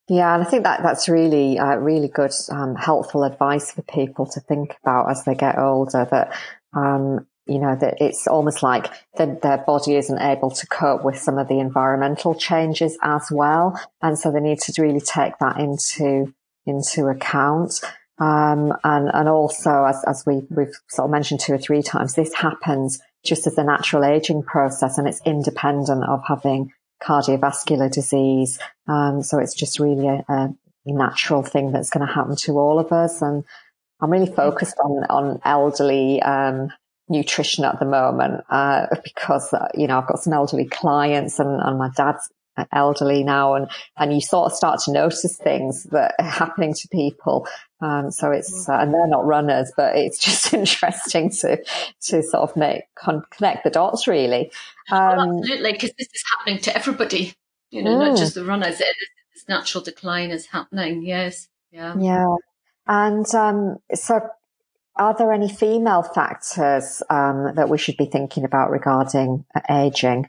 Yeah, 0.09 0.35
and 0.35 0.43
I 0.43 0.51
think 0.51 0.65
that 0.65 0.83
that's 0.83 1.09
really, 1.09 1.59
uh, 1.59 1.77
really 1.77 2.09
good, 2.09 2.33
um, 2.51 2.75
helpful 2.75 3.25
advice 3.25 3.73
for 3.73 3.83
people 3.83 4.27
to 4.27 4.41
think 4.41 4.77
about 4.83 5.11
as 5.11 5.25
they 5.25 5.35
get 5.35 5.59
older. 5.59 6.07
That 6.11 6.37
um, 6.75 7.27
you 7.47 7.59
know 7.59 7.77
that 7.77 7.95
it's 8.01 8.27
almost 8.27 8.63
like 8.63 8.93
the, 9.17 9.39
their 9.43 9.59
body 9.59 9.97
isn't 9.97 10.21
able 10.21 10.51
to 10.51 10.67
cope 10.67 11.05
with 11.05 11.19
some 11.19 11.39
of 11.39 11.49
the 11.49 11.61
environmental 11.61 12.35
changes 12.35 12.99
as 13.03 13.29
well, 13.31 13.81
and 14.01 14.19
so 14.19 14.33
they 14.33 14.41
need 14.41 14.59
to 14.61 14.83
really 14.83 15.01
take 15.01 15.39
that 15.39 15.59
into 15.59 16.35
into 16.67 17.07
account. 17.07 17.81
Um, 18.19 18.73
and 18.85 19.09
and 19.13 19.29
also 19.29 19.85
as 19.85 20.05
as 20.07 20.25
we 20.27 20.43
we've 20.51 20.75
sort 20.89 21.07
of 21.07 21.11
mentioned 21.13 21.41
two 21.41 21.55
or 21.55 21.59
three 21.59 21.83
times, 21.83 22.15
this 22.15 22.35
happens 22.35 23.01
just 23.25 23.47
as 23.47 23.57
a 23.57 23.65
natural 23.65 24.05
aging 24.05 24.43
process 24.43 24.99
and 24.99 25.07
it's 25.07 25.21
independent 25.25 26.05
of 26.05 26.23
having 26.27 26.73
cardiovascular 27.03 27.91
disease. 27.91 28.59
Um, 28.89 29.23
so 29.23 29.39
it's 29.39 29.55
just 29.55 29.79
really 29.79 30.07
a, 30.07 30.25
a 30.29 30.55
natural 30.87 31.43
thing 31.43 31.73
that's 31.73 31.91
going 31.91 32.07
to 32.07 32.13
happen 32.13 32.37
to 32.37 32.53
all 32.53 32.79
of 32.79 32.93
us. 32.93 33.23
And 33.23 33.45
I'm 34.01 34.11
really 34.11 34.33
focused 34.33 34.77
on, 34.83 35.05
on 35.11 35.41
elderly, 35.45 36.23
um, 36.23 36.69
nutrition 37.09 37.65
at 37.65 37.79
the 37.79 37.85
moment, 37.85 38.43
uh, 38.49 38.87
because, 39.05 39.53
uh, 39.53 39.69
you 39.75 39.87
know, 39.87 39.99
I've 39.99 40.07
got 40.07 40.21
some 40.21 40.33
elderly 40.33 40.67
clients 40.67 41.39
and, 41.39 41.61
and 41.61 41.79
my 41.79 41.91
dad's 41.97 42.31
elderly 42.73 43.25
now 43.25 43.55
and, 43.55 43.71
and 43.97 44.13
you 44.13 44.21
sort 44.21 44.51
of 44.51 44.57
start 44.57 44.81
to 44.85 44.93
notice 44.93 45.37
things 45.37 45.85
that 45.85 46.15
are 46.19 46.25
happening 46.25 46.75
to 46.75 46.89
people. 46.89 47.47
Um, 47.83 48.13
so 48.13 48.31
it's, 48.31 48.69
uh, 48.69 48.75
and 48.75 48.95
they're 48.95 49.09
not 49.09 49.27
runners, 49.27 49.73
but 49.77 49.97
it's 49.97 50.19
just 50.25 50.55
interesting 50.55 51.31
to, 51.31 51.63
to 52.03 52.23
sort 52.23 52.51
of 52.51 52.57
make, 52.57 52.83
con- 52.95 53.25
connect 53.31 53.65
the 53.65 53.71
dots 53.71 54.07
really. 54.07 54.53
Um, 54.91 55.19
oh, 55.19 55.39
absolutely. 55.39 55.73
Cause 55.79 55.91
this 55.99 56.09
is 56.15 56.25
happening 56.37 56.61
to 56.61 56.77
everybody, 56.77 57.35
you 57.71 57.83
know, 57.83 57.97
mm. 57.97 58.09
not 58.09 58.19
just 58.19 58.35
the 58.35 58.45
runners. 58.45 58.81
It, 58.81 58.87
this 59.35 59.49
natural 59.49 59.83
decline 59.83 60.31
is 60.31 60.47
happening. 60.47 61.03
Yes. 61.03 61.49
Yeah. 61.73 61.95
Yeah. 61.99 62.37
And, 62.87 63.27
um, 63.35 63.79
so 63.95 64.21
are 64.97 65.15
there 65.17 65.33
any 65.33 65.49
female 65.49 66.03
factors, 66.03 67.03
um, 67.11 67.55
that 67.57 67.69
we 67.69 67.79
should 67.79 67.97
be 67.97 68.07
thinking 68.07 68.45
about 68.45 68.71
regarding 68.71 69.45
aging? 69.69 70.29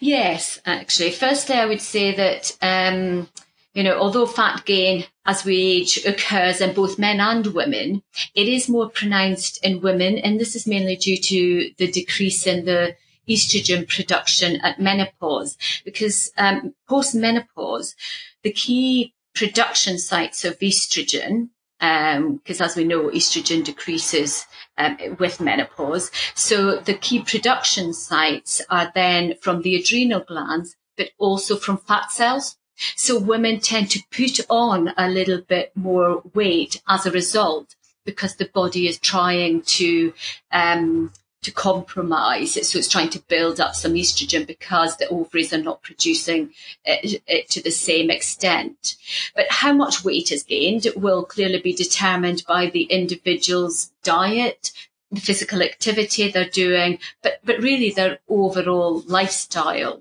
Yes, 0.00 0.60
actually. 0.64 1.10
Firstly, 1.10 1.56
I 1.56 1.66
would 1.66 1.82
say 1.82 2.14
that, 2.14 2.56
um, 2.62 3.28
you 3.76 3.82
know, 3.82 3.98
although 3.98 4.24
fat 4.24 4.64
gain 4.64 5.04
as 5.26 5.44
we 5.44 5.54
age 5.56 6.02
occurs 6.06 6.62
in 6.62 6.72
both 6.72 6.98
men 6.98 7.20
and 7.20 7.48
women, 7.48 8.02
it 8.34 8.48
is 8.48 8.70
more 8.70 8.88
pronounced 8.88 9.62
in 9.62 9.82
women. 9.82 10.16
And 10.16 10.40
this 10.40 10.56
is 10.56 10.66
mainly 10.66 10.96
due 10.96 11.18
to 11.18 11.70
the 11.76 11.92
decrease 11.92 12.46
in 12.46 12.64
the 12.64 12.96
estrogen 13.28 13.86
production 13.86 14.56
at 14.62 14.80
menopause 14.80 15.58
because 15.84 16.32
um, 16.38 16.74
post 16.88 17.14
menopause, 17.14 17.94
the 18.42 18.50
key 18.50 19.12
production 19.34 19.98
sites 19.98 20.46
of 20.46 20.58
estrogen 20.60 21.50
because 21.78 22.60
um, 22.60 22.64
as 22.64 22.76
we 22.76 22.84
know, 22.84 23.10
estrogen 23.10 23.62
decreases 23.62 24.46
um, 24.78 24.96
with 25.18 25.38
menopause. 25.38 26.10
So 26.34 26.78
the 26.78 26.94
key 26.94 27.22
production 27.22 27.92
sites 27.92 28.62
are 28.70 28.90
then 28.94 29.34
from 29.42 29.60
the 29.60 29.76
adrenal 29.76 30.20
glands, 30.20 30.76
but 30.96 31.10
also 31.18 31.56
from 31.56 31.76
fat 31.76 32.10
cells. 32.10 32.56
So 32.96 33.18
women 33.18 33.60
tend 33.60 33.90
to 33.90 34.02
put 34.10 34.40
on 34.48 34.92
a 34.96 35.08
little 35.08 35.40
bit 35.40 35.72
more 35.74 36.22
weight 36.34 36.82
as 36.88 37.06
a 37.06 37.10
result 37.10 37.74
because 38.04 38.36
the 38.36 38.46
body 38.46 38.86
is 38.86 38.98
trying 38.98 39.62
to 39.62 40.12
um, 40.52 41.12
to 41.46 41.52
compromise. 41.52 42.54
So 42.68 42.78
it's 42.78 42.88
trying 42.88 43.10
to 43.10 43.20
build 43.20 43.60
up 43.60 43.76
some 43.76 43.94
estrogen 43.94 44.46
because 44.46 44.96
the 44.96 45.08
ovaries 45.08 45.52
are 45.52 45.62
not 45.62 45.80
producing 45.80 46.50
it, 46.84 47.22
it, 47.28 47.48
to 47.50 47.62
the 47.62 47.70
same 47.70 48.10
extent. 48.10 48.96
But 49.34 49.46
how 49.48 49.72
much 49.72 50.04
weight 50.04 50.32
is 50.32 50.42
gained 50.42 50.88
will 50.96 51.24
clearly 51.24 51.60
be 51.60 51.72
determined 51.72 52.42
by 52.48 52.66
the 52.66 52.82
individual's 52.84 53.92
diet, 54.02 54.72
the 55.12 55.20
physical 55.20 55.62
activity 55.62 56.28
they're 56.28 56.50
doing, 56.50 56.98
but, 57.22 57.38
but 57.44 57.60
really 57.60 57.92
their 57.92 58.18
overall 58.28 59.04
lifestyle. 59.06 60.00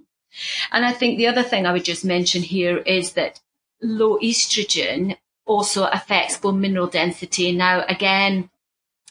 And 0.71 0.85
I 0.85 0.93
think 0.93 1.17
the 1.17 1.27
other 1.27 1.43
thing 1.43 1.65
I 1.65 1.73
would 1.73 1.85
just 1.85 2.05
mention 2.05 2.41
here 2.41 2.77
is 2.77 3.13
that 3.13 3.39
low 3.81 4.17
estrogen 4.19 5.17
also 5.45 5.85
affects 5.85 6.37
bone 6.37 6.59
mineral 6.59 6.87
density. 6.87 7.51
Now, 7.51 7.85
again, 7.87 8.49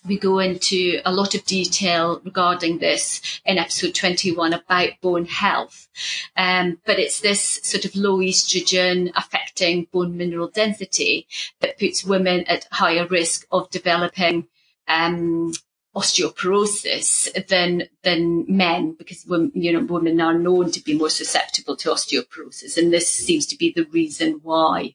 we 0.07 0.19
go 0.19 0.39
into 0.39 1.01
a 1.05 1.13
lot 1.13 1.35
of 1.35 1.45
detail 1.45 2.21
regarding 2.25 2.79
this 2.79 3.41
in 3.47 3.57
episode 3.57 3.95
21 3.95 4.53
about 4.53 4.91
bone 5.01 5.25
health. 5.25 5.89
Um, 6.37 6.79
but 6.85 6.99
it's 6.99 7.21
this 7.21 7.61
sort 7.63 7.85
of 7.85 7.97
low 7.97 8.19
estrogen 8.19 9.11
affecting 9.17 9.87
bone 9.93 10.17
mineral 10.17 10.49
density 10.49 11.27
that 11.61 11.79
puts 11.79 12.05
women 12.05 12.45
at 12.45 12.69
higher 12.71 13.07
risk 13.07 13.47
of 13.51 13.71
developing 13.71 14.47
um, 14.89 15.53
osteoporosis 15.95 17.47
than 17.49 17.85
than 18.03 18.45
men 18.49 18.95
because 18.99 19.25
women, 19.27 19.53
you 19.55 19.73
know 19.73 19.85
women 19.85 20.21
are 20.21 20.39
known 20.39 20.71
to 20.71 20.83
be 20.83 20.97
more 20.97 21.11
susceptible 21.11 21.77
to 21.77 21.89
osteoporosis 21.89 22.77
and 22.77 22.93
this 22.93 23.11
seems 23.11 23.47
to 23.47 23.57
be 23.57 23.73
the 23.75 23.85
reason 23.87 24.41
why 24.43 24.95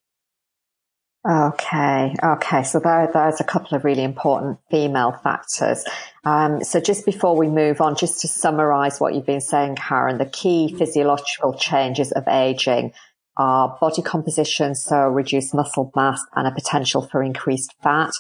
Okay. 1.30 2.16
Okay. 2.24 2.64
So 2.64 2.80
there, 2.80 3.10
there's 3.14 3.42
a 3.42 3.44
couple 3.44 3.76
of 3.76 3.84
really 3.84 4.04
important 4.04 4.58
female 4.72 5.12
factors. 5.12 5.84
Um, 6.24 6.64
so 6.64 6.80
just 6.80 7.06
before 7.06 7.38
we 7.38 7.50
move 7.50 7.82
on, 7.82 7.98
just 7.98 8.22
to 8.22 8.28
summarize 8.30 9.00
what 9.00 9.14
you've 9.14 9.26
been 9.26 9.42
saying, 9.42 9.76
Karen, 9.76 10.18
the 10.18 10.26
key 10.26 10.74
physiological 10.78 11.54
changes 11.56 12.14
of 12.14 12.28
aging 12.28 12.94
are 13.36 13.78
body 13.82 14.02
composition, 14.02 14.76
so 14.76 15.08
reduced 15.08 15.54
muscle 15.54 15.92
mass 15.96 16.22
and 16.36 16.48
a 16.48 16.52
potential 16.52 17.02
for 17.02 17.22
increased 17.22 17.74
fat, 17.84 18.12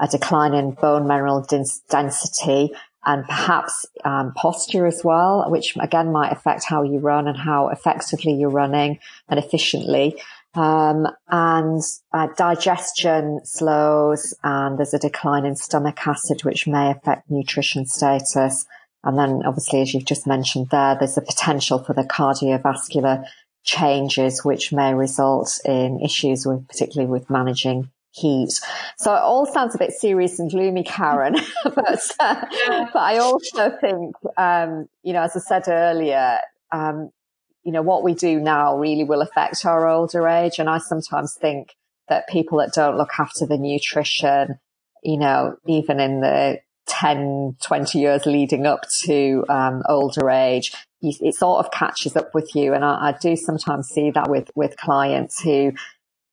a 0.00 0.08
decline 0.08 0.54
in 0.54 0.72
bone 0.72 1.06
mineral 1.06 1.46
density, 1.90 2.72
and 3.04 3.24
perhaps 3.24 3.86
um, 4.04 4.32
posture 4.34 4.86
as 4.86 5.02
well, 5.04 5.44
which 5.48 5.76
again 5.80 6.12
might 6.12 6.32
affect 6.32 6.64
how 6.64 6.82
you 6.82 6.98
run 6.98 7.28
and 7.28 7.36
how 7.36 7.68
effectively 7.68 8.32
you're 8.32 8.50
running 8.50 8.98
and 9.28 9.38
efficiently. 9.38 10.20
Um, 10.54 11.06
and 11.28 11.80
uh, 12.12 12.28
digestion 12.36 13.40
slows 13.44 14.34
and 14.42 14.78
there's 14.78 14.94
a 14.94 14.98
decline 14.98 15.44
in 15.44 15.54
stomach 15.56 16.06
acid, 16.06 16.44
which 16.44 16.66
may 16.66 16.90
affect 16.90 17.30
nutrition 17.30 17.86
status. 17.86 18.66
And 19.04 19.16
then 19.16 19.42
obviously, 19.46 19.80
as 19.80 19.94
you've 19.94 20.04
just 20.04 20.26
mentioned 20.26 20.68
there, 20.70 20.96
there's 20.98 21.16
a 21.16 21.22
potential 21.22 21.78
for 21.78 21.94
the 21.94 22.02
cardiovascular 22.02 23.24
changes, 23.64 24.44
which 24.44 24.72
may 24.72 24.92
result 24.92 25.60
in 25.64 26.00
issues 26.00 26.44
with, 26.44 26.66
particularly 26.68 27.10
with 27.10 27.30
managing 27.30 27.90
heat. 28.12 28.52
So 28.98 29.14
it 29.14 29.20
all 29.20 29.46
sounds 29.46 29.74
a 29.74 29.78
bit 29.78 29.92
serious 29.92 30.38
and 30.38 30.50
gloomy, 30.50 30.82
Karen, 30.82 31.36
but, 31.64 32.10
uh, 32.18 32.44
but 32.92 32.96
I 32.96 33.18
also 33.18 33.70
think, 33.80 34.14
um, 34.36 34.88
you 35.02 35.12
know, 35.12 35.22
as 35.22 35.36
I 35.36 35.40
said 35.40 35.64
earlier, 35.68 36.38
um, 36.72 37.10
you 37.62 37.72
know, 37.72 37.82
what 37.82 38.02
we 38.02 38.14
do 38.14 38.40
now 38.40 38.78
really 38.78 39.04
will 39.04 39.20
affect 39.20 39.64
our 39.66 39.86
older 39.86 40.26
age. 40.26 40.58
And 40.58 40.68
I 40.68 40.78
sometimes 40.78 41.34
think 41.34 41.74
that 42.08 42.28
people 42.28 42.58
that 42.58 42.72
don't 42.72 42.96
look 42.96 43.12
after 43.18 43.46
the 43.46 43.58
nutrition, 43.58 44.58
you 45.02 45.18
know, 45.18 45.56
even 45.66 46.00
in 46.00 46.20
the 46.20 46.60
10, 46.86 47.56
20 47.62 47.98
years 47.98 48.26
leading 48.26 48.66
up 48.66 48.86
to 49.02 49.44
um, 49.48 49.82
older 49.88 50.28
age, 50.30 50.72
you, 51.00 51.12
it 51.20 51.34
sort 51.34 51.64
of 51.64 51.70
catches 51.70 52.16
up 52.16 52.34
with 52.34 52.54
you. 52.54 52.74
And 52.74 52.84
I, 52.84 53.08
I, 53.08 53.18
do 53.20 53.36
sometimes 53.36 53.88
see 53.88 54.10
that 54.10 54.28
with, 54.28 54.50
with 54.54 54.76
clients 54.76 55.40
who, 55.40 55.72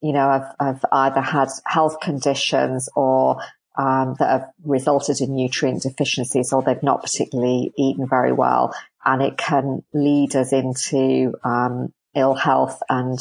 you 0.01 0.13
know, 0.13 0.29
have, 0.29 0.55
have 0.59 0.85
either 0.91 1.21
had 1.21 1.49
health 1.65 1.99
conditions 2.01 2.89
or 2.95 3.41
um, 3.77 4.15
that 4.19 4.29
have 4.29 4.49
resulted 4.63 5.21
in 5.21 5.35
nutrient 5.35 5.83
deficiencies 5.83 6.51
or 6.51 6.63
they've 6.63 6.81
not 6.81 7.03
particularly 7.03 7.71
eaten 7.77 8.07
very 8.07 8.31
well 8.31 8.73
and 9.05 9.21
it 9.21 9.37
can 9.37 9.83
lead 9.93 10.35
us 10.35 10.51
into 10.51 11.33
um, 11.43 11.93
ill 12.15 12.33
health 12.33 12.81
and 12.89 13.19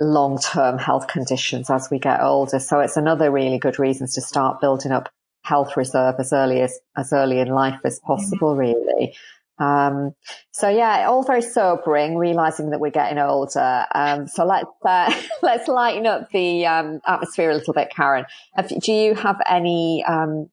long-term 0.00 0.78
health 0.78 1.06
conditions 1.06 1.70
as 1.70 1.88
we 1.90 1.98
get 1.98 2.20
older. 2.20 2.58
So 2.58 2.80
it's 2.80 2.96
another 2.96 3.30
really 3.30 3.58
good 3.58 3.78
reason 3.78 4.06
to 4.08 4.20
start 4.20 4.60
building 4.60 4.92
up 4.92 5.08
health 5.42 5.76
reserve 5.76 6.16
as 6.18 6.32
early 6.32 6.60
as, 6.60 6.78
as 6.96 7.12
early 7.12 7.38
in 7.38 7.48
life 7.48 7.80
as 7.84 8.00
possible, 8.00 8.50
mm-hmm. 8.50 8.60
really. 8.60 9.14
Um, 9.58 10.14
so 10.50 10.68
yeah, 10.68 11.06
all 11.08 11.22
very 11.22 11.42
sobering, 11.42 12.16
realizing 12.16 12.70
that 12.70 12.80
we're 12.80 12.90
getting 12.90 13.18
older. 13.18 13.86
Um, 13.94 14.26
so 14.26 14.44
let's, 14.44 14.68
uh, 14.84 15.14
let's 15.42 15.68
lighten 15.68 16.06
up 16.06 16.30
the, 16.30 16.66
um, 16.66 17.00
atmosphere 17.06 17.50
a 17.50 17.54
little 17.54 17.74
bit, 17.74 17.90
Karen. 17.94 18.26
Do 18.68 18.92
you 18.92 19.14
have 19.14 19.40
any, 19.46 20.04
um, 20.06 20.50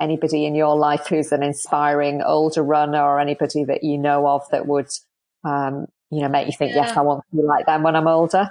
anybody 0.00 0.44
in 0.44 0.54
your 0.54 0.76
life 0.76 1.06
who's 1.06 1.32
an 1.32 1.42
inspiring 1.42 2.22
older 2.22 2.62
runner 2.62 3.02
or 3.02 3.20
anybody 3.20 3.64
that 3.64 3.82
you 3.82 3.96
know 3.96 4.26
of 4.28 4.48
that 4.50 4.66
would, 4.66 4.88
um, 5.44 5.86
you 6.10 6.20
know, 6.20 6.28
make 6.28 6.46
you 6.46 6.52
think, 6.56 6.74
yeah. 6.74 6.86
yes, 6.86 6.96
I 6.96 7.00
want 7.00 7.24
to 7.30 7.36
be 7.36 7.42
like 7.42 7.66
them 7.66 7.82
when 7.82 7.96
I'm 7.96 8.06
older? 8.06 8.50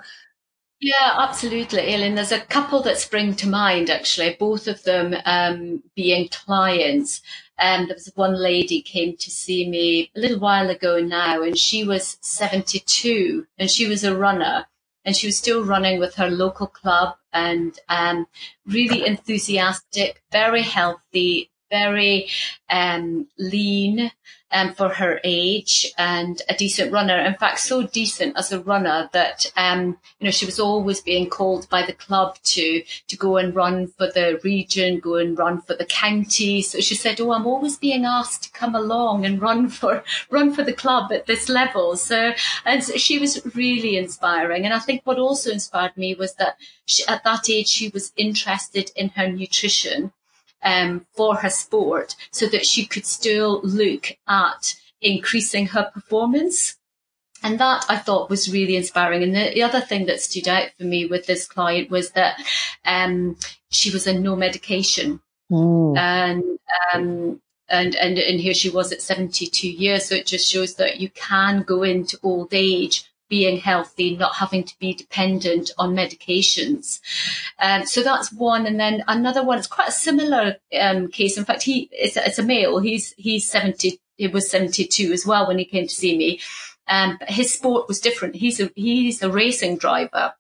Yeah, 0.82 1.14
absolutely, 1.18 1.80
Aileen. 1.80 2.16
There's 2.16 2.32
a 2.32 2.42
couple 2.42 2.82
that 2.82 2.98
spring 2.98 3.34
to 3.36 3.48
mind, 3.48 3.90
actually, 3.90 4.36
both 4.38 4.68
of 4.68 4.84
them 4.84 5.16
um, 5.26 5.84
being 5.96 6.28
clients. 6.30 7.22
Um, 7.58 7.88
there 7.88 7.96
was 7.96 8.12
one 8.16 8.36
lady 8.36 8.82
came 8.82 9.16
to 9.18 9.32
see 9.32 9.70
me 9.70 10.12
a 10.16 10.20
little 10.20 10.40
while 10.40 10.70
ago 10.70 11.00
now, 11.00 11.42
and 11.42 11.58
she 11.58 11.84
was 11.84 12.18
72 12.22 13.48
and 13.58 13.72
she 13.72 13.88
was 13.88 14.04
a 14.04 14.16
runner 14.16 14.66
and 15.06 15.16
she 15.16 15.28
was 15.28 15.38
still 15.38 15.64
running 15.64 16.00
with 16.00 16.16
her 16.16 16.30
local 16.30 16.68
club 16.68 17.16
and 17.32 17.80
um, 17.90 18.28
really 18.66 19.06
enthusiastic, 19.06 20.24
very 20.32 20.64
healthy, 20.64 21.52
very 21.70 22.28
um, 22.70 23.28
lean. 23.38 24.12
Um, 24.52 24.74
for 24.74 24.90
her 24.90 25.20
age 25.24 25.92
and 25.98 26.42
a 26.50 26.56
decent 26.56 26.92
runner. 26.92 27.18
In 27.18 27.36
fact, 27.36 27.60
so 27.60 27.84
decent 27.84 28.38
as 28.38 28.52
a 28.52 28.60
runner 28.60 29.10
that 29.14 29.46
um, 29.58 29.98
you 30.20 30.26
know 30.26 30.32
she 30.32 30.46
was 30.46 30.60
always 30.60 31.02
being 31.02 31.30
called 31.30 31.70
by 31.70 31.86
the 31.86 31.94
club 31.94 32.38
to 32.44 32.84
to 33.08 33.18
go 33.18 33.38
and 33.38 33.56
run 33.56 33.88
for 33.88 34.08
the 34.12 34.40
region, 34.44 35.00
go 35.00 35.16
and 35.16 35.38
run 35.38 35.62
for 35.62 35.76
the 35.76 35.86
county. 35.86 36.62
So 36.62 36.80
she 36.80 36.96
said, 36.96 37.20
"Oh, 37.20 37.32
I'm 37.32 37.48
always 37.48 37.78
being 37.78 38.06
asked 38.06 38.44
to 38.44 38.52
come 38.52 38.76
along 38.76 39.26
and 39.26 39.42
run 39.42 39.70
for 39.78 40.04
run 40.30 40.54
for 40.54 40.64
the 40.64 40.74
club 40.74 41.12
at 41.12 41.26
this 41.26 41.50
level." 41.50 41.98
So 41.98 42.34
and 42.66 42.84
she 42.84 43.20
was 43.20 43.46
really 43.56 43.98
inspiring. 43.98 44.66
And 44.66 44.74
I 44.74 44.80
think 44.80 45.02
what 45.04 45.20
also 45.20 45.52
inspired 45.52 45.98
me 45.98 46.16
was 46.16 46.36
that 46.36 46.58
she, 46.86 47.06
at 47.08 47.24
that 47.24 47.50
age 47.50 47.68
she 47.68 47.90
was 47.90 48.14
interested 48.16 48.92
in 48.96 49.10
her 49.10 49.28
nutrition 49.28 50.12
um, 50.66 51.06
for 51.16 51.36
her 51.38 51.50
sport 51.50 52.16
so 52.32 52.48
that 52.48 52.66
she 52.66 52.86
could 52.86 53.06
still 53.06 53.62
look 53.62 54.18
at 54.28 54.76
increasing 55.02 55.68
her 55.68 55.90
performance. 55.94 56.76
And 57.44 57.60
that 57.60 57.86
I 57.88 57.98
thought 57.98 58.32
was 58.32 58.52
really 58.52 58.76
inspiring. 58.76 59.22
And 59.22 59.36
the, 59.36 59.52
the 59.54 59.62
other 59.62 59.80
thing 59.80 60.08
that 60.08 60.20
stood 60.20 60.48
out 60.48 60.70
for 60.78 60.84
me 60.84 61.06
with 61.06 61.28
this 61.28 61.48
client 61.48 61.92
was 61.92 62.12
that 62.12 62.42
um, 62.84 63.38
she 63.70 63.92
was 63.92 64.08
on 64.08 64.24
no 64.24 64.36
medication. 64.36 65.22
Mm. 65.52 65.98
And 65.98 66.44
um, 66.94 67.42
and, 67.68 67.96
and 67.96 68.18
and 68.18 68.40
here 68.40 68.54
she 68.54 68.70
was 68.70 68.92
at 68.92 69.02
72 69.02 69.70
years. 69.70 70.06
So 70.06 70.16
it 70.16 70.26
just 70.26 70.50
shows 70.50 70.76
that 70.76 71.00
you 71.00 71.10
can 71.10 71.62
go 71.62 71.84
into 71.84 72.18
old 72.24 72.54
age 72.54 73.08
being 73.30 73.58
healthy, 73.58 74.16
not 74.16 74.36
having 74.36 74.64
to 74.64 74.78
be 74.80 74.94
dependent 74.94 75.72
on 75.78 75.96
medications. 75.96 77.00
Um, 77.60 77.86
so 77.86 78.04
that's 78.04 78.32
one. 78.32 78.66
And 78.66 78.80
then 78.80 79.04
another 79.08 79.44
one, 79.44 79.58
it's 79.58 79.68
quite 79.68 79.90
a 79.90 79.94
similar 79.94 80.58
um, 80.80 81.10
case. 81.10 81.38
In 81.38 81.46
fact, 81.46 81.64
he 81.64 81.90
it's 81.92 82.18
a, 82.18 82.26
it's 82.26 82.40
a 82.40 82.44
male. 82.44 82.80
He's 82.80 83.14
he's 83.18 83.50
70. 83.50 84.00
He 84.18 84.28
was 84.28 84.50
72 84.50 85.12
as 85.12 85.26
well 85.26 85.48
when 85.48 85.58
he 85.58 85.66
came 85.66 85.88
to 85.88 85.94
see 85.94 86.18
me. 86.18 86.40
Um, 86.88 87.18
but 87.20 87.30
his 87.30 87.54
sport 87.54 87.88
was 87.88 88.00
different. 88.00 88.36
He's 88.36 88.60
a 88.60 88.72
he's 88.76 89.22
a 89.22 89.32
racing 89.32 89.78
driver 89.78 90.34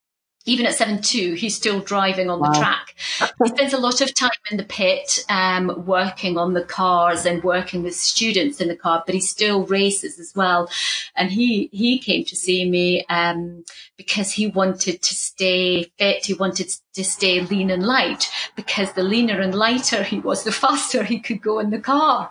even 0.45 0.65
at 0.65 0.75
7-2, 0.75 1.35
he's 1.35 1.55
still 1.55 1.79
driving 1.79 2.29
on 2.29 2.39
wow. 2.39 2.51
the 2.51 2.59
track. 2.59 2.95
he 3.43 3.49
spends 3.49 3.73
a 3.73 3.77
lot 3.77 4.01
of 4.01 4.13
time 4.13 4.29
in 4.51 4.57
the 4.57 4.63
pit, 4.63 5.25
um, 5.27 5.85
working 5.85 6.37
on 6.37 6.53
the 6.53 6.63
cars 6.63 7.25
and 7.25 7.43
working 7.43 7.81
with 7.83 7.95
students 7.95 8.61
in 8.61 8.67
the 8.67 8.75
car, 8.75 9.03
but 9.05 9.15
he 9.15 9.21
still 9.21 9.65
races 9.65 10.19
as 10.19 10.33
well. 10.35 10.69
And 11.15 11.31
he, 11.31 11.69
he 11.71 11.97
came 11.97 12.25
to 12.25 12.35
see 12.35 12.69
me, 12.69 13.05
um, 13.09 13.65
because 13.97 14.31
he 14.31 14.47
wanted 14.47 15.01
to 15.01 15.15
stay 15.35 15.91
fit. 15.97 16.25
He 16.25 16.33
wanted 16.33 16.69
to 16.93 17.03
stay 17.03 17.41
lean 17.41 17.69
and 17.69 17.85
light 17.85 18.29
because 18.55 18.93
the 18.93 19.03
leaner 19.03 19.41
and 19.41 19.53
lighter 19.53 20.03
he 20.03 20.19
was, 20.19 20.43
the 20.43 20.51
faster 20.51 21.03
he 21.03 21.19
could 21.19 21.41
go 21.41 21.59
in 21.59 21.69
the 21.69 21.79
car. 21.79 22.29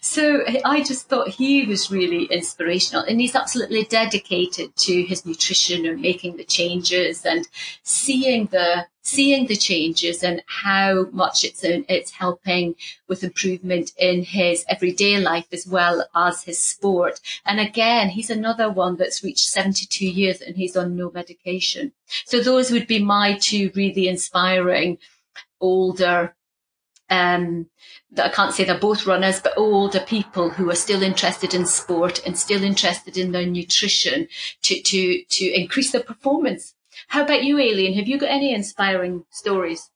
So 0.00 0.42
I 0.64 0.82
just 0.82 1.08
thought 1.08 1.28
he 1.28 1.66
was 1.66 1.90
really 1.90 2.24
inspirational 2.24 3.04
and 3.04 3.20
he's 3.20 3.36
absolutely 3.36 3.84
dedicated 3.84 4.74
to 4.76 5.02
his 5.02 5.26
nutrition 5.26 5.84
and 5.86 6.00
making 6.00 6.36
the 6.36 6.44
changes 6.44 7.26
and 7.26 7.46
seeing 7.82 8.46
the 8.46 8.86
seeing 9.02 9.46
the 9.46 9.56
changes 9.56 10.22
and 10.22 10.42
how 10.46 11.06
much 11.12 11.44
it's 11.44 11.62
it's 11.64 12.12
helping 12.12 12.74
with 13.08 13.24
improvement 13.24 13.92
in 13.96 14.22
his 14.22 14.64
everyday 14.68 15.18
life 15.18 15.46
as 15.52 15.66
well 15.66 16.06
as 16.14 16.44
his 16.44 16.62
sport. 16.62 17.20
And 17.44 17.60
again, 17.60 18.10
he's 18.10 18.30
another 18.30 18.70
one 18.70 18.96
that's 18.96 19.24
reached 19.24 19.48
72 19.48 20.06
years 20.06 20.40
and 20.40 20.56
he's 20.56 20.76
on 20.76 20.96
no 20.96 21.10
medication. 21.10 21.92
So 22.24 22.40
those 22.40 22.70
would 22.70 22.86
be 22.86 23.02
my 23.02 23.38
two 23.38 23.70
really 23.74 24.08
inspiring 24.08 24.98
older 25.60 26.34
um, 27.10 27.66
I 28.16 28.28
can't 28.28 28.54
say 28.54 28.64
they're 28.64 28.78
both 28.78 29.06
runners, 29.06 29.40
but 29.40 29.58
older 29.58 29.98
people 29.98 30.50
who 30.50 30.70
are 30.70 30.76
still 30.76 31.02
interested 31.02 31.54
in 31.54 31.66
sport 31.66 32.24
and 32.24 32.38
still 32.38 32.62
interested 32.62 33.18
in 33.18 33.32
their 33.32 33.46
nutrition 33.46 34.28
to, 34.62 34.80
to, 34.80 35.24
to 35.24 35.44
increase 35.46 35.90
their 35.90 36.04
performance. 36.04 36.74
How 37.08 37.22
about 37.22 37.44
you, 37.44 37.58
Aileen? 37.58 37.94
Have 37.94 38.08
you 38.08 38.18
got 38.18 38.30
any 38.30 38.54
inspiring 38.54 39.24
stories? 39.30 39.90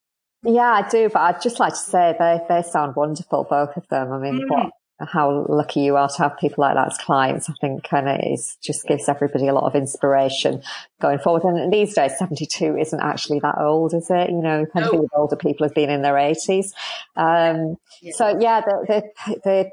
Yeah, 0.45 0.83
I 0.85 0.89
do, 0.89 1.09
but 1.09 1.21
I'd 1.21 1.43
just 1.43 1.59
like 1.59 1.73
to 1.73 1.79
say 1.79 2.15
they, 2.19 2.41
they 2.49 2.63
sound 2.63 2.97
wonderful, 2.97 3.47
both 3.49 3.77
of 3.77 3.89
them. 3.89 4.13
I 4.13 4.19
mean, 4.19 4.43
mm. 4.43 4.51
what, 4.51 4.71
how 5.01 5.47
lucky 5.49 5.81
you 5.81 5.97
are 5.97 6.09
to 6.09 6.19
have 6.19 6.39
people 6.39 6.63
like 6.63 6.75
that 6.75 6.89
as 6.89 6.99
clients. 6.99 7.49
I 7.49 7.55
think 7.61 7.85
kind 7.89 8.09
of 8.09 8.21
is 8.23 8.57
just 8.63 8.87
gives 8.87 9.09
everybody 9.09 9.49
a 9.49 9.55
lot 9.55 9.65
of 9.65 9.75
inspiration 9.75 10.63
going 11.01 11.19
forward. 11.19 11.45
And 11.45 11.73
these 11.73 11.95
days, 11.95 12.19
72 12.19 12.77
isn't 12.77 13.01
actually 13.01 13.41
that 13.41 13.57
old, 13.59 13.95
is 13.95 14.09
it? 14.11 14.31
You 14.31 14.43
know, 14.43 14.67
plenty 14.71 14.97
no. 14.97 15.05
of 15.05 15.11
older 15.17 15.37
people 15.37 15.67
have 15.67 15.75
been 15.75 15.91
in 15.91 16.03
their 16.03 16.15
80s. 16.15 16.73
Um, 17.17 17.77
yeah. 18.03 18.13
so 18.15 18.39
yeah, 18.39 18.61
the, 18.61 18.85
the, 19.27 19.41
the, 19.45 19.71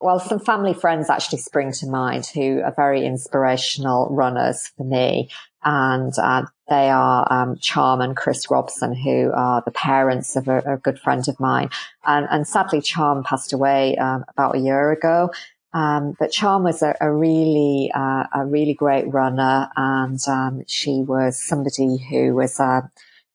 well, 0.00 0.18
some 0.18 0.40
family 0.40 0.74
friends 0.74 1.08
actually 1.08 1.38
spring 1.38 1.72
to 1.72 1.86
mind 1.86 2.26
who 2.26 2.60
are 2.60 2.74
very 2.74 3.06
inspirational 3.06 4.08
runners 4.10 4.72
for 4.76 4.84
me 4.84 5.30
and 5.64 6.12
uh, 6.20 6.42
they 6.72 6.88
are 6.88 7.30
um, 7.30 7.58
Charm 7.58 8.00
and 8.00 8.16
Chris 8.16 8.50
Robson, 8.50 8.94
who 8.94 9.30
are 9.34 9.62
the 9.64 9.70
parents 9.70 10.36
of 10.36 10.48
a, 10.48 10.58
a 10.74 10.76
good 10.78 10.98
friend 10.98 11.28
of 11.28 11.38
mine. 11.38 11.68
And, 12.06 12.26
and 12.30 12.48
sadly, 12.48 12.80
Charm 12.80 13.24
passed 13.24 13.52
away 13.52 13.96
um, 13.96 14.24
about 14.28 14.56
a 14.56 14.58
year 14.58 14.90
ago. 14.90 15.30
Um, 15.74 16.16
but 16.18 16.32
Charm 16.32 16.62
was 16.64 16.82
a, 16.82 16.94
a 17.00 17.12
really, 17.12 17.90
uh, 17.94 18.24
a 18.34 18.46
really 18.46 18.74
great 18.74 19.06
runner, 19.12 19.70
and 19.76 20.18
um, 20.28 20.62
she 20.66 21.02
was 21.06 21.42
somebody 21.42 21.96
who 22.10 22.34
was 22.34 22.58
uh, 22.58 22.82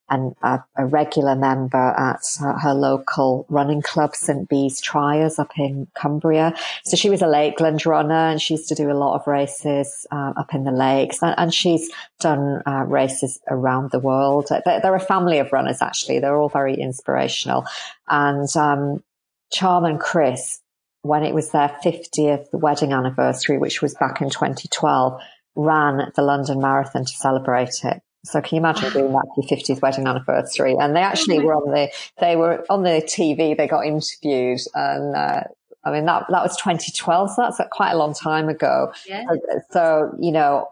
and 0.10 0.36
a, 0.41 0.63
a, 0.78 0.86
regular 0.86 1.36
member 1.36 1.78
at 1.78 2.22
her 2.62 2.74
local 2.74 3.46
running 3.50 3.82
club, 3.82 4.15
St. 4.15 4.48
Bees 4.48 4.80
Triers 4.80 5.38
up 5.39 5.52
in 5.58 5.88
Cumbria. 5.96 6.54
So 6.84 6.96
she 6.96 7.10
was 7.10 7.22
a 7.22 7.28
Lakeland 7.28 7.86
runner 7.86 8.13
and 8.13 8.41
she 8.41 8.54
used 8.54 8.70
to 8.70 8.76
do 8.76 8.89
a 8.89 8.93
lot 8.93 9.15
of 9.15 9.28
races 9.28 10.08
uh, 10.12 10.34
up 10.38 10.54
in 10.54 10.63
the 10.63 10.72
lakes 10.72 11.22
and, 11.22 11.36
and 11.38 11.54
she's 11.54 11.91
done 12.20 12.62
uh, 12.65 12.84
races 12.88 13.39
around 13.50 13.91
the 13.91 14.00
world. 14.00 14.48
They're, 14.50 14.80
they're, 14.82 14.96
a 14.96 15.00
family 15.00 15.39
of 15.39 15.52
runners 15.52 15.82
actually. 15.82 16.20
They're 16.20 16.38
all 16.38 16.50
very 16.50 16.76
inspirational. 16.76 17.65
And, 18.08 18.48
um, 18.56 19.04
Charm 19.52 19.86
and 19.86 20.00
Chris, 20.00 20.60
when 21.02 21.24
it 21.24 21.34
was 21.34 21.52
their 21.52 21.70
50th 21.84 22.48
wedding 22.52 22.93
anniversary, 22.93 23.58
which 23.58 23.82
was 23.82 23.93
back 23.96 24.22
in 24.22 24.30
2012, 24.30 25.22
ran 25.56 26.12
the 26.15 26.22
London 26.22 26.60
Marathon 26.60 27.06
to 27.06 27.12
celebrate 27.12 27.84
it. 27.84 28.02
So 28.23 28.41
can 28.41 28.58
you 28.58 28.60
imagine 28.60 28.91
doing 28.91 29.13
that 29.13 29.25
for 29.36 29.43
your 29.43 29.58
50th 29.58 29.82
wedding 29.82 30.08
anniversary? 30.08 30.75
And 30.77 30.95
they 30.95 31.01
actually 31.01 31.39
were 31.39 31.53
on 31.53 31.71
the, 31.71 31.89
they 32.19 32.36
were 32.36 32.65
on 32.69 32.84
the 32.84 33.01
TV, 33.01 33.56
they 33.56 33.67
got 33.67 33.86
interviewed 33.86 34.60
and, 34.73 35.15
uh, 35.15 35.43
I 35.84 35.91
mean, 35.91 36.06
that, 36.06 36.25
that 36.30 36.43
was 36.43 36.58
2012. 36.58 37.32
So 37.32 37.41
that's 37.41 37.62
quite 37.71 37.91
a 37.91 37.97
long 37.97 38.13
time 38.13 38.49
ago. 38.49 38.91
Yeah. 39.08 39.23
So, 39.30 39.62
so, 39.71 40.15
you 40.19 40.32
know, 40.32 40.69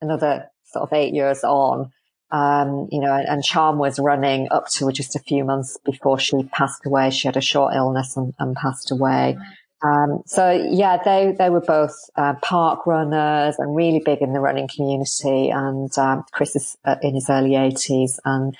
another 0.00 0.50
sort 0.64 0.84
of 0.84 0.92
eight 0.94 1.12
years 1.12 1.44
on, 1.44 1.92
um, 2.30 2.88
you 2.90 3.00
know, 3.00 3.12
and 3.12 3.44
Charm 3.44 3.78
was 3.78 3.98
running 3.98 4.48
up 4.50 4.68
to 4.68 4.90
just 4.92 5.14
a 5.14 5.18
few 5.18 5.44
months 5.44 5.78
before 5.84 6.18
she 6.18 6.42
passed 6.44 6.86
away. 6.86 7.10
She 7.10 7.28
had 7.28 7.36
a 7.36 7.42
short 7.42 7.74
illness 7.74 8.16
and, 8.16 8.34
and 8.38 8.56
passed 8.56 8.90
away. 8.90 9.36
Um, 9.82 10.22
so 10.26 10.50
yeah, 10.50 10.98
they 11.04 11.34
they 11.38 11.50
were 11.50 11.60
both 11.60 11.94
uh, 12.16 12.34
park 12.42 12.86
runners 12.86 13.56
and 13.58 13.76
really 13.76 14.00
big 14.04 14.22
in 14.22 14.32
the 14.32 14.40
running 14.40 14.68
community. 14.68 15.50
And 15.50 15.90
um, 15.98 16.24
Chris 16.32 16.56
is 16.56 16.76
uh, 16.84 16.96
in 17.02 17.14
his 17.14 17.28
early 17.28 17.54
eighties 17.56 18.18
and 18.24 18.56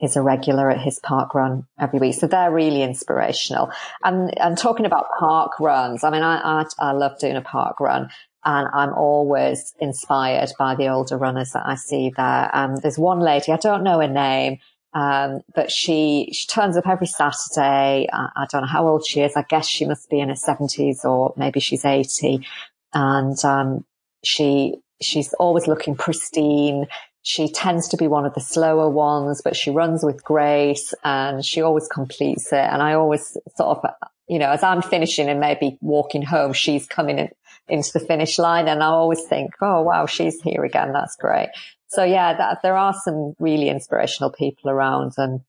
is 0.00 0.16
a 0.16 0.22
regular 0.22 0.70
at 0.70 0.80
his 0.80 1.00
park 1.00 1.34
run 1.34 1.66
every 1.80 1.98
week. 1.98 2.14
So 2.14 2.28
they're 2.28 2.52
really 2.52 2.82
inspirational. 2.82 3.70
And 4.04 4.38
and 4.38 4.56
talking 4.56 4.86
about 4.86 5.06
park 5.18 5.58
runs, 5.58 6.04
I 6.04 6.10
mean, 6.10 6.22
I 6.22 6.62
I, 6.62 6.64
I 6.78 6.92
love 6.92 7.18
doing 7.18 7.36
a 7.36 7.42
park 7.42 7.80
run. 7.80 8.10
And 8.44 8.68
I'm 8.72 8.94
always 8.94 9.74
inspired 9.80 10.50
by 10.58 10.76
the 10.76 10.88
older 10.88 11.18
runners 11.18 11.50
that 11.52 11.66
I 11.66 11.74
see 11.74 12.12
there. 12.16 12.50
Um, 12.54 12.76
there's 12.76 12.96
one 12.96 13.18
lady, 13.18 13.50
I 13.50 13.56
don't 13.56 13.82
know 13.82 14.00
her 14.00 14.08
name, 14.08 14.58
um, 14.94 15.42
but 15.54 15.70
she, 15.70 16.30
she 16.32 16.46
turns 16.46 16.76
up 16.76 16.86
every 16.86 17.06
Saturday. 17.06 18.08
I, 18.12 18.28
I, 18.34 18.46
don't 18.50 18.62
know 18.62 18.68
how 18.68 18.88
old 18.88 19.06
she 19.06 19.20
is. 19.20 19.36
I 19.36 19.42
guess 19.42 19.66
she 19.66 19.84
must 19.84 20.08
be 20.08 20.18
in 20.18 20.30
her 20.30 20.34
seventies 20.34 21.04
or 21.04 21.34
maybe 21.36 21.60
she's 21.60 21.84
80. 21.84 22.46
And, 22.94 23.44
um, 23.44 23.84
she, 24.24 24.76
she's 25.02 25.34
always 25.34 25.66
looking 25.66 25.94
pristine. 25.94 26.86
She 27.22 27.48
tends 27.48 27.88
to 27.88 27.98
be 27.98 28.08
one 28.08 28.24
of 28.24 28.32
the 28.32 28.40
slower 28.40 28.88
ones, 28.88 29.42
but 29.44 29.56
she 29.56 29.70
runs 29.70 30.02
with 30.02 30.24
grace 30.24 30.94
and 31.04 31.44
she 31.44 31.60
always 31.60 31.86
completes 31.86 32.50
it. 32.52 32.56
And 32.58 32.82
I 32.82 32.94
always 32.94 33.36
sort 33.56 33.78
of, 33.78 33.90
you 34.26 34.38
know, 34.38 34.50
as 34.50 34.62
I'm 34.62 34.80
finishing 34.80 35.28
and 35.28 35.38
maybe 35.38 35.76
walking 35.82 36.22
home, 36.22 36.54
she's 36.54 36.86
coming 36.86 37.18
in, 37.18 37.28
into 37.68 37.92
the 37.92 38.00
finish 38.00 38.38
line 38.38 38.68
and 38.68 38.82
I 38.82 38.86
always 38.86 39.22
think, 39.24 39.50
oh 39.60 39.82
wow, 39.82 40.06
she's 40.06 40.40
here 40.40 40.64
again. 40.64 40.92
That's 40.94 41.16
great. 41.16 41.50
So 41.88 42.04
yeah, 42.04 42.36
that, 42.36 42.62
there 42.62 42.76
are 42.76 42.94
some 42.94 43.34
really 43.38 43.68
inspirational 43.68 44.30
people 44.30 44.70
around 44.70 45.14
and 45.16 45.40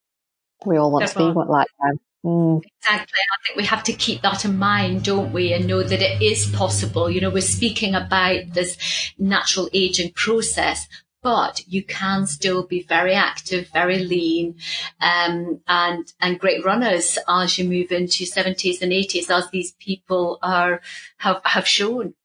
we 0.65 0.77
all 0.77 0.91
want 0.91 1.05
Definitely. 1.05 1.33
to 1.33 1.45
be 1.45 1.51
like 1.51 1.67
them. 1.81 1.99
Mm. 2.25 2.61
Exactly. 2.81 3.19
I 3.19 3.37
think 3.45 3.57
we 3.57 3.65
have 3.65 3.83
to 3.83 3.93
keep 3.93 4.21
that 4.23 4.43
in 4.43 4.57
mind, 4.57 5.03
don't 5.03 5.31
we? 5.31 5.53
And 5.53 5.67
know 5.67 5.83
that 5.83 6.01
it 6.01 6.21
is 6.21 6.47
possible. 6.47 7.09
You 7.09 7.21
know, 7.21 7.29
we're 7.29 7.41
speaking 7.41 7.95
about 7.95 8.53
this 8.53 8.77
natural 9.17 9.69
aging 9.73 10.11
process, 10.13 10.87
but 11.21 11.61
you 11.67 11.83
can 11.83 12.27
still 12.27 12.65
be 12.65 12.83
very 12.83 13.13
active, 13.13 13.69
very 13.73 13.99
lean, 13.99 14.55
um, 14.99 15.61
and 15.67 16.11
and 16.19 16.39
great 16.39 16.63
runners 16.65 17.17
as 17.27 17.57
you 17.57 17.67
move 17.67 17.91
into 17.91 18.25
seventies 18.25 18.81
and 18.81 18.91
eighties, 18.91 19.29
as 19.29 19.49
these 19.49 19.73
people 19.79 20.39
are 20.41 20.81
have 21.17 21.41
have 21.45 21.67
shown. 21.67 22.15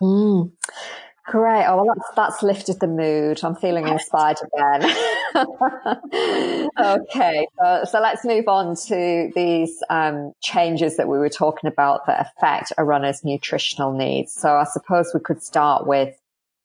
Mm. 0.00 0.52
Great. 1.26 1.64
Oh, 1.66 1.76
well, 1.76 1.94
that's, 1.94 2.10
that's 2.14 2.42
lifted 2.42 2.80
the 2.80 2.86
mood. 2.86 3.42
I'm 3.42 3.54
feeling 3.56 3.88
inspired 3.88 4.36
again. 4.44 4.84
okay. 6.78 7.46
So, 7.58 7.84
so 7.90 8.00
let's 8.00 8.26
move 8.26 8.46
on 8.46 8.76
to 8.88 9.32
these 9.34 9.82
um, 9.88 10.32
changes 10.42 10.98
that 10.98 11.08
we 11.08 11.16
were 11.16 11.30
talking 11.30 11.68
about 11.68 12.06
that 12.06 12.26
affect 12.26 12.74
a 12.76 12.84
runner's 12.84 13.24
nutritional 13.24 13.94
needs. 13.94 14.34
So 14.34 14.54
I 14.54 14.64
suppose 14.64 15.12
we 15.14 15.20
could 15.20 15.42
start 15.42 15.86
with 15.86 16.14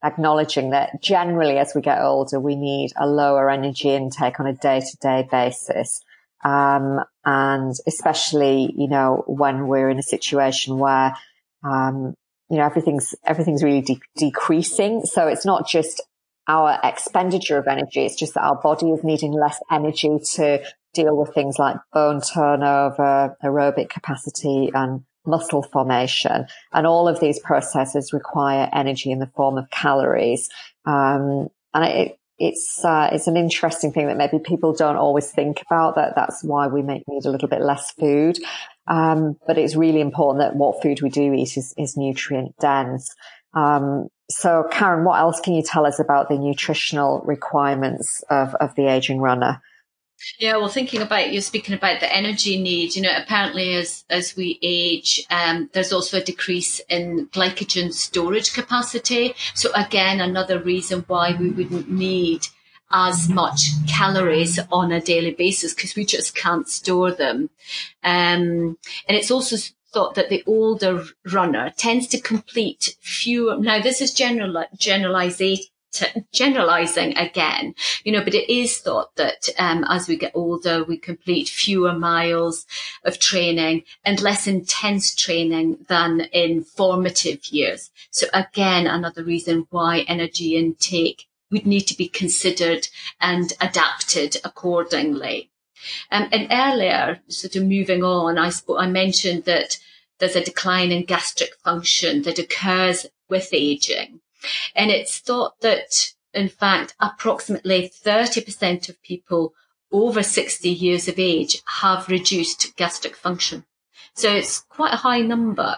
acknowledging 0.04 0.72
that 0.72 1.02
generally 1.02 1.58
as 1.58 1.74
we 1.74 1.82
get 1.82 2.02
older, 2.02 2.38
we 2.40 2.58
need 2.58 2.92
a 2.98 3.08
lower 3.08 3.50
energy 3.50 3.90
intake 3.96 4.42
on 4.42 4.48
a 4.48 4.54
day 4.54 4.82
to 4.82 4.98
day 4.98 5.26
basis. 5.32 6.02
Um, 6.44 7.00
and 7.24 7.74
especially, 7.88 8.74
you 8.76 8.90
know, 8.90 9.24
when 9.26 9.68
we're 9.68 9.90
in 9.90 10.00
a 10.00 10.04
situation 10.04 10.78
where, 10.78 11.16
um, 11.64 12.16
you 12.50 12.58
know, 12.58 12.66
everything's, 12.66 13.16
everything's 13.26 13.64
really 13.64 13.82
de- 13.82 14.02
decreasing. 14.18 15.02
So 15.06 15.28
it's 15.28 15.46
not 15.46 15.68
just 15.68 16.02
our 16.48 16.80
expenditure 16.84 17.58
of 17.58 17.68
energy. 17.68 18.06
It's 18.06 18.16
just 18.16 18.34
that 18.34 18.44
our 18.44 18.60
body 18.60 18.90
is 18.90 19.04
needing 19.04 19.32
less 19.32 19.62
energy 19.72 20.18
to 20.34 20.64
deal 20.94 21.16
with 21.16 21.34
things 21.34 21.60
like 21.60 21.78
bone 21.94 22.22
turnover, 22.22 23.38
aerobic 23.44 23.90
capacity 23.90 24.72
and 24.74 25.04
muscle 25.26 25.62
formation. 25.62 26.48
And 26.74 26.88
all 26.88 27.08
of 27.08 27.20
these 27.20 27.40
processes 27.40 28.14
require 28.14 28.68
energy 28.74 29.12
in 29.12 29.20
the 29.20 29.32
form 29.36 29.58
of 29.58 29.70
calories. 29.70 30.50
Um, 30.86 31.50
and 31.74 31.86
it, 31.86 32.20
it's 32.40 32.84
uh, 32.86 33.10
it's 33.12 33.28
an 33.28 33.36
interesting 33.36 33.92
thing 33.92 34.08
that 34.08 34.18
maybe 34.18 34.40
people 34.40 34.74
don't 34.74 34.96
always 34.96 35.30
think 35.30 35.62
about. 35.62 35.96
That 35.96 36.16
that's 36.16 36.42
why 36.44 36.68
we 36.68 36.82
may 36.82 37.04
need 37.08 37.26
a 37.26 37.30
little 37.30 37.50
bit 37.50 37.62
less 37.62 37.92
food. 37.92 38.40
Um, 38.90 39.38
but 39.46 39.58
it's 39.58 39.76
really 39.76 40.02
important 40.02 40.44
that 40.44 40.58
what 40.58 40.82
food 40.82 41.02
we 41.02 41.10
do 41.10 41.32
eat 41.34 41.56
is, 41.56 41.74
is 41.78 41.96
nutrient 41.96 42.56
dense. 42.60 43.14
Um, 43.54 44.08
so, 44.30 44.68
Karen, 44.72 45.06
what 45.06 45.20
else 45.20 45.40
can 45.40 45.54
you 45.54 45.64
tell 45.64 45.86
us 45.86 46.00
about 46.00 46.30
the 46.30 46.38
nutritional 46.38 47.22
requirements 47.26 48.24
of, 48.30 48.56
of 48.56 48.76
the 48.76 48.88
aging 48.88 49.20
runner? 49.22 49.62
Yeah, 50.38 50.58
well, 50.58 50.68
thinking 50.68 51.02
about 51.02 51.32
you're 51.32 51.42
speaking 51.42 51.74
about 51.76 52.02
the 52.02 52.14
energy 52.14 52.62
need, 52.62 52.96
you 52.96 53.02
know, 53.02 53.16
apparently 53.16 53.76
as 53.76 54.04
as 54.10 54.36
we 54.36 54.60
age, 54.62 55.26
um, 55.30 55.70
there's 55.72 55.94
also 55.94 56.18
a 56.18 56.24
decrease 56.24 56.82
in 56.90 57.28
glycogen 57.28 57.94
storage 57.94 58.54
capacity. 58.54 59.34
So 59.54 59.70
again, 59.76 60.20
another 60.20 60.60
reason 60.60 61.06
why 61.08 61.36
we 61.40 61.52
wouldn't 61.52 61.90
need 61.90 62.48
as 62.92 63.30
much 63.30 63.70
calories 63.88 64.60
on 64.72 64.92
a 64.92 65.02
daily 65.02 65.32
basis 65.32 65.74
because 65.74 65.96
we 65.96 66.06
just 66.06 66.36
can't 66.36 66.68
store 66.68 67.12
them. 67.12 67.50
Um, 68.04 68.78
and 69.08 69.18
it's 69.18 69.32
also 69.32 69.58
thought 69.94 70.16
that 70.16 70.30
the 70.30 70.44
older 70.46 71.04
runner 71.32 71.72
tends 71.78 72.08
to 72.08 72.22
complete 72.22 72.96
fewer. 73.02 73.58
Now, 73.58 73.82
this 73.82 74.02
is 74.02 74.14
general 74.14 74.66
generalization 74.78 75.68
generalizing 76.32 77.18
again, 77.18 77.74
you 78.04 78.12
know, 78.12 78.24
but 78.24 78.36
it 78.36 78.52
is 78.52 78.78
thought 78.78 79.16
that 79.16 79.50
um, 79.58 79.84
as 79.90 80.08
we 80.08 80.18
get 80.18 80.32
older, 80.36 80.84
we 80.84 80.98
complete 80.98 81.50
fewer 81.50 81.94
miles 81.94 82.66
of 83.04 83.20
training 83.20 83.84
and 84.06 84.22
less 84.22 84.48
intense 84.48 85.16
training 85.16 85.86
than 85.88 86.22
in 86.32 86.64
formative 86.64 87.46
years. 87.48 87.90
So 88.12 88.28
again, 88.34 88.88
another 88.88 89.24
reason 89.24 89.68
why 89.72 90.02
energy 90.02 90.56
intake 90.56 91.26
would 91.52 91.66
need 91.66 91.88
to 91.88 91.98
be 91.98 92.08
considered 92.08 92.88
and 93.20 93.54
adapted 93.60 94.38
accordingly. 94.44 95.50
Um, 96.12 96.28
and 96.32 96.48
earlier, 96.52 97.22
sort 97.28 97.56
of 97.56 97.64
moving 97.64 98.04
on, 98.04 98.38
I, 98.38 98.52
I 98.78 98.88
mentioned 98.88 99.46
that 99.46 99.80
there's 100.20 100.36
a 100.36 100.44
decline 100.44 100.92
in 100.92 101.06
gastric 101.06 101.56
function 101.64 102.24
that 102.24 102.40
occurs 102.40 103.06
with 103.30 103.50
aging. 103.54 104.20
And 104.76 104.92
it's 104.92 105.20
thought 105.20 105.60
that, 105.62 106.14
in 106.34 106.50
fact, 106.50 106.96
approximately 107.00 107.90
30% 107.90 108.90
of 108.90 109.02
people 109.02 109.54
over 109.92 110.22
60 110.22 110.70
years 110.70 111.08
of 111.08 111.18
age 111.18 111.62
have 111.80 112.10
reduced 112.10 112.76
gastric 112.76 113.16
function. 113.16 113.66
So 114.14 114.34
it's 114.36 114.60
quite 114.60 114.94
a 114.94 114.98
high 114.98 115.22
number. 115.22 115.78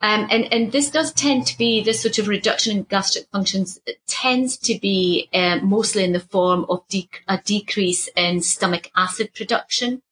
Um, 0.00 0.26
and, 0.30 0.52
and 0.52 0.72
this 0.72 0.90
does 0.90 1.12
tend 1.12 1.46
to 1.46 1.58
be 1.58 1.82
this 1.82 2.00
sort 2.02 2.18
of 2.18 2.28
reduction 2.28 2.76
in 2.76 2.82
gastric 2.84 3.26
functions 3.32 3.80
tends 4.06 4.56
to 4.56 4.78
be 4.78 5.28
um, 5.34 5.68
mostly 5.68 6.04
in 6.04 6.12
the 6.12 6.20
form 6.20 6.64
of 6.68 6.86
de- 6.88 7.08
a 7.28 7.38
decrease 7.44 8.08
in 8.16 8.40
stomach 8.40 8.90
acid 8.96 9.34
production. 9.34 10.02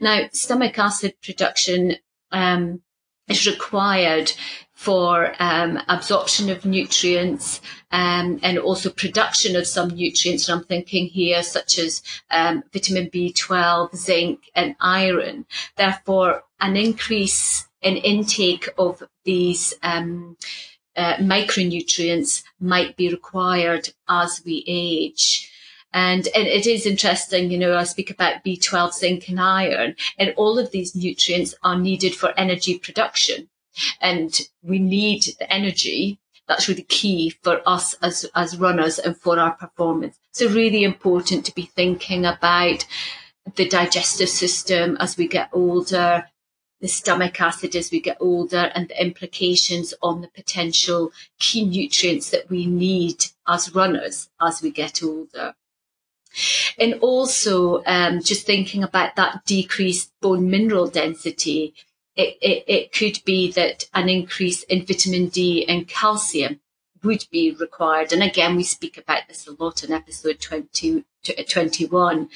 Now, 0.00 0.28
stomach 0.32 0.78
acid 0.78 1.14
production 1.22 1.96
um, 2.30 2.82
is 3.28 3.46
required 3.46 4.32
for 4.72 5.32
um, 5.38 5.78
absorption 5.88 6.50
of 6.50 6.64
nutrients 6.64 7.60
um, 7.92 8.40
and 8.42 8.58
also 8.58 8.90
production 8.90 9.54
of 9.54 9.66
some 9.66 9.90
nutrients. 9.90 10.48
And 10.48 10.58
I'm 10.58 10.64
thinking 10.64 11.06
here, 11.06 11.42
such 11.44 11.78
as 11.78 12.02
um, 12.30 12.64
vitamin 12.72 13.08
B12, 13.08 13.94
zinc, 13.94 14.50
and 14.56 14.74
iron. 14.80 15.46
Therefore, 15.76 16.42
an 16.60 16.76
increase 16.76 17.68
in 17.82 17.96
intake 17.96 18.68
of 18.78 19.02
these 19.24 19.74
um, 19.82 20.36
uh, 20.96 21.14
micronutrients 21.16 22.42
might 22.60 22.96
be 22.96 23.08
required 23.08 23.90
as 24.08 24.42
we 24.44 24.64
age. 24.66 25.50
And, 25.94 26.26
and 26.34 26.46
it 26.46 26.66
is 26.66 26.86
interesting, 26.86 27.50
you 27.50 27.58
know, 27.58 27.76
I 27.76 27.84
speak 27.84 28.10
about 28.10 28.44
B12, 28.44 28.94
zinc 28.94 29.28
and 29.28 29.38
iron, 29.40 29.94
and 30.18 30.32
all 30.36 30.58
of 30.58 30.70
these 30.70 30.94
nutrients 30.94 31.54
are 31.62 31.78
needed 31.78 32.14
for 32.14 32.32
energy 32.38 32.78
production 32.78 33.48
and 34.00 34.40
we 34.62 34.78
need 34.78 35.24
the 35.38 35.52
energy. 35.52 36.18
That's 36.48 36.68
really 36.68 36.82
key 36.82 37.30
for 37.42 37.60
us 37.66 37.94
as, 38.02 38.26
as 38.34 38.58
runners 38.58 38.98
and 38.98 39.16
for 39.16 39.38
our 39.38 39.52
performance. 39.52 40.18
So 40.32 40.48
really 40.48 40.84
important 40.84 41.46
to 41.46 41.54
be 41.54 41.62
thinking 41.62 42.24
about 42.24 42.86
the 43.56 43.68
digestive 43.68 44.28
system 44.28 44.96
as 45.00 45.16
we 45.16 45.28
get 45.28 45.50
older, 45.52 46.24
the 46.82 46.88
stomach 46.88 47.40
acid 47.40 47.74
as 47.74 47.90
we 47.90 48.00
get 48.00 48.18
older 48.20 48.70
and 48.74 48.88
the 48.88 49.02
implications 49.02 49.94
on 50.02 50.20
the 50.20 50.28
potential 50.28 51.12
key 51.38 51.64
nutrients 51.64 52.28
that 52.30 52.50
we 52.50 52.66
need 52.66 53.24
as 53.48 53.74
runners 53.74 54.28
as 54.40 54.60
we 54.60 54.70
get 54.70 55.02
older. 55.02 55.54
And 56.78 56.94
also, 57.00 57.82
um, 57.84 58.20
just 58.20 58.44
thinking 58.46 58.82
about 58.82 59.16
that 59.16 59.44
decreased 59.46 60.12
bone 60.20 60.50
mineral 60.50 60.88
density 60.88 61.74
it, 62.14 62.36
it, 62.42 62.64
it 62.66 62.92
could 62.92 63.24
be 63.24 63.50
that 63.52 63.86
an 63.94 64.08
increase 64.08 64.62
in 64.64 64.84
vitamin 64.84 65.28
D 65.28 65.64
and 65.66 65.88
calcium 65.88 66.60
would 67.02 67.26
be 67.30 67.54
required. 67.58 68.12
And 68.12 68.22
again, 68.22 68.56
we 68.56 68.64
speak 68.64 68.98
about 68.98 69.28
this 69.28 69.46
a 69.46 69.62
lot 69.62 69.84
in 69.84 69.92
episode 69.92 70.40
20, 70.40 71.04
21. 71.48 72.28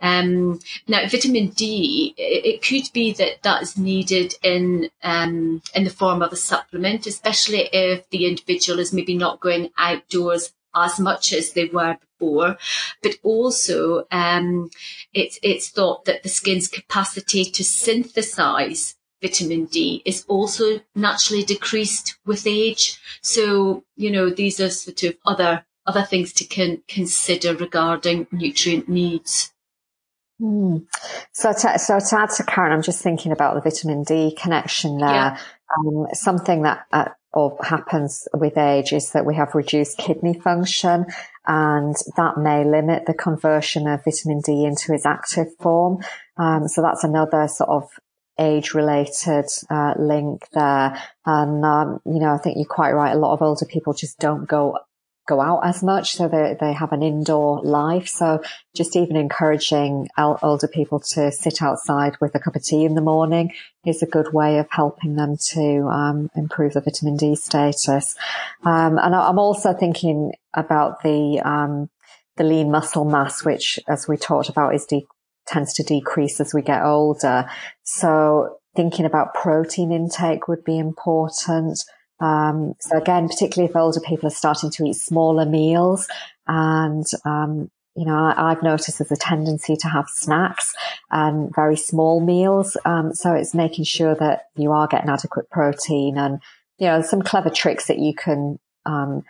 Um, 0.00 0.60
now, 0.88 1.06
vitamin 1.08 1.48
D, 1.48 2.14
it, 2.16 2.46
it, 2.54 2.62
could 2.62 2.92
be 2.92 3.12
that 3.12 3.42
that 3.42 3.62
is 3.62 3.78
needed 3.78 4.34
in, 4.42 4.90
um, 5.02 5.62
in 5.74 5.84
the 5.84 5.90
form 5.90 6.22
of 6.22 6.32
a 6.32 6.36
supplement, 6.36 7.06
especially 7.06 7.68
if 7.72 8.08
the 8.10 8.26
individual 8.26 8.78
is 8.78 8.92
maybe 8.92 9.14
not 9.14 9.40
going 9.40 9.70
outdoors 9.78 10.52
as 10.74 10.98
much 10.98 11.32
as 11.32 11.52
they 11.52 11.66
were 11.66 11.96
before, 12.00 12.56
but 13.02 13.16
also 13.22 14.06
um, 14.10 14.70
it's 15.12 15.38
it's 15.42 15.68
thought 15.68 16.04
that 16.06 16.22
the 16.22 16.28
skin's 16.28 16.68
capacity 16.68 17.44
to 17.44 17.64
synthesize 17.64 18.96
vitamin 19.22 19.66
D 19.66 20.02
is 20.04 20.24
also 20.28 20.80
naturally 20.94 21.44
decreased 21.44 22.18
with 22.26 22.46
age. 22.46 23.00
So, 23.22 23.84
you 23.96 24.10
know, 24.10 24.28
these 24.30 24.60
are 24.60 24.70
sort 24.70 25.02
of 25.04 25.16
other 25.24 25.64
other 25.86 26.02
things 26.02 26.32
to 26.32 26.44
con- 26.44 26.82
consider 26.88 27.54
regarding 27.56 28.26
nutrient 28.30 28.88
needs. 28.88 29.52
Mm. 30.40 30.86
So, 31.32 31.52
to, 31.52 31.78
so 31.78 31.98
to 31.98 32.18
add 32.18 32.30
to 32.30 32.44
Karen, 32.44 32.72
I'm 32.72 32.82
just 32.82 33.02
thinking 33.02 33.32
about 33.32 33.54
the 33.54 33.68
vitamin 33.68 34.02
D 34.04 34.36
connection 34.38 34.98
there. 34.98 35.08
Yeah. 35.08 35.38
Um, 35.78 36.06
something 36.12 36.62
that 36.62 36.86
uh, 36.92 37.08
or 37.32 37.56
happens 37.62 38.28
with 38.34 38.58
age 38.58 38.92
is 38.92 39.12
that 39.12 39.24
we 39.24 39.34
have 39.34 39.54
reduced 39.54 39.96
kidney 39.96 40.38
function 40.38 41.06
and 41.46 41.96
that 42.16 42.36
may 42.36 42.64
limit 42.64 43.06
the 43.06 43.14
conversion 43.14 43.88
of 43.88 44.04
vitamin 44.04 44.40
D 44.40 44.64
into 44.64 44.92
its 44.92 45.06
active 45.06 45.48
form. 45.58 46.02
Um, 46.36 46.68
so 46.68 46.82
that's 46.82 47.04
another 47.04 47.48
sort 47.48 47.70
of 47.70 47.88
age 48.38 48.74
related 48.74 49.46
uh, 49.70 49.94
link 49.98 50.48
there. 50.52 51.00
And, 51.26 51.64
um, 51.64 52.00
you 52.04 52.20
know, 52.20 52.34
I 52.34 52.38
think 52.38 52.56
you're 52.56 52.66
quite 52.66 52.92
right. 52.92 53.14
A 53.14 53.18
lot 53.18 53.34
of 53.34 53.42
older 53.42 53.66
people 53.66 53.92
just 53.92 54.18
don't 54.18 54.48
go 54.48 54.78
go 55.28 55.40
out 55.40 55.60
as 55.64 55.82
much. 55.82 56.16
So 56.16 56.28
they, 56.28 56.56
they 56.60 56.72
have 56.72 56.92
an 56.92 57.02
indoor 57.02 57.62
life. 57.62 58.08
So 58.08 58.42
just 58.74 58.96
even 58.96 59.16
encouraging 59.16 60.08
older 60.18 60.66
people 60.66 61.00
to 61.10 61.30
sit 61.30 61.62
outside 61.62 62.16
with 62.20 62.34
a 62.34 62.40
cup 62.40 62.56
of 62.56 62.64
tea 62.64 62.84
in 62.84 62.94
the 62.94 63.00
morning 63.00 63.52
is 63.86 64.02
a 64.02 64.06
good 64.06 64.32
way 64.32 64.58
of 64.58 64.66
helping 64.70 65.14
them 65.14 65.36
to 65.52 65.86
um, 65.86 66.28
improve 66.34 66.72
the 66.72 66.80
vitamin 66.80 67.16
D 67.16 67.36
status. 67.36 68.16
Um, 68.64 68.98
and 68.98 69.14
I'm 69.14 69.38
also 69.38 69.72
thinking 69.72 70.32
about 70.54 71.02
the 71.02 71.40
um, 71.44 71.88
the 72.36 72.44
lean 72.44 72.70
muscle 72.70 73.04
mass, 73.04 73.44
which, 73.44 73.78
as 73.86 74.08
we 74.08 74.16
talked 74.16 74.48
about, 74.48 74.74
is 74.74 74.86
de- 74.86 75.06
tends 75.46 75.72
to 75.74 75.82
decrease 75.82 76.40
as 76.40 76.54
we 76.54 76.62
get 76.62 76.82
older. 76.82 77.48
So 77.82 78.58
thinking 78.74 79.04
about 79.04 79.34
protein 79.34 79.92
intake 79.92 80.48
would 80.48 80.64
be 80.64 80.78
important. 80.78 81.84
Um, 82.20 82.74
so 82.80 82.96
again, 82.96 83.28
particularly 83.28 83.70
if 83.70 83.76
older 83.76 84.00
people 84.00 84.28
are 84.28 84.30
starting 84.30 84.70
to 84.70 84.84
eat 84.84 84.96
smaller 84.96 85.44
meals 85.44 86.08
and, 86.46 87.04
um, 87.24 87.70
you 87.94 88.06
know, 88.06 88.14
I, 88.14 88.50
have 88.50 88.62
noticed 88.62 88.98
there's 88.98 89.12
a 89.12 89.16
tendency 89.16 89.76
to 89.76 89.88
have 89.88 90.06
snacks 90.08 90.72
and 91.10 91.54
very 91.54 91.76
small 91.76 92.20
meals. 92.20 92.76
Um, 92.86 93.12
so 93.12 93.34
it's 93.34 93.54
making 93.54 93.84
sure 93.84 94.14
that 94.14 94.46
you 94.56 94.72
are 94.72 94.86
getting 94.86 95.10
adequate 95.10 95.50
protein 95.50 96.16
and, 96.16 96.40
you 96.78 96.86
know, 96.86 97.02
some 97.02 97.20
clever 97.20 97.50
tricks 97.50 97.86
that 97.88 97.98
you 97.98 98.14
can, 98.14 98.58
um, 98.86 99.24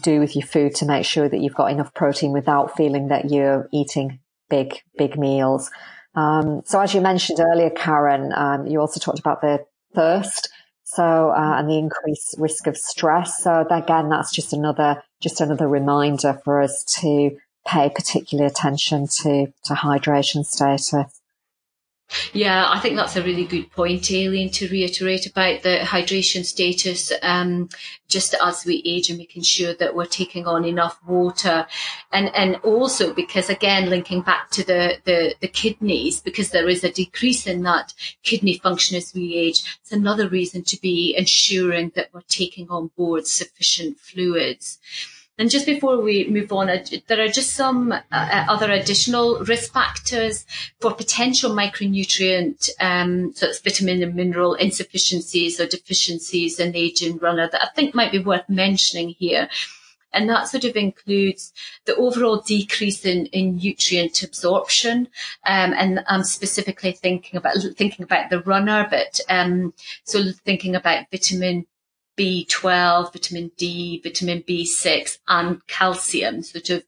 do 0.00 0.20
with 0.20 0.34
your 0.36 0.46
food 0.46 0.74
to 0.76 0.86
make 0.86 1.04
sure 1.04 1.28
that 1.28 1.38
you've 1.38 1.54
got 1.54 1.70
enough 1.70 1.94
protein 1.94 2.32
without 2.32 2.76
feeling 2.76 3.08
that 3.08 3.30
you're 3.30 3.68
eating 3.72 4.18
big, 4.48 4.80
big 4.96 5.18
meals. 5.18 5.70
Um, 6.14 6.62
so 6.64 6.80
as 6.80 6.94
you 6.94 7.00
mentioned 7.00 7.40
earlier, 7.40 7.70
Karen, 7.70 8.32
um, 8.34 8.66
you 8.66 8.80
also 8.80 9.00
talked 9.00 9.18
about 9.18 9.40
the 9.40 9.64
thirst. 9.94 10.48
So, 10.84 11.30
uh, 11.30 11.56
and 11.58 11.68
the 11.68 11.78
increased 11.78 12.36
risk 12.38 12.66
of 12.66 12.76
stress. 12.76 13.42
So 13.42 13.66
again, 13.68 14.10
that's 14.10 14.30
just 14.30 14.52
another, 14.52 15.02
just 15.20 15.40
another 15.40 15.66
reminder 15.66 16.40
for 16.44 16.60
us 16.60 16.84
to 17.00 17.36
pay 17.66 17.88
particular 17.88 18.44
attention 18.44 19.08
to, 19.22 19.46
to 19.64 19.74
hydration 19.74 20.44
status. 20.44 21.22
Yeah, 22.32 22.68
I 22.68 22.80
think 22.80 22.96
that's 22.96 23.16
a 23.16 23.22
really 23.22 23.44
good 23.44 23.70
point, 23.70 24.10
Aileen, 24.10 24.50
to 24.52 24.68
reiterate 24.68 25.26
about 25.26 25.62
the 25.62 25.78
hydration 25.82 26.44
status. 26.44 27.12
Um, 27.22 27.68
just 28.08 28.34
as 28.40 28.64
we 28.64 28.82
age 28.84 29.08
and 29.08 29.18
making 29.18 29.42
sure 29.42 29.74
that 29.74 29.94
we're 29.94 30.04
taking 30.06 30.46
on 30.46 30.64
enough 30.64 31.00
water, 31.06 31.66
and 32.12 32.32
and 32.34 32.56
also 32.56 33.12
because 33.12 33.48
again 33.48 33.88
linking 33.90 34.20
back 34.20 34.50
to 34.50 34.62
the 34.64 34.98
the, 35.04 35.34
the 35.40 35.48
kidneys, 35.48 36.20
because 36.20 36.50
there 36.50 36.68
is 36.68 36.84
a 36.84 36.92
decrease 36.92 37.46
in 37.46 37.62
that 37.62 37.94
kidney 38.22 38.58
function 38.58 38.96
as 38.96 39.12
we 39.14 39.34
age. 39.34 39.78
It's 39.80 39.92
another 39.92 40.28
reason 40.28 40.62
to 40.64 40.80
be 40.80 41.14
ensuring 41.16 41.92
that 41.96 42.10
we're 42.12 42.20
taking 42.28 42.68
on 42.68 42.90
board 42.96 43.26
sufficient 43.26 43.98
fluids. 43.98 44.78
And 45.36 45.50
just 45.50 45.66
before 45.66 46.00
we 46.00 46.28
move 46.28 46.52
on, 46.52 46.70
uh, 46.70 46.84
there 47.08 47.20
are 47.20 47.28
just 47.28 47.54
some 47.54 47.90
uh, 47.90 48.00
uh, 48.12 48.44
other 48.48 48.70
additional 48.70 49.40
risk 49.40 49.72
factors 49.72 50.46
for 50.80 50.94
potential 50.94 51.50
micronutrient, 51.50 52.70
um, 52.78 53.32
so 53.34 53.48
it's 53.48 53.60
vitamin 53.60 54.02
and 54.02 54.14
mineral 54.14 54.54
insufficiencies 54.54 55.58
or 55.58 55.66
deficiencies 55.66 56.60
in 56.60 56.70
the 56.70 56.78
aging 56.78 57.18
runner 57.18 57.48
that 57.50 57.62
I 57.62 57.68
think 57.74 57.96
might 57.96 58.12
be 58.12 58.20
worth 58.20 58.48
mentioning 58.48 59.08
here. 59.08 59.48
And 60.12 60.30
that 60.30 60.46
sort 60.46 60.64
of 60.64 60.76
includes 60.76 61.52
the 61.86 61.96
overall 61.96 62.40
decrease 62.40 63.04
in, 63.04 63.26
in 63.26 63.56
nutrient 63.56 64.22
absorption. 64.22 65.08
Um, 65.44 65.74
and 65.76 66.04
I'm 66.06 66.22
specifically 66.22 66.92
thinking 66.92 67.36
about, 67.36 67.56
thinking 67.76 68.04
about 68.04 68.30
the 68.30 68.40
runner, 68.42 68.86
but, 68.88 69.18
um, 69.28 69.74
so 70.04 70.22
thinking 70.44 70.76
about 70.76 71.10
vitamin 71.10 71.66
B12, 72.16 73.12
vitamin 73.12 73.50
D, 73.56 74.00
vitamin 74.02 74.42
B6 74.42 75.18
and 75.28 75.66
calcium 75.66 76.42
sort 76.42 76.70
of 76.70 76.84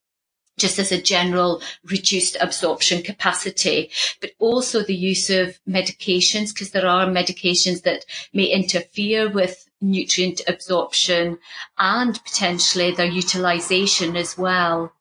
just 0.58 0.78
as 0.78 0.90
a 0.90 1.02
general 1.02 1.60
reduced 1.84 2.36
absorption 2.40 3.02
capacity, 3.02 3.90
but 4.20 4.30
also 4.38 4.82
the 4.82 4.94
use 4.94 5.28
of 5.28 5.58
medications 5.68 6.52
because 6.52 6.70
there 6.70 6.86
are 6.86 7.06
medications 7.06 7.82
that 7.82 8.04
may 8.32 8.44
interfere 8.44 9.30
with 9.30 9.68
nutrient 9.80 10.40
absorption 10.48 11.38
and 11.78 12.22
potentially 12.24 12.90
their 12.92 13.06
utilization 13.06 14.16
as 14.16 14.38
well. 14.38 14.92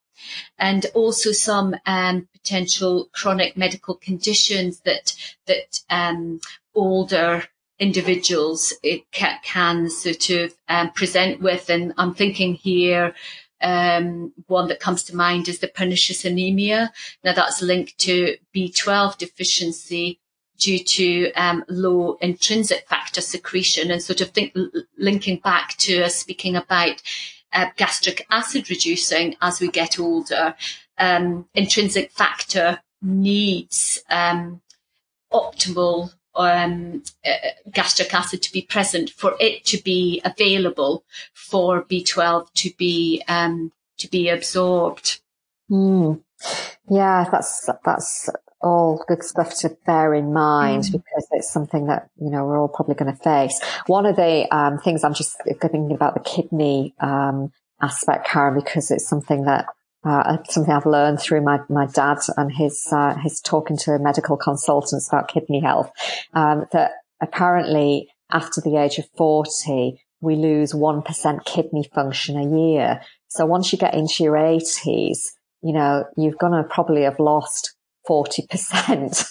And 0.57 0.85
also 0.93 1.31
some 1.31 1.75
um, 1.85 2.27
potential 2.33 3.09
chronic 3.13 3.55
medical 3.55 3.95
conditions 3.95 4.81
that 4.81 5.13
that 5.45 5.79
um, 5.89 6.41
older 6.73 7.43
individuals 7.79 8.73
can, 9.11 9.37
can 9.43 9.89
sort 9.89 10.29
of 10.29 10.55
um, 10.69 10.91
present 10.91 11.41
with. 11.41 11.69
And 11.69 11.93
I'm 11.97 12.13
thinking 12.13 12.53
here, 12.55 13.13
um, 13.61 14.33
one 14.47 14.67
that 14.67 14.79
comes 14.79 15.03
to 15.05 15.15
mind 15.15 15.47
is 15.47 15.59
the 15.59 15.67
pernicious 15.67 16.25
anemia. 16.25 16.91
Now 17.23 17.33
that's 17.33 17.61
linked 17.61 17.97
to 17.99 18.37
B12 18.55 19.17
deficiency 19.17 20.19
due 20.57 20.79
to 20.79 21.31
um, 21.33 21.65
low 21.67 22.17
intrinsic 22.21 22.87
factor 22.87 23.21
secretion 23.21 23.91
and 23.91 24.01
sort 24.01 24.21
of 24.21 24.29
think, 24.29 24.55
linking 24.97 25.39
back 25.39 25.75
to 25.77 26.03
us 26.03 26.15
speaking 26.15 26.55
about 26.55 27.01
uh, 27.53 27.67
gastric 27.75 28.25
acid 28.31 28.69
reducing 28.69 29.35
as 29.41 29.59
we 29.59 29.69
get 29.69 29.99
older. 29.99 30.55
Um, 30.97 31.47
intrinsic 31.53 32.11
factor 32.11 32.79
needs 33.01 34.01
um, 34.09 34.61
optimal 35.31 36.13
um, 36.35 37.03
uh, 37.25 37.31
gastric 37.71 38.13
acid 38.13 38.41
to 38.43 38.51
be 38.51 38.61
present 38.61 39.09
for 39.09 39.35
it 39.39 39.65
to 39.65 39.81
be 39.81 40.21
available 40.23 41.03
for 41.33 41.83
B12 41.83 42.51
to 42.53 42.71
be 42.77 43.23
um, 43.27 43.71
to 43.97 44.09
be 44.09 44.29
absorbed. 44.29 45.21
Mm. 45.69 46.21
Yeah, 46.89 47.27
that's 47.31 47.69
that's 47.83 48.29
all 48.61 49.03
good 49.07 49.23
stuff 49.23 49.55
to 49.59 49.77
bear 49.85 50.13
in 50.13 50.33
mind 50.33 50.83
mm. 50.83 50.91
because 50.93 51.27
it's 51.31 51.51
something 51.51 51.87
that 51.87 52.09
you 52.19 52.29
know 52.29 52.45
we're 52.45 52.59
all 52.59 52.67
probably 52.67 52.95
going 52.95 53.15
to 53.15 53.23
face. 53.23 53.59
One 53.87 54.05
of 54.05 54.15
the 54.15 54.47
um, 54.55 54.79
things 54.79 55.03
I'm 55.03 55.13
just 55.13 55.37
thinking 55.43 55.91
about 55.91 56.15
the 56.15 56.19
kidney 56.19 56.93
um, 56.99 57.51
aspect, 57.81 58.27
Karen, 58.27 58.55
because 58.55 58.91
it's 58.91 59.07
something 59.07 59.45
that 59.45 59.65
uh, 60.05 60.37
something 60.47 60.73
I've 60.73 60.85
learned 60.85 61.19
through 61.19 61.41
my, 61.41 61.59
my 61.67 61.87
dad 61.87 62.19
and 62.37 62.51
his, 62.51 62.87
uh, 62.91 63.15
his 63.15 63.41
talking 63.41 63.77
to 63.79 63.97
medical 63.99 64.37
consultants 64.37 65.07
about 65.07 65.27
kidney 65.27 65.59
health, 65.59 65.91
um, 66.33 66.65
that 66.71 66.91
apparently 67.21 68.09
after 68.31 68.61
the 68.61 68.77
age 68.77 68.99
of 68.99 69.07
40, 69.17 70.01
we 70.21 70.35
lose 70.35 70.73
1% 70.73 71.45
kidney 71.45 71.89
function 71.93 72.37
a 72.37 72.57
year. 72.57 73.01
So 73.27 73.45
once 73.45 73.71
you 73.71 73.77
get 73.77 73.95
into 73.95 74.23
your 74.23 74.35
80s, 74.35 75.31
you 75.61 75.73
know, 75.73 76.05
you're 76.15 76.35
going 76.39 76.53
to 76.53 76.63
probably 76.69 77.03
have 77.03 77.19
lost 77.19 77.75
40% 78.07 79.25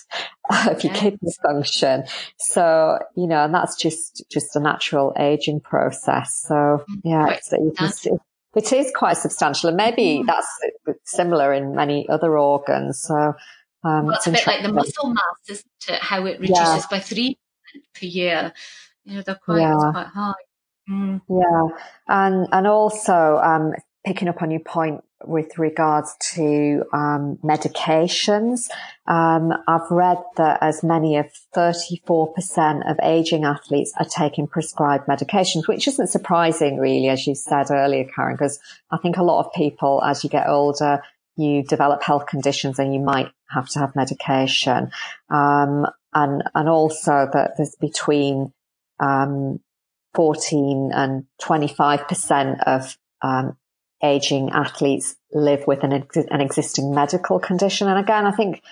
of 0.69 0.83
your 0.83 0.93
kidney 0.93 1.33
function. 1.43 2.05
So, 2.39 2.99
you 3.17 3.29
know, 3.29 3.45
and 3.45 3.55
that's 3.55 3.77
just, 3.77 4.25
just 4.31 4.57
a 4.57 4.61
natural 4.61 5.13
aging 5.19 5.61
process. 5.61 6.45
So 6.47 6.85
yeah, 7.05 7.29
it's, 7.29 7.53
you 7.53 7.73
can, 7.77 8.19
it 8.55 8.73
is 8.73 8.93
quite 8.95 9.17
substantial, 9.17 9.69
and 9.69 9.77
maybe 9.77 10.23
that's 10.27 10.49
similar 11.05 11.53
in 11.53 11.75
many 11.75 12.09
other 12.09 12.39
organs. 12.39 13.03
So, 13.03 13.15
um, 13.85 14.07
well, 14.07 14.17
it's, 14.17 14.27
a 14.27 14.33
bit 14.33 14.47
like 14.47 14.63
the 14.63 14.73
muscle 14.73 15.13
mass, 15.13 15.49
isn't 15.49 15.67
it? 15.89 16.01
How 16.01 16.25
it 16.27 16.41
reduces 16.41 16.57
yeah. 16.57 16.87
by 16.91 17.01
three 17.01 17.39
per 17.95 18.07
year. 18.07 18.53
You 19.05 19.17
know, 19.17 19.23
they're 19.23 19.35
quite 19.35 19.61
yeah. 19.61 19.91
quite 19.93 20.07
high. 20.07 20.33
Mm. 20.91 21.21
Yeah, 21.29 21.77
and 22.09 22.47
and 22.53 22.67
also 22.67 23.39
um, 23.39 23.73
picking 24.05 24.29
up 24.29 24.43
on 24.43 24.51
your 24.51 24.61
point 24.61 25.03
with 25.27 25.59
regards 25.59 26.15
to 26.35 26.85
um, 26.93 27.39
medications, 27.43 28.69
um, 29.07 29.53
I've 29.67 29.91
read 29.91 30.19
that 30.37 30.59
as 30.63 30.83
many 30.83 31.17
as 31.17 31.27
34% 31.55 32.91
of 32.91 32.99
aging 33.03 33.45
athletes 33.45 33.93
are 33.99 34.07
taking 34.07 34.47
prescribed 34.47 35.07
medications, 35.07 35.69
which 35.69 35.89
isn't 35.89 36.09
surprising 36.09 36.79
really, 36.79 37.09
as 37.09 37.27
you 37.27 37.35
said 37.35 37.71
earlier, 37.71 38.05
Karen, 38.05 38.35
because 38.35 38.59
I 38.91 38.99
think 38.99 39.17
a 39.17 39.23
lot 39.23 39.45
of 39.45 39.53
people, 39.53 40.03
as 40.05 40.25
you 40.25 40.31
get 40.31 40.49
older, 40.49 41.03
you 41.37 41.65
develop 41.65 42.03
health 42.03 42.27
conditions 42.27 42.79
and 42.79 42.95
you 42.95 43.01
might 43.01 43.31
have 43.51 43.69
to 43.71 43.81
have 43.81 43.97
medication. 43.97 44.91
Um, 45.31 45.87
and, 46.13 46.45
and 46.55 46.69
also 46.69 47.29
that 47.33 47.57
there's 47.57 47.75
between, 47.81 48.53
um, 49.01 49.61
14 50.15 50.93
and 50.95 51.25
25% 51.43 52.63
of 52.67 52.97
um, 53.23 53.57
aging 54.03 54.51
athletes 54.51 55.17
live 55.33 55.67
with 55.67 55.83
an, 55.83 55.93
an 55.93 56.41
existing 56.41 56.95
medical 56.95 57.39
condition. 57.39 57.89
And 57.89 57.99
again, 57.99 58.27
I 58.27 58.33
think, 58.33 58.63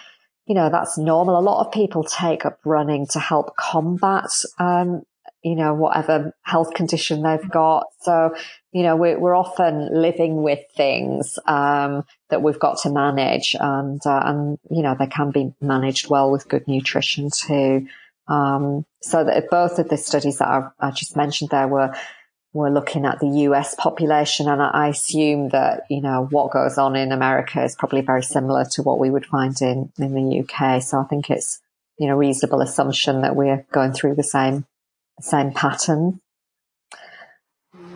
you 0.47 0.55
know, 0.55 0.69
that's 0.71 0.99
normal. 0.99 1.39
A 1.39 1.41
lot 1.41 1.65
of 1.65 1.73
people 1.73 2.05
take 2.05 2.45
up 2.45 2.59
running 2.65 3.07
to 3.13 3.19
help 3.19 3.57
combat, 3.57 4.31
um, 4.59 5.03
you 5.43 5.57
know, 5.57 5.75
whatever 5.75 6.35
health 6.43 6.75
condition 6.75 7.23
they've 7.23 7.51
got. 7.51 7.87
So, 8.01 8.35
you 8.73 8.83
know, 8.83 8.97
we're, 8.97 9.19
we're 9.19 9.35
often 9.35 9.89
living 9.93 10.43
with 10.43 10.61
things, 10.77 11.39
um, 11.47 12.05
that 12.31 12.43
we've 12.43 12.61
got 12.61 12.79
to 12.83 12.91
manage 12.91 13.57
and, 13.59 14.01
uh, 14.07 14.23
and, 14.25 14.59
you 14.71 14.83
know, 14.83 14.95
they 14.99 15.07
can 15.07 15.31
be 15.31 15.55
managed 15.61 16.11
well 16.11 16.31
with 16.31 16.49
good 16.49 16.69
nutrition 16.69 17.31
too. 17.35 17.87
Um, 18.29 18.87
so 19.01 19.25
that 19.25 19.51
both 19.51 19.79
of 19.79 19.89
the 19.89 19.97
studies 19.97 20.39
that 20.39 20.49
I, 20.49 20.69
I 20.79 20.91
just 20.91 21.17
mentioned 21.17 21.51
there 21.51 21.69
were, 21.69 21.93
we're 22.55 22.71
looking 22.71 23.07
at 23.07 23.19
the 23.19 23.29
US 23.29 23.75
population 23.75 24.49
and 24.49 24.61
I 24.61 24.89
assume 24.89 25.49
that, 25.51 25.85
you 25.89 26.03
know, 26.03 26.29
what 26.31 26.53
goes 26.53 26.77
on 26.77 26.97
in 26.97 27.11
America 27.11 27.63
is 27.65 27.75
probably 27.75 28.03
very 28.03 28.23
similar 28.23 28.65
to 28.73 28.83
what 28.83 28.99
we 28.99 29.11
would 29.11 29.25
find 29.25 29.57
in, 29.63 29.91
in 29.99 30.15
the 30.15 30.41
UK. 30.41 30.83
So 30.83 31.01
I 31.01 31.05
think 31.05 31.31
it's, 31.31 31.61
you 31.99 32.09
know, 32.09 32.17
reasonable 32.17 32.61
assumption 32.61 33.23
that 33.23 33.37
we're 33.37 33.65
going 33.73 33.93
through 33.93 34.17
the 34.17 34.23
same, 34.23 34.67
same 35.21 35.53
pattern. 35.53 36.21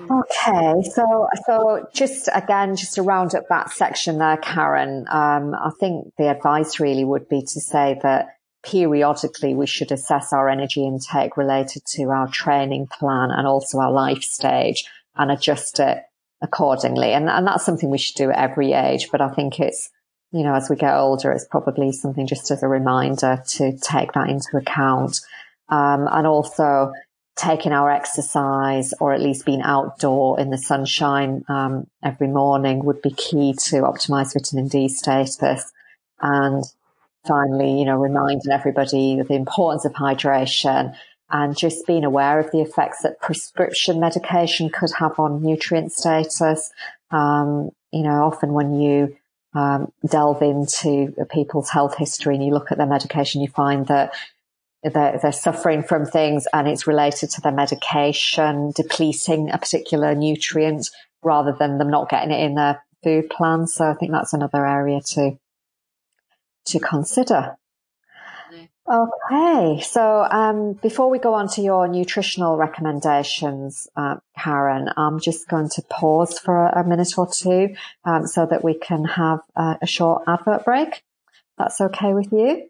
Okay, 0.08 0.82
so 0.94 1.28
so 1.46 1.88
just 1.92 2.28
again, 2.32 2.76
just 2.76 2.94
to 2.94 3.02
round 3.02 3.34
up 3.34 3.48
that 3.48 3.70
section 3.70 4.18
there, 4.18 4.36
Karen. 4.36 5.04
Um, 5.08 5.52
I 5.52 5.70
think 5.80 6.12
the 6.16 6.30
advice 6.30 6.78
really 6.78 7.04
would 7.04 7.28
be 7.28 7.40
to 7.40 7.60
say 7.60 7.98
that 8.04 8.35
periodically 8.66 9.54
we 9.54 9.66
should 9.66 9.92
assess 9.92 10.32
our 10.32 10.48
energy 10.48 10.84
intake 10.84 11.36
related 11.36 11.84
to 11.86 12.10
our 12.10 12.28
training 12.28 12.88
plan 12.88 13.30
and 13.30 13.46
also 13.46 13.78
our 13.78 13.92
life 13.92 14.22
stage 14.22 14.84
and 15.14 15.30
adjust 15.30 15.78
it 15.78 16.02
accordingly. 16.42 17.12
And, 17.12 17.28
and 17.28 17.46
that's 17.46 17.64
something 17.64 17.90
we 17.90 17.98
should 17.98 18.16
do 18.16 18.30
at 18.30 18.38
every 18.38 18.72
age. 18.72 19.08
But 19.10 19.20
I 19.20 19.28
think 19.28 19.60
it's, 19.60 19.88
you 20.32 20.42
know, 20.42 20.54
as 20.54 20.68
we 20.68 20.76
get 20.76 20.94
older, 20.94 21.32
it's 21.32 21.46
probably 21.46 21.92
something 21.92 22.26
just 22.26 22.50
as 22.50 22.62
a 22.62 22.68
reminder 22.68 23.42
to 23.46 23.78
take 23.78 24.12
that 24.12 24.28
into 24.28 24.56
account. 24.56 25.20
Um, 25.68 26.08
and 26.10 26.26
also 26.26 26.92
taking 27.36 27.72
our 27.72 27.90
exercise 27.90 28.94
or 29.00 29.12
at 29.12 29.20
least 29.20 29.44
being 29.44 29.62
outdoor 29.62 30.40
in 30.40 30.50
the 30.50 30.58
sunshine, 30.58 31.44
um, 31.48 31.86
every 32.02 32.28
morning 32.28 32.84
would 32.84 33.02
be 33.02 33.10
key 33.10 33.52
to 33.52 33.82
optimize 33.82 34.32
vitamin 34.32 34.68
D 34.68 34.88
status. 34.88 35.72
And 36.20 36.64
finally, 37.26 37.78
you 37.78 37.84
know, 37.84 37.96
reminding 37.96 38.50
everybody 38.50 39.18
of 39.18 39.28
the 39.28 39.34
importance 39.34 39.84
of 39.84 39.92
hydration 39.92 40.94
and 41.30 41.56
just 41.56 41.86
being 41.86 42.04
aware 42.04 42.38
of 42.38 42.50
the 42.52 42.60
effects 42.60 43.02
that 43.02 43.20
prescription 43.20 43.98
medication 43.98 44.70
could 44.70 44.90
have 44.98 45.18
on 45.18 45.42
nutrient 45.42 45.92
status. 45.92 46.70
Um, 47.10 47.70
you 47.92 48.02
know, 48.02 48.24
often 48.24 48.52
when 48.52 48.80
you 48.80 49.16
um, 49.54 49.92
delve 50.08 50.42
into 50.42 51.14
people's 51.30 51.70
health 51.70 51.96
history 51.96 52.34
and 52.34 52.44
you 52.44 52.52
look 52.52 52.70
at 52.70 52.78
their 52.78 52.86
medication, 52.86 53.40
you 53.40 53.48
find 53.48 53.86
that 53.88 54.14
they're, 54.82 55.18
they're, 55.20 55.32
suffering 55.32 55.82
from 55.82 56.04
things 56.04 56.46
and 56.52 56.68
it's 56.68 56.86
related 56.86 57.30
to 57.30 57.40
their 57.40 57.52
medication 57.52 58.72
depleting 58.76 59.50
a 59.50 59.58
particular 59.58 60.14
nutrient 60.14 60.90
rather 61.24 61.52
than 61.58 61.78
them 61.78 61.90
not 61.90 62.08
getting 62.08 62.30
it 62.30 62.44
in 62.44 62.54
their 62.54 62.84
food 63.02 63.28
plan. 63.30 63.66
So 63.66 63.86
I 63.86 63.94
think 63.94 64.12
that's 64.12 64.32
another 64.32 64.64
area 64.66 65.00
to 65.14 65.38
to 66.66 66.78
consider. 66.78 67.56
Okay, 68.88 69.80
so 69.80 70.22
um, 70.22 70.74
before 70.74 71.10
we 71.10 71.18
go 71.18 71.34
on 71.34 71.48
to 71.48 71.60
your 71.60 71.88
nutritional 71.88 72.56
recommendations, 72.56 73.88
uh, 73.96 74.16
Karen, 74.38 74.88
I'm 74.96 75.18
just 75.18 75.48
going 75.48 75.70
to 75.70 75.82
pause 75.90 76.38
for 76.38 76.66
a, 76.68 76.84
minute 76.86 77.18
or 77.18 77.26
two 77.26 77.74
um, 78.04 78.28
so 78.28 78.46
that 78.46 78.62
we 78.62 78.74
can 78.74 79.04
have 79.04 79.40
a, 79.56 79.78
a 79.82 79.86
short 79.88 80.22
advert 80.28 80.64
break. 80.64 81.02
That's 81.58 81.80
okay 81.80 82.14
with 82.14 82.30
you? 82.30 82.68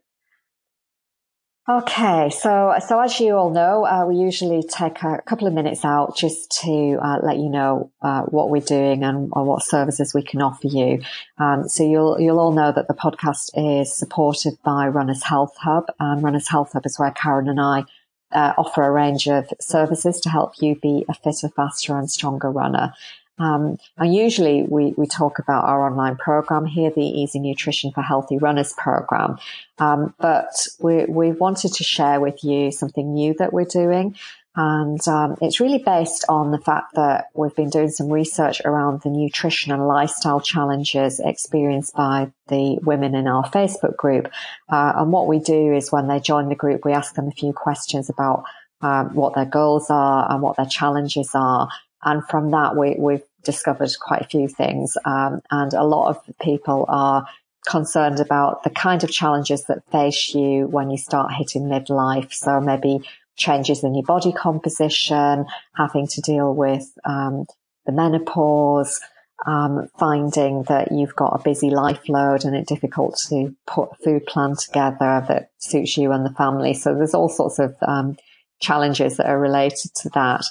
Okay, 1.68 2.30
so 2.30 2.76
so 2.86 3.00
as 3.00 3.18
you 3.18 3.34
all 3.34 3.50
know, 3.50 3.84
uh, 3.84 4.06
we 4.06 4.14
usually 4.14 4.62
take 4.62 5.02
a 5.02 5.20
couple 5.26 5.48
of 5.48 5.52
minutes 5.52 5.84
out 5.84 6.16
just 6.16 6.48
to 6.62 6.96
uh, 7.02 7.18
let 7.24 7.38
you 7.38 7.48
know 7.48 7.90
uh, 8.02 8.22
what 8.22 8.50
we're 8.50 8.60
doing 8.60 9.02
and 9.02 9.30
what 9.32 9.64
services 9.64 10.14
we 10.14 10.22
can 10.22 10.42
offer 10.42 10.68
you. 10.68 11.02
Um, 11.38 11.68
so 11.68 11.82
you'll 11.82 12.20
you'll 12.20 12.38
all 12.38 12.52
know 12.52 12.70
that 12.70 12.86
the 12.86 12.94
podcast 12.94 13.50
is 13.56 13.92
supported 13.92 14.56
by 14.62 14.86
Runners 14.86 15.24
Health 15.24 15.56
Hub, 15.56 15.86
and 15.98 16.22
Runners 16.22 16.46
Health 16.46 16.72
Hub 16.72 16.86
is 16.86 17.00
where 17.00 17.10
Karen 17.10 17.48
and 17.48 17.60
I 17.60 17.82
uh, 18.30 18.52
offer 18.56 18.84
a 18.84 18.90
range 18.92 19.26
of 19.26 19.52
services 19.60 20.20
to 20.20 20.28
help 20.28 20.52
you 20.60 20.76
be 20.76 21.04
a 21.08 21.14
fitter, 21.14 21.48
faster, 21.48 21.98
and 21.98 22.08
stronger 22.08 22.48
runner. 22.48 22.92
Um, 23.38 23.78
and 23.98 24.14
usually 24.14 24.62
we, 24.62 24.94
we 24.96 25.06
talk 25.06 25.38
about 25.38 25.64
our 25.64 25.88
online 25.88 26.16
program 26.16 26.64
here, 26.66 26.90
the 26.90 27.02
Easy 27.02 27.38
Nutrition 27.38 27.92
for 27.92 28.02
Healthy 28.02 28.38
Runners 28.38 28.72
program. 28.76 29.38
Um, 29.78 30.14
but 30.18 30.68
we, 30.80 31.04
we 31.04 31.32
wanted 31.32 31.74
to 31.74 31.84
share 31.84 32.20
with 32.20 32.42
you 32.42 32.70
something 32.72 33.12
new 33.12 33.34
that 33.38 33.52
we're 33.52 33.64
doing. 33.64 34.16
And 34.58 35.06
um, 35.06 35.36
it's 35.42 35.60
really 35.60 35.82
based 35.84 36.24
on 36.30 36.50
the 36.50 36.58
fact 36.58 36.94
that 36.94 37.26
we've 37.34 37.54
been 37.54 37.68
doing 37.68 37.90
some 37.90 38.08
research 38.08 38.62
around 38.64 39.02
the 39.02 39.10
nutrition 39.10 39.70
and 39.70 39.86
lifestyle 39.86 40.40
challenges 40.40 41.20
experienced 41.22 41.94
by 41.94 42.32
the 42.48 42.78
women 42.82 43.14
in 43.14 43.28
our 43.28 43.44
Facebook 43.44 43.96
group. 43.96 44.32
Uh, 44.70 44.94
and 44.96 45.12
what 45.12 45.26
we 45.26 45.40
do 45.40 45.74
is 45.74 45.92
when 45.92 46.08
they 46.08 46.20
join 46.20 46.48
the 46.48 46.54
group, 46.54 46.86
we 46.86 46.92
ask 46.92 47.14
them 47.14 47.28
a 47.28 47.32
few 47.32 47.52
questions 47.52 48.08
about 48.08 48.44
um, 48.80 49.14
what 49.14 49.34
their 49.34 49.44
goals 49.44 49.90
are 49.90 50.30
and 50.30 50.40
what 50.40 50.56
their 50.56 50.66
challenges 50.66 51.30
are. 51.34 51.68
And 52.06 52.26
from 52.26 52.52
that, 52.52 52.76
we, 52.76 52.94
we've 52.98 53.24
discovered 53.42 53.90
quite 54.00 54.22
a 54.22 54.28
few 54.28 54.48
things. 54.48 54.96
Um, 55.04 55.42
and 55.50 55.74
a 55.74 55.84
lot 55.84 56.08
of 56.08 56.38
people 56.40 56.86
are 56.88 57.26
concerned 57.66 58.20
about 58.20 58.62
the 58.62 58.70
kind 58.70 59.02
of 59.04 59.10
challenges 59.10 59.64
that 59.64 59.90
face 59.90 60.34
you 60.34 60.68
when 60.68 60.88
you 60.88 60.96
start 60.96 61.32
hitting 61.34 61.64
midlife. 61.64 62.32
So 62.32 62.60
maybe 62.60 63.00
changes 63.36 63.82
in 63.84 63.94
your 63.94 64.04
body 64.04 64.32
composition, 64.32 65.46
having 65.74 66.06
to 66.06 66.20
deal 66.20 66.54
with 66.54 66.86
um, 67.04 67.44
the 67.84 67.92
menopause, 67.92 69.00
um, 69.46 69.88
finding 69.98 70.62
that 70.64 70.92
you've 70.92 71.16
got 71.16 71.38
a 71.38 71.42
busy 71.42 71.70
life 71.70 72.08
load 72.08 72.44
and 72.44 72.56
it's 72.56 72.68
difficult 72.68 73.20
to 73.28 73.54
put 73.66 73.90
a 73.92 74.04
food 74.04 74.26
plan 74.26 74.54
together 74.56 75.24
that 75.28 75.50
suits 75.58 75.96
you 75.96 76.12
and 76.12 76.24
the 76.24 76.34
family. 76.34 76.72
So 76.72 76.94
there's 76.94 77.14
all 77.14 77.28
sorts 77.28 77.58
of 77.58 77.76
um, 77.82 78.16
challenges 78.60 79.18
that 79.18 79.26
are 79.26 79.38
related 79.38 79.92
to 79.96 80.08
that. 80.10 80.44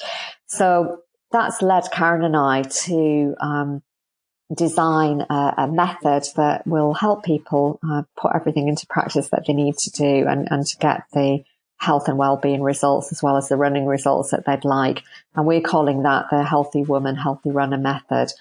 So 0.47 0.99
that's 1.31 1.61
led 1.61 1.83
Karen 1.91 2.23
and 2.23 2.35
I 2.35 2.63
to 2.63 3.35
um, 3.39 3.83
design 4.53 5.21
a, 5.29 5.53
a, 5.57 5.67
method 5.67 6.23
that 6.35 6.65
will 6.67 6.93
help 6.93 7.23
people 7.23 7.79
uh, 7.87 8.03
put 8.15 8.31
everything 8.35 8.67
into 8.67 8.85
practice 8.87 9.29
that 9.29 9.45
they 9.47 9.53
need 9.53 9.75
to 9.77 9.89
do 9.91 10.27
and, 10.27 10.47
and 10.51 10.65
to 10.65 10.77
get 10.77 11.03
the 11.13 11.43
health 11.77 12.07
and 12.07 12.17
well-being 12.17 12.61
results 12.61 13.11
as 13.11 13.21
well 13.21 13.37
as 13.37 13.49
the 13.49 13.57
running 13.57 13.85
results 13.85 14.31
that 14.31 14.45
they'd 14.45 14.63
like. 14.63 15.01
And 15.35 15.45
we're 15.45 15.61
calling 15.61 16.03
that 16.03 16.27
the 16.29 16.43
Healthy 16.43 16.83
Woman, 16.83 17.15
Healthy 17.15 17.51
Runner 17.51 17.77
method. 17.77 18.31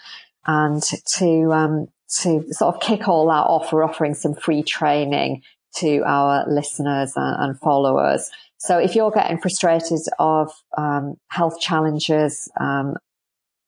And 0.47 0.83
to, 0.83 1.53
um, 1.53 1.89
to 2.21 2.53
sort 2.53 2.75
of 2.75 2.81
kick 2.81 3.09
all 3.09 3.27
that 3.27 3.47
off, 3.47 3.73
we're 3.73 3.83
offering 3.83 4.15
some 4.15 4.35
free 4.35 4.63
training 4.63 5.43
to 5.77 6.03
our 6.05 6.49
listeners 6.49 7.15
and, 7.17 7.37
and 7.43 7.61
followers 7.61 8.31
so 8.65 8.79
if 8.79 8.95
you're 8.95 9.11
getting 9.11 9.37
frustrated 9.37 10.01
of 10.19 10.51
um, 10.79 11.17
health 11.29 11.61
challenges 11.61 12.51
um, 12.59 12.95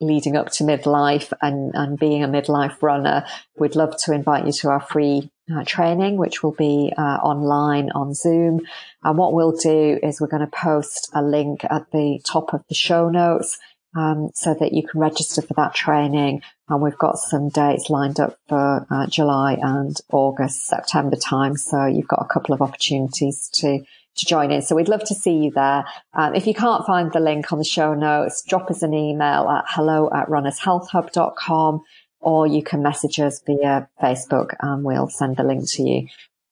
leading 0.01 0.39
up 0.39 0.49
to 0.53 0.65
midlife 0.65 1.35
and, 1.43 1.73
and 1.75 1.99
being 1.99 2.25
a 2.25 2.29
midlife 2.29 2.81
runner, 2.81 3.27
we'd 3.59 3.77
love 3.77 3.95
to 4.05 4.15
invite 4.15 4.47
you 4.47 4.53
to 4.53 4.71
our 4.71 4.81
free 4.81 5.31
uh, 5.55 5.65
training, 5.67 6.17
which 6.17 6.43
will 6.43 6.53
be 6.53 6.95
uh, 6.97 7.19
online 7.23 7.91
on 7.91 8.15
Zoom. 8.15 8.63
And 9.05 9.19
what 9.19 9.35
we'll 9.35 9.53
do 9.53 9.99
is 10.03 10.19
we're 10.19 10.29
going 10.29 10.41
to 10.41 10.47
post 10.47 11.11
a 11.13 11.23
link 11.23 11.63
at 11.65 11.91
the 11.91 12.19
top 12.25 12.55
of 12.55 12.65
the 12.71 12.75
show 12.75 13.11
notes. 13.11 13.59
Um, 13.95 14.29
so 14.35 14.53
that 14.53 14.75
you 14.75 14.87
can 14.87 15.01
register 15.01 15.41
for 15.41 15.55
that 15.55 15.75
training. 15.75 16.43
And 16.69 16.83
we've 16.83 16.99
got 16.99 17.17
some 17.17 17.49
dates 17.49 17.89
lined 17.89 18.21
up 18.21 18.37
for 18.47 18.87
uh, 18.91 19.07
July 19.07 19.57
and 19.59 19.97
August, 20.13 20.67
September 20.67 21.17
time. 21.17 21.57
So 21.57 21.87
you've 21.87 22.09
got 22.09 22.21
a 22.21 22.31
couple 22.31 22.55
of 22.55 22.61
opportunities 22.61 23.49
to 23.55 23.87
to 24.17 24.27
join 24.27 24.51
in. 24.51 24.63
So 24.63 24.75
we'd 24.75 24.89
love 24.89 25.05
to 25.05 25.15
see 25.15 25.33
you 25.33 25.51
there. 25.51 25.85
Um, 26.15 26.35
if 26.35 26.47
you 26.47 26.55
can't 26.55 26.87
find 26.87 27.13
the 27.13 27.21
link 27.21 27.53
on 27.53 27.59
the 27.59 27.65
show 27.65 27.95
notes, 27.95 28.43
drop 28.43 28.71
us 28.71 28.83
an 28.83 28.95
email 28.95 29.49
at 29.49 29.65
hello 29.69 30.11
at 30.15 30.29
runnershealthhub.com 30.29 31.83
or 32.21 32.47
you 32.47 32.63
can 32.63 32.83
message 32.83 33.21
us 33.21 33.43
via 33.47 33.89
Facebook 34.03 34.55
and 34.61 34.85
we'll 34.85 35.09
send 35.09 35.37
the 35.37 35.45
link 35.45 35.71
to 35.73 35.83
you. 35.83 36.09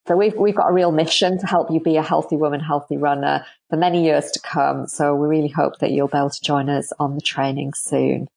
So 0.07 0.17
we've, 0.17 0.35
we've 0.35 0.55
got 0.55 0.69
a 0.69 0.73
real 0.73 0.93
mission 0.93 1.39
to 1.39 1.47
help 1.47 1.71
you 1.71 1.81
be 1.81 1.97
a 1.97 2.03
healthy 2.03 2.37
woman, 2.37 2.61
healthy 2.61 2.99
runner 2.99 3.45
for 3.71 3.77
many 3.77 4.05
years 4.05 4.31
to 4.33 4.41
come. 4.41 4.87
So 4.87 5.15
we 5.15 5.27
really 5.27 5.49
hope 5.49 5.79
that 5.79 5.91
you'll 5.91 6.09
be 6.09 6.19
able 6.19 6.31
to 6.31 6.43
join 6.43 6.69
us 6.69 6.93
on 6.99 7.15
the 7.15 7.23
training 7.23 7.73
soon. 7.75 8.29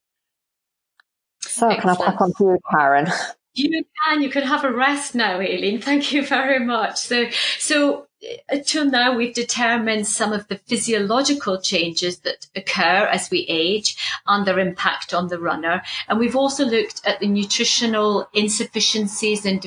So 1.42 1.70
Excellent. 1.70 1.98
can 2.00 2.08
I 2.08 2.12
pass 2.12 2.22
on 2.22 2.34
to 2.38 2.44
you, 2.44 2.60
Karen? 2.72 3.08
You 3.54 3.84
can. 4.06 4.22
You 4.22 4.30
can 4.30 4.44
have 4.44 4.64
a 4.64 4.72
rest 4.72 5.16
now, 5.16 5.40
Aileen. 5.40 5.82
Thank 5.82 6.14
you 6.14 6.26
very 6.26 6.60
much. 6.60 7.00
So, 7.00 7.26
so 7.58 8.07
Uh, 8.24 8.36
until 8.50 8.86
now, 8.86 9.16
we've 9.16 9.34
determined 9.34 10.08
some 10.08 10.34
of 10.34 10.48
the 10.48 10.58
physiological 10.58 11.60
changes 11.62 12.20
that 12.20 12.48
occur 12.56 13.08
as 13.12 13.30
we 13.30 13.46
age 13.48 13.98
and 14.28 14.46
their 14.46 14.60
impact 14.60 15.14
on 15.14 15.28
the 15.28 15.40
runner. 15.40 15.82
And 16.08 16.20
we've 16.20 16.36
also 16.36 16.66
looked 16.66 17.06
at 17.06 17.20
the 17.20 17.28
nutritional 17.28 18.30
insufficiencies 18.34 19.46
and 19.46 19.62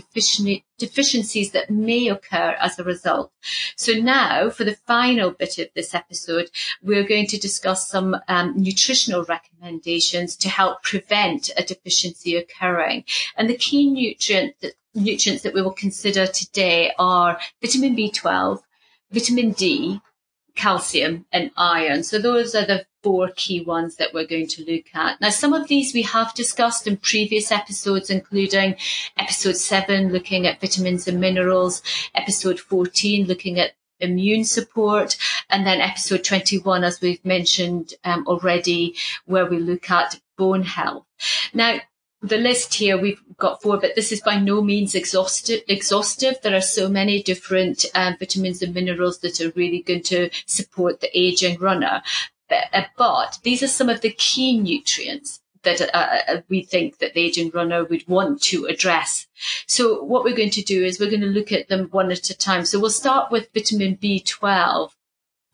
deficiencies 0.80 1.52
that 1.52 1.70
may 1.70 2.08
occur 2.08 2.56
as 2.58 2.78
a 2.78 2.84
result. 2.84 3.30
So 3.76 3.92
now, 3.92 4.50
for 4.50 4.64
the 4.64 4.74
final 4.74 5.30
bit 5.30 5.58
of 5.58 5.68
this 5.74 5.94
episode, 5.94 6.50
we're 6.82 7.06
going 7.06 7.28
to 7.28 7.38
discuss 7.38 7.88
some 7.88 8.16
um, 8.26 8.54
nutritional 8.56 9.24
recommendations 9.24 10.34
to 10.36 10.48
help 10.48 10.82
prevent 10.82 11.50
a 11.56 11.62
deficiency 11.62 12.34
occurring. 12.34 13.04
And 13.36 13.48
the 13.48 13.56
key 13.56 13.88
nutrient 13.88 14.54
that 14.62 14.72
nutrients 14.94 15.44
that 15.44 15.54
we 15.54 15.62
will 15.62 15.72
consider 15.72 16.26
today 16.26 16.92
are 16.98 17.38
vitamin 17.60 17.94
B12, 17.94 18.60
vitamin 19.12 19.52
D, 19.52 20.00
calcium 20.54 21.26
and 21.32 21.50
iron. 21.56 22.02
So 22.02 22.18
those 22.18 22.54
are 22.54 22.66
the 22.66 22.86
four 23.02 23.30
key 23.36 23.62
ones 23.62 23.96
that 23.96 24.12
we're 24.12 24.26
going 24.26 24.46
to 24.46 24.64
look 24.64 24.86
at. 24.94 25.20
Now, 25.20 25.30
some 25.30 25.52
of 25.52 25.68
these 25.68 25.94
we 25.94 26.02
have 26.02 26.34
discussed 26.34 26.86
in 26.86 26.98
previous 26.98 27.50
episodes, 27.50 28.10
including 28.10 28.76
episode 29.16 29.56
seven, 29.56 30.12
looking 30.12 30.46
at 30.46 30.60
vitamins 30.60 31.08
and 31.08 31.20
minerals, 31.20 31.82
episode 32.14 32.60
14, 32.60 33.26
looking 33.26 33.58
at 33.58 33.72
immune 34.00 34.44
support, 34.44 35.16
and 35.48 35.66
then 35.66 35.80
episode 35.80 36.24
21, 36.24 36.84
as 36.84 37.00
we've 37.00 37.24
mentioned 37.24 37.94
um, 38.04 38.26
already, 38.26 38.96
where 39.26 39.46
we 39.46 39.58
look 39.58 39.90
at 39.90 40.20
bone 40.36 40.62
health. 40.62 41.04
Now, 41.52 41.80
the 42.22 42.36
list 42.36 42.74
here 42.74 42.98
we've 42.98 43.20
got 43.38 43.62
four, 43.62 43.78
but 43.78 43.94
this 43.94 44.12
is 44.12 44.20
by 44.20 44.38
no 44.38 44.62
means 44.62 44.94
exhaustive. 44.94 45.62
Exhaustive. 45.68 46.36
There 46.42 46.56
are 46.56 46.60
so 46.60 46.88
many 46.88 47.22
different 47.22 47.84
um, 47.94 48.16
vitamins 48.18 48.62
and 48.62 48.74
minerals 48.74 49.20
that 49.20 49.40
are 49.40 49.52
really 49.56 49.82
going 49.82 50.02
to 50.04 50.30
support 50.46 51.00
the 51.00 51.18
aging 51.18 51.58
runner. 51.58 52.02
But, 52.48 52.64
uh, 52.72 52.84
but 52.98 53.38
these 53.42 53.62
are 53.62 53.68
some 53.68 53.88
of 53.88 54.02
the 54.02 54.10
key 54.10 54.58
nutrients 54.58 55.40
that 55.62 55.80
uh, 55.80 56.18
uh, 56.28 56.40
we 56.48 56.62
think 56.62 56.98
that 56.98 57.14
the 57.14 57.20
aging 57.20 57.50
runner 57.50 57.84
would 57.84 58.06
want 58.08 58.42
to 58.42 58.66
address. 58.66 59.26
So 59.66 60.02
what 60.02 60.24
we're 60.24 60.36
going 60.36 60.50
to 60.50 60.62
do 60.62 60.84
is 60.84 60.98
we're 60.98 61.10
going 61.10 61.20
to 61.20 61.26
look 61.26 61.52
at 61.52 61.68
them 61.68 61.88
one 61.90 62.10
at 62.10 62.30
a 62.30 62.36
time. 62.36 62.64
So 62.64 62.80
we'll 62.80 62.90
start 62.90 63.30
with 63.30 63.52
vitamin 63.54 63.96
B12. 63.96 64.90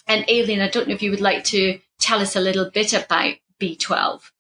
And 0.09 0.25
Aileen, 0.29 0.61
I 0.61 0.69
don't 0.69 0.89
know 0.89 0.95
if 0.95 1.03
you 1.03 1.11
would 1.11 1.21
like 1.21 1.45
to 1.45 1.81
tell 1.99 2.21
us 2.21 2.37
a 2.37 2.41
little 2.41 2.71
bit 2.71 2.93
about 2.93 3.35
B12. 3.61 4.31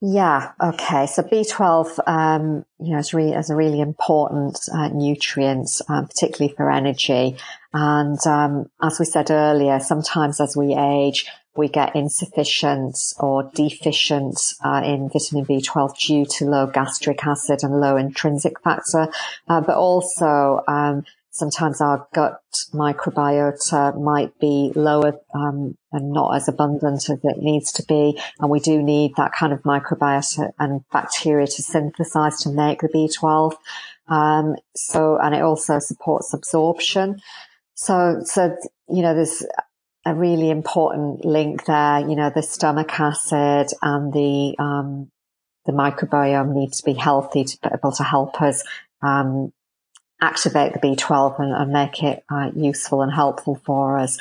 Yeah. 0.00 0.52
Okay. 0.62 1.06
So 1.06 1.22
B12, 1.22 1.98
um, 2.06 2.64
you 2.78 2.92
know, 2.92 2.98
is 2.98 3.14
really 3.14 3.32
is 3.32 3.48
a 3.48 3.56
really 3.56 3.80
important 3.80 4.58
uh, 4.72 4.88
nutrient, 4.88 5.80
um, 5.88 6.06
particularly 6.06 6.54
for 6.54 6.70
energy. 6.70 7.36
And 7.72 8.18
um, 8.26 8.70
as 8.82 8.98
we 8.98 9.06
said 9.06 9.30
earlier, 9.30 9.80
sometimes 9.80 10.40
as 10.40 10.56
we 10.56 10.74
age, 10.74 11.26
we 11.56 11.68
get 11.68 11.94
insufficient 11.94 12.98
or 13.18 13.50
deficient 13.54 14.40
uh, 14.64 14.82
in 14.84 15.08
vitamin 15.08 15.46
B12 15.46 15.98
due 15.98 16.26
to 16.26 16.44
low 16.46 16.66
gastric 16.66 17.24
acid 17.24 17.60
and 17.62 17.80
low 17.80 17.96
intrinsic 17.96 18.60
factor, 18.60 19.08
uh, 19.48 19.60
but 19.60 19.76
also 19.76 20.62
um, 20.66 21.04
sometimes 21.34 21.80
our 21.80 22.06
gut 22.14 22.40
microbiota 22.72 24.00
might 24.00 24.38
be 24.38 24.70
lower 24.76 25.14
um, 25.34 25.76
and 25.90 26.12
not 26.12 26.36
as 26.36 26.48
abundant 26.48 27.10
as 27.10 27.18
it 27.24 27.38
needs 27.38 27.72
to 27.72 27.84
be. 27.86 28.18
And 28.38 28.48
we 28.50 28.60
do 28.60 28.80
need 28.80 29.16
that 29.16 29.32
kind 29.32 29.52
of 29.52 29.60
microbiota 29.62 30.52
and 30.60 30.82
bacteria 30.92 31.48
to 31.48 31.62
synthesize 31.62 32.38
to 32.42 32.50
make 32.50 32.80
the 32.80 32.88
B12. 32.88 33.56
Um, 34.06 34.54
so, 34.76 35.18
and 35.20 35.34
it 35.34 35.42
also 35.42 35.80
supports 35.80 36.32
absorption. 36.32 37.20
So, 37.74 38.20
so, 38.24 38.56
you 38.88 39.02
know, 39.02 39.14
there's 39.14 39.44
a 40.06 40.14
really 40.14 40.50
important 40.50 41.24
link 41.24 41.64
there. 41.64 41.98
You 41.98 42.14
know, 42.14 42.30
the 42.30 42.42
stomach 42.44 43.00
acid 43.00 43.72
and 43.82 44.12
the, 44.12 44.54
um, 44.60 45.10
the 45.66 45.72
microbiome 45.72 46.54
need 46.54 46.74
to 46.74 46.84
be 46.84 46.92
healthy 46.92 47.42
to 47.42 47.58
be 47.60 47.70
able 47.74 47.90
to 47.92 48.04
help 48.04 48.40
us, 48.40 48.62
um, 49.02 49.52
activate 50.24 50.72
the 50.72 50.78
B12 50.78 51.38
and, 51.38 51.52
and 51.52 51.72
make 51.72 52.02
it 52.02 52.24
uh, 52.30 52.50
useful 52.56 53.02
and 53.02 53.12
helpful 53.12 53.60
for 53.64 53.98
us. 53.98 54.18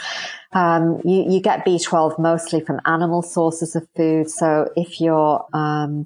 Um, 0.52 1.02
you, 1.04 1.26
you, 1.28 1.40
get 1.40 1.66
B12 1.66 2.20
mostly 2.20 2.62
from 2.62 2.80
animal 2.86 3.22
sources 3.24 3.76
of 3.76 3.88
food. 3.96 4.30
So 4.30 4.72
if 4.76 5.02
you're 5.02 5.46
um, 5.54 6.06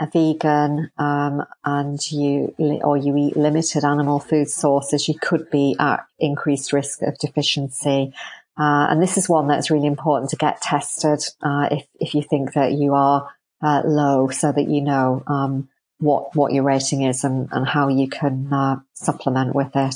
a 0.00 0.08
vegan 0.12 0.90
um, 0.98 1.44
and 1.64 2.00
you 2.10 2.54
or 2.82 2.96
you 2.96 3.16
eat 3.16 3.36
limited 3.36 3.84
animal 3.84 4.18
food 4.18 4.48
sources, 4.48 5.08
you 5.08 5.14
could 5.20 5.50
be 5.50 5.76
at 5.78 6.06
increased 6.18 6.72
risk 6.72 7.02
of 7.02 7.18
deficiency. 7.18 8.12
Uh, 8.56 8.86
and 8.88 9.02
this 9.02 9.16
is 9.18 9.28
one 9.28 9.48
that's 9.48 9.70
really 9.70 9.86
important 9.86 10.30
to 10.30 10.36
get 10.36 10.62
tested 10.62 11.20
uh, 11.42 11.68
if 11.70 11.86
if 12.00 12.14
you 12.14 12.22
think 12.22 12.52
that 12.54 12.72
you 12.72 12.94
are 12.94 13.28
uh, 13.62 13.82
low, 13.84 14.28
so 14.28 14.52
that 14.52 14.68
you 14.68 14.80
know 14.80 15.22
um, 15.26 15.68
what 16.04 16.36
what 16.36 16.52
your 16.52 16.64
rating 16.64 17.02
is 17.02 17.24
and, 17.24 17.48
and 17.50 17.66
how 17.66 17.88
you 17.88 18.08
can 18.08 18.52
uh, 18.52 18.76
supplement 18.92 19.54
with 19.54 19.74
it. 19.74 19.94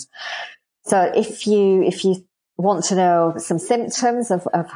So 0.87 1.13
if 1.15 1.47
you 1.47 1.83
if 1.83 2.05
you 2.05 2.25
want 2.57 2.85
to 2.87 2.97
know 2.97 3.35
some 3.37 3.59
symptoms 3.59 4.31
of, 4.31 4.47
of 4.49 4.67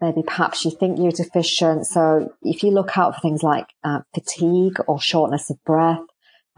maybe 0.00 0.22
perhaps 0.26 0.64
you 0.64 0.72
think 0.72 0.98
you're 0.98 1.12
deficient, 1.12 1.86
so 1.86 2.34
if 2.42 2.62
you 2.62 2.72
look 2.72 2.98
out 2.98 3.14
for 3.14 3.20
things 3.20 3.42
like 3.42 3.68
uh, 3.84 4.00
fatigue 4.12 4.78
or 4.88 5.00
shortness 5.00 5.48
of 5.48 5.62
breath, 5.64 6.00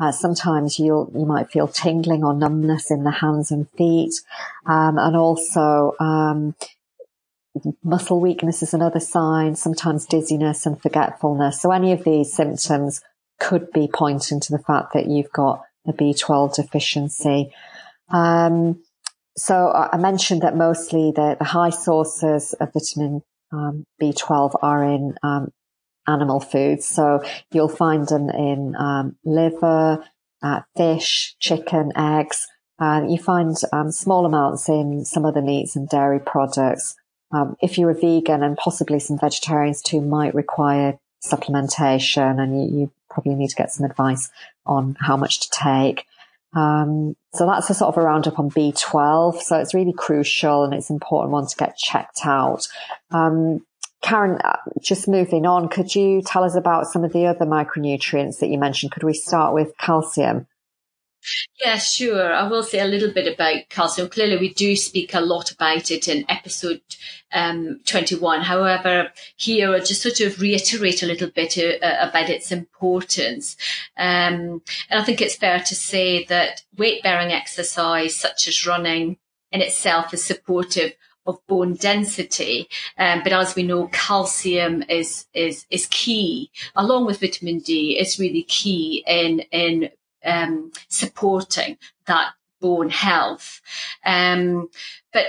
uh, 0.00 0.12
sometimes 0.12 0.78
you'll 0.78 1.12
you 1.14 1.26
might 1.26 1.50
feel 1.50 1.68
tingling 1.68 2.24
or 2.24 2.34
numbness 2.34 2.90
in 2.90 3.04
the 3.04 3.10
hands 3.10 3.50
and 3.50 3.68
feet, 3.76 4.14
um, 4.66 4.96
and 4.96 5.14
also 5.14 5.92
um, 6.00 6.54
muscle 7.84 8.18
weakness 8.18 8.62
is 8.62 8.72
another 8.72 9.00
sign. 9.00 9.56
Sometimes 9.56 10.06
dizziness 10.06 10.64
and 10.64 10.80
forgetfulness. 10.80 11.60
So 11.60 11.70
any 11.70 11.92
of 11.92 12.02
these 12.04 12.32
symptoms 12.32 13.02
could 13.42 13.72
be 13.72 13.88
pointing 13.92 14.40
to 14.40 14.52
the 14.52 14.62
fact 14.62 14.92
that 14.94 15.06
you've 15.06 15.32
got 15.32 15.62
a 15.86 15.92
B12 15.92 16.54
deficiency. 16.54 17.52
Um, 18.08 18.82
so 19.36 19.72
I 19.72 19.96
mentioned 19.96 20.42
that 20.42 20.56
mostly 20.56 21.12
the, 21.14 21.36
the 21.38 21.44
high 21.44 21.70
sources 21.70 22.54
of 22.54 22.72
vitamin 22.72 23.22
um, 23.50 23.84
B12 24.00 24.58
are 24.62 24.84
in 24.84 25.14
um, 25.22 25.50
animal 26.06 26.40
foods. 26.40 26.86
So 26.86 27.24
you'll 27.52 27.68
find 27.68 28.06
them 28.06 28.30
in 28.30 28.76
um, 28.76 29.16
liver, 29.24 30.04
uh, 30.42 30.60
fish, 30.76 31.34
chicken, 31.40 31.92
eggs. 31.96 32.46
Uh, 32.78 33.02
you 33.08 33.18
find 33.18 33.56
um, 33.72 33.90
small 33.90 34.26
amounts 34.26 34.68
in 34.68 35.04
some 35.04 35.24
of 35.24 35.34
the 35.34 35.42
meats 35.42 35.76
and 35.76 35.88
dairy 35.88 36.20
products. 36.20 36.94
Um, 37.32 37.56
if 37.62 37.78
you're 37.78 37.90
a 37.90 37.94
vegan 37.94 38.42
and 38.42 38.56
possibly 38.56 38.98
some 38.98 39.18
vegetarians 39.18 39.82
too 39.82 40.00
might 40.00 40.34
require 40.34 40.98
supplementation 41.24 42.40
and 42.40 42.60
you, 42.60 42.80
you 42.80 42.92
probably 43.12 43.34
need 43.34 43.50
to 43.50 43.56
get 43.56 43.72
some 43.72 43.84
advice 43.84 44.30
on 44.66 44.96
how 45.00 45.16
much 45.16 45.40
to 45.40 45.50
take. 45.50 46.06
Um, 46.54 47.16
so 47.32 47.46
that's 47.46 47.70
a 47.70 47.74
sort 47.74 47.94
of 47.94 48.02
a 48.02 48.06
roundup 48.06 48.38
on 48.38 48.50
B12. 48.50 49.40
So 49.40 49.58
it's 49.58 49.74
really 49.74 49.94
crucial 49.96 50.64
and 50.64 50.74
it's 50.74 50.90
important 50.90 51.32
one 51.32 51.46
to 51.46 51.56
get 51.56 51.76
checked 51.76 52.20
out. 52.24 52.68
Um, 53.10 53.64
Karen, 54.02 54.38
uh, 54.44 54.56
just 54.80 55.08
moving 55.08 55.46
on, 55.46 55.68
could 55.68 55.94
you 55.94 56.22
tell 56.22 56.44
us 56.44 56.56
about 56.56 56.88
some 56.88 57.04
of 57.04 57.12
the 57.12 57.26
other 57.26 57.46
micronutrients 57.46 58.40
that 58.40 58.48
you 58.48 58.58
mentioned? 58.58 58.92
Could 58.92 59.04
we 59.04 59.14
start 59.14 59.54
with 59.54 59.76
calcium? 59.78 60.46
Yeah, 61.64 61.78
sure. 61.78 62.32
I 62.32 62.48
will 62.48 62.62
say 62.62 62.80
a 62.80 62.86
little 62.86 63.12
bit 63.12 63.32
about 63.32 63.68
calcium. 63.68 64.08
Clearly, 64.08 64.38
we 64.38 64.52
do 64.52 64.74
speak 64.76 65.14
a 65.14 65.20
lot 65.20 65.50
about 65.50 65.90
it 65.90 66.08
in 66.08 66.24
episode 66.28 66.80
um, 67.32 67.80
21. 67.84 68.42
However, 68.42 69.12
here 69.36 69.72
I'll 69.72 69.84
just 69.84 70.02
sort 70.02 70.20
of 70.20 70.40
reiterate 70.40 71.02
a 71.02 71.06
little 71.06 71.30
bit 71.30 71.56
uh, 71.58 71.96
about 72.00 72.28
its 72.28 72.50
importance. 72.50 73.56
Um, 73.96 74.62
and 74.90 75.00
I 75.00 75.04
think 75.04 75.20
it's 75.20 75.36
fair 75.36 75.60
to 75.60 75.74
say 75.74 76.24
that 76.24 76.64
weight 76.76 77.02
bearing 77.02 77.32
exercise, 77.32 78.16
such 78.16 78.48
as 78.48 78.66
running, 78.66 79.18
in 79.52 79.60
itself 79.60 80.12
is 80.14 80.24
supportive 80.24 80.94
of 81.26 81.38
bone 81.46 81.74
density. 81.74 82.68
Um, 82.98 83.20
but 83.22 83.32
as 83.32 83.54
we 83.54 83.62
know, 83.62 83.88
calcium 83.88 84.82
is, 84.88 85.26
is, 85.34 85.66
is 85.70 85.86
key 85.86 86.50
along 86.74 87.06
with 87.06 87.20
vitamin 87.20 87.60
D 87.60 87.96
It's 87.98 88.18
really 88.18 88.42
key 88.42 89.04
in, 89.06 89.40
in 89.52 89.90
um, 90.24 90.72
supporting 90.88 91.78
that 92.06 92.32
bone 92.60 92.90
health. 92.90 93.60
Um, 94.04 94.70
but 95.12 95.26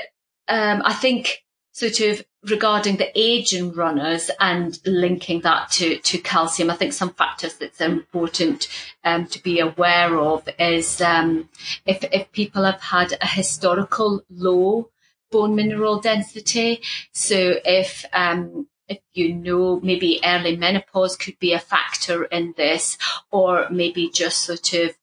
um, 0.47 0.81
I 0.85 0.93
think 0.93 1.43
sort 1.71 1.99
of 2.01 2.23
regarding 2.43 2.97
the 2.97 3.11
aging 3.19 3.71
runners 3.73 4.29
and 4.39 4.79
linking 4.85 5.41
that 5.41 5.71
to, 5.71 5.97
to 5.97 6.17
calcium, 6.19 6.69
I 6.69 6.75
think 6.75 6.93
some 6.93 7.13
factors 7.13 7.55
that's 7.55 7.81
important 7.81 8.67
um, 9.03 9.25
to 9.27 9.41
be 9.41 9.59
aware 9.59 10.17
of 10.17 10.47
is 10.59 11.01
um, 11.01 11.49
if, 11.85 12.03
if 12.11 12.31
people 12.31 12.63
have 12.63 12.81
had 12.81 13.17
a 13.21 13.27
historical 13.27 14.23
low 14.29 14.89
bone 15.31 15.55
mineral 15.55 15.99
density. 15.99 16.81
So 17.11 17.55
if 17.65 18.05
um, 18.13 18.67
if 18.87 18.99
you 19.13 19.33
know 19.33 19.79
maybe 19.81 20.19
early 20.23 20.55
menopause 20.55 21.15
could 21.15 21.39
be 21.39 21.53
a 21.53 21.59
factor 21.59 22.25
in 22.25 22.53
this, 22.57 22.97
or 23.31 23.67
maybe 23.69 24.09
just 24.09 24.43
sort 24.43 24.73
of 24.73 24.95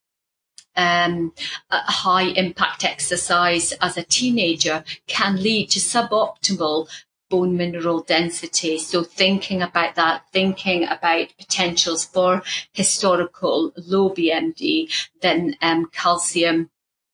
um, 0.77 1.33
high 1.71 2.29
impact 2.29 2.85
exercise 2.85 3.73
as 3.81 3.97
a 3.97 4.03
teenager 4.03 4.85
can 5.07 5.43
lead 5.43 5.71
to 5.71 5.79
suboptimal 5.79 6.89
bone 7.29 7.57
mineral 7.57 8.03
density. 8.03 8.77
So 8.79 9.03
thinking 9.05 9.63
about 9.63 9.95
that, 9.95 10.25
thinking 10.33 10.85
about 10.85 11.29
potentials 11.39 12.05
for 12.05 12.43
historical 12.73 13.73
low 13.77 14.11
BMD, 14.11 14.93
then 15.23 15.57
um, 15.63 15.87
calcium 15.93 16.71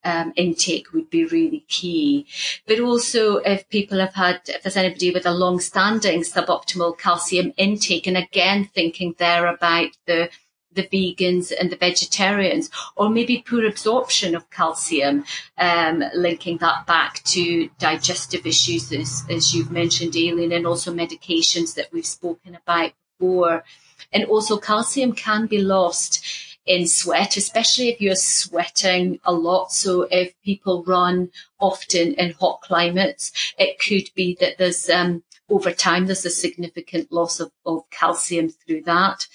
um, 0.06 0.32
intake 0.36 0.92
would 0.92 1.10
be 1.10 1.24
really 1.26 1.64
key. 1.68 2.26
But 2.66 2.80
also 2.80 3.38
if 3.38 3.68
people 3.68 3.98
have 3.98 4.14
had, 4.14 4.40
if 4.46 4.62
there's 4.62 4.76
anybody 4.76 5.10
with 5.10 5.26
a 5.26 5.34
long 5.34 5.58
standing 5.60 6.20
suboptimal 6.22 6.96
calcium 6.96 7.52
intake, 7.56 8.06
and 8.06 8.16
again, 8.16 8.70
thinking 8.72 9.14
there 9.18 9.46
about 9.46 9.90
the 10.06 10.30
the 10.72 10.82
vegans 10.82 11.52
and 11.58 11.70
the 11.70 11.76
vegetarians, 11.76 12.70
or 12.96 13.08
maybe 13.08 13.42
poor 13.48 13.64
absorption 13.64 14.34
of 14.36 14.50
calcium, 14.50 15.24
um, 15.56 16.04
linking 16.14 16.58
that 16.58 16.86
back 16.86 17.22
to 17.24 17.70
digestive 17.78 18.46
issues, 18.46 18.92
as, 18.92 19.24
as 19.30 19.54
you've 19.54 19.70
mentioned, 19.70 20.14
Aileen, 20.14 20.52
and 20.52 20.66
also 20.66 20.92
medications 20.92 21.74
that 21.76 21.88
we've 21.92 22.04
spoken 22.04 22.54
about 22.54 22.92
before. 23.18 23.64
And 24.12 24.26
also 24.26 24.58
calcium 24.58 25.12
can 25.12 25.46
be 25.46 25.62
lost 25.62 26.22
in 26.66 26.86
sweat, 26.86 27.36
especially 27.36 27.88
if 27.88 28.00
you're 28.00 28.16
sweating 28.16 29.20
a 29.24 29.32
lot. 29.32 29.72
So 29.72 30.02
if 30.10 30.34
people 30.42 30.84
run 30.84 31.30
often 31.60 32.14
in 32.14 32.32
hot 32.32 32.60
climates, 32.62 33.32
it 33.58 33.78
could 33.80 34.10
be 34.14 34.36
that 34.40 34.58
there's 34.58 34.90
um, 34.90 35.22
over 35.48 35.72
time, 35.72 36.06
there's 36.06 36.24
a 36.26 36.30
significant 36.30 37.12
loss 37.12 37.38
of, 37.38 37.52
of 37.64 37.88
calcium 37.90 38.48
through 38.48 38.82
that. 38.82 39.26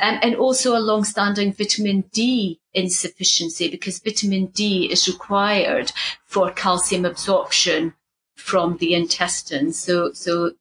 Um, 0.00 0.18
and 0.20 0.34
also 0.34 0.76
a 0.76 0.80
long-standing 0.80 1.52
vitamin 1.52 2.04
D 2.12 2.60
insufficiency 2.72 3.70
because 3.70 4.00
vitamin 4.00 4.46
D 4.46 4.90
is 4.90 5.06
required 5.06 5.92
for 6.26 6.50
calcium 6.50 7.04
absorption 7.04 7.94
from 8.34 8.78
the 8.78 8.94
intestines. 8.94 9.78
So, 9.78 10.12
so, 10.12 10.52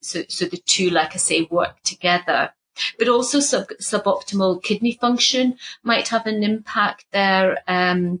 so, 0.00 0.22
so 0.28 0.44
the 0.44 0.58
two, 0.58 0.90
like 0.90 1.14
I 1.14 1.18
say, 1.18 1.48
work 1.50 1.82
together. 1.82 2.52
But 2.98 3.08
also 3.08 3.40
sub, 3.40 3.68
suboptimal 3.80 4.62
kidney 4.62 4.92
function 4.92 5.56
might 5.82 6.08
have 6.08 6.26
an 6.26 6.42
impact 6.42 7.06
there. 7.12 7.58
Um, 7.66 8.20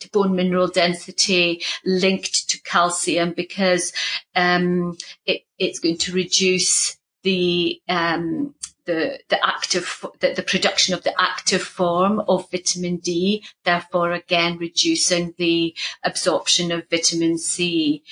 to 0.00 0.10
bone 0.10 0.34
mineral 0.34 0.66
density 0.66 1.62
linked 1.84 2.48
to 2.48 2.60
calcium 2.62 3.32
because 3.36 3.92
um, 4.34 4.96
it, 5.24 5.42
it's 5.58 5.78
going 5.78 5.98
to 5.98 6.12
reduce 6.12 6.96
the 7.22 7.80
um, 7.88 8.54
the 8.86 9.18
the 9.28 9.46
active 9.46 10.04
the, 10.20 10.32
the, 10.32 10.42
production 10.42 10.94
of 10.94 11.02
the 11.02 11.20
active 11.20 11.62
form 11.62 12.22
of 12.28 12.50
vitamin 12.50 12.96
D, 12.96 13.44
therefore 13.64 14.12
again 14.12 14.56
reducing 14.58 15.34
the 15.36 15.76
absorption 16.04 16.72
of 16.72 16.88
vitamin 16.88 17.36
C. 17.36 18.02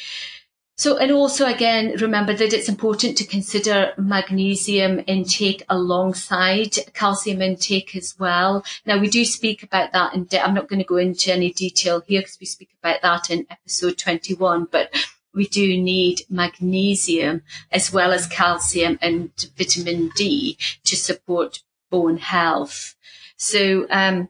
So, 0.76 0.96
and 0.96 1.12
also 1.12 1.46
again, 1.46 1.94
remember 2.00 2.34
that 2.34 2.52
it's 2.52 2.68
important 2.68 3.16
to 3.18 3.24
consider 3.24 3.92
magnesium 3.96 5.02
intake 5.06 5.62
alongside 5.68 6.76
calcium 6.94 7.40
intake 7.40 7.94
as 7.94 8.16
well. 8.18 8.64
Now, 8.84 8.98
we 8.98 9.08
do 9.08 9.24
speak 9.24 9.62
about 9.62 9.92
that 9.92 10.14
in, 10.14 10.24
de- 10.24 10.44
I'm 10.44 10.54
not 10.54 10.68
going 10.68 10.80
to 10.80 10.84
go 10.84 10.96
into 10.96 11.32
any 11.32 11.52
detail 11.52 12.02
here 12.06 12.22
because 12.22 12.38
we 12.40 12.46
speak 12.46 12.70
about 12.82 13.02
that 13.02 13.30
in 13.30 13.46
episode 13.50 13.98
21, 13.98 14.66
but 14.70 14.92
we 15.32 15.46
do 15.46 15.80
need 15.80 16.22
magnesium 16.28 17.42
as 17.70 17.92
well 17.92 18.12
as 18.12 18.26
calcium 18.26 18.98
and 19.00 19.30
vitamin 19.56 20.10
D 20.16 20.58
to 20.84 20.96
support 20.96 21.62
bone 21.90 22.16
health. 22.16 22.96
So, 23.36 23.86
um, 23.90 24.28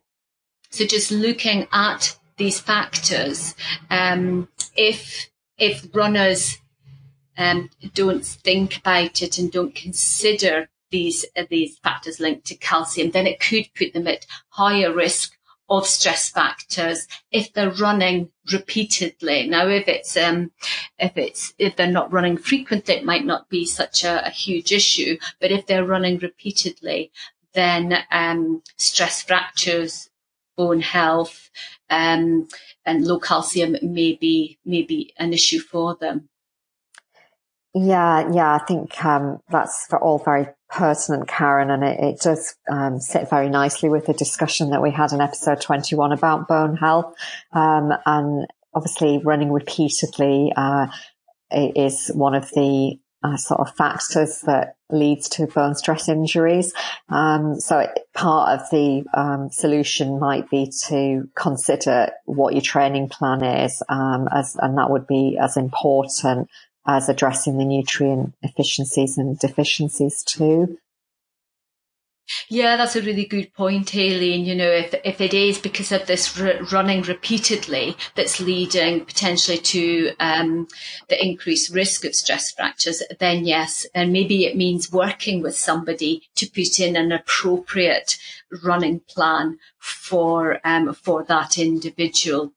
so 0.68 0.84
just 0.84 1.11
looking 1.11 1.68
at 1.72 2.18
these 2.36 2.61
factors, 2.61 3.55
um, 3.90 4.49
if 4.76 5.30
if 5.59 5.86
runners 5.94 6.59
um, 7.36 7.70
don't 7.94 8.24
think 8.24 8.78
about 8.78 9.22
it 9.22 9.38
and 9.38 9.50
don't 9.50 9.74
consider 9.74 10.68
these 10.90 11.24
uh, 11.36 11.44
these 11.50 11.78
factors 11.78 12.20
linked 12.20 12.46
to 12.46 12.55
calcium, 12.55 13.11
then 13.11 13.26
it 13.26 13.40
could 13.40 13.68
put 13.74 13.92
them 13.92 14.07
at 14.07 14.26
higher 14.50 14.92
risk 14.92 15.32
of 15.68 15.86
stress 15.86 16.30
factors 16.30 17.09
if 17.30 17.52
they're 17.52 17.70
running 17.70 18.30
repeatedly. 18.52 19.48
Now, 19.48 19.66
if 19.66 19.88
it's 19.88 20.16
um, 20.16 20.52
if 20.98 21.16
it's 21.16 21.55
if 21.59 21.76
they're 21.76 21.86
not 21.86 22.12
running 22.12 22.36
frequently, 22.36 22.94
it 22.94 23.05
might 23.05 23.24
not 23.24 23.48
be 23.48 23.64
such 23.66 24.05
a, 24.05 24.26
a 24.26 24.30
huge 24.30 24.72
issue. 24.72 25.16
But 25.40 25.50
if 25.50 25.66
they're 25.66 25.86
running 25.86 26.18
repeatedly, 26.18 27.11
then 27.55 27.98
um, 28.11 28.62
stress 28.76 29.22
fractures, 29.22 30.11
bone 30.57 30.80
health, 30.80 31.50
um, 31.95 32.49
and 32.84 33.07
low 33.07 33.18
calcium 33.18 33.76
may 33.82 34.14
be, 34.14 34.59
may 34.64 34.82
be 34.82 35.14
an 35.18 35.32
issue 35.32 35.61
for 35.61 35.97
them. 35.97 36.28
Yeah, 37.76 38.30
yeah, 38.32 38.55
I 38.55 38.64
think 38.66 39.05
um, 39.05 39.40
that's 39.51 39.88
all 40.01 40.18
very 40.18 40.47
pertinent, 40.70 41.26
Karen, 41.28 41.70
and 41.70 41.82
it, 41.82 41.99
it 41.99 42.20
does 42.20 42.55
um, 42.70 43.01
sit 43.01 43.28
very 43.28 43.49
nicely 43.49 43.88
with 43.88 44.07
the 44.07 44.12
discussion 44.12 44.70
that 44.70 44.82
we 44.82 44.92
had 44.92 45.12
in 45.12 45.20
episode 45.20 45.61
21 45.61 46.12
about 46.12 46.47
bone 46.47 46.76
health. 46.76 47.14
Um, 47.53 47.92
and 48.07 48.47
obviously, 48.74 49.20
running 49.24 49.51
repeatedly 49.51 50.53
uh, 50.57 50.86
is 51.51 52.12
one 52.14 52.34
of 52.34 52.49
the 52.51 52.99
uh, 53.25 53.37
sort 53.37 53.61
of 53.61 53.75
factors 53.75 54.43
that 54.43 54.77
leads 54.91 55.29
to 55.31 55.47
bone 55.47 55.75
stress 55.75 56.09
injuries. 56.09 56.75
Um, 57.09 57.59
so 57.59 57.79
it, 57.79 57.91
part 58.12 58.61
of 58.61 58.70
the 58.70 59.05
um, 59.14 59.51
solution 59.51 60.20
might 60.20 60.51
be 60.51 60.70
to 60.89 61.29
consider 61.35 62.11
what 62.27 62.53
your 62.53 62.62
training 62.62 63.09
plan 63.09 63.43
is, 63.43 63.83
um, 63.89 64.29
as, 64.31 64.57
and 64.61 64.77
that 64.77 64.91
would 64.91 65.07
be 65.07 65.39
as 65.41 65.57
important 65.57 66.51
as 66.87 67.09
addressing 67.09 67.57
the 67.57 67.64
nutrient 67.64 68.35
efficiencies 68.43 69.16
and 69.16 69.39
deficiencies 69.39 70.22
too. 70.22 70.79
Yeah, 72.49 72.77
that's 72.77 72.97
a 72.97 73.03
really 73.03 73.27
good 73.27 73.53
point, 73.53 73.95
Aileen. 73.95 74.45
You 74.45 74.55
know, 74.55 74.70
if 74.70 74.95
if 75.05 75.20
it 75.20 75.35
is 75.35 75.59
because 75.59 75.93
of 75.93 76.07
this 76.07 76.39
running 76.72 77.03
repeatedly 77.03 77.97
that's 78.14 78.41
leading 78.41 79.05
potentially 79.05 79.59
to 79.59 80.12
um, 80.20 80.66
the 81.09 81.22
increased 81.22 81.75
risk 81.75 82.05
of 82.05 82.14
stress 82.14 82.51
fractures, 82.53 83.03
then 83.20 83.45
yes, 83.45 83.87
and 83.95 84.12
maybe 84.12 84.47
it 84.47 84.57
means 84.57 84.93
working 84.93 85.43
with 85.43 85.57
somebody 85.57 86.22
to 86.37 86.47
put 86.47 86.81
in 86.81 86.97
an 86.97 87.12
appropriate 87.12 88.16
running 88.62 89.01
plan 89.01 89.59
for 89.79 90.61
um, 90.64 90.95
for 90.95 91.25
that 91.25 91.59
individual. 91.59 92.53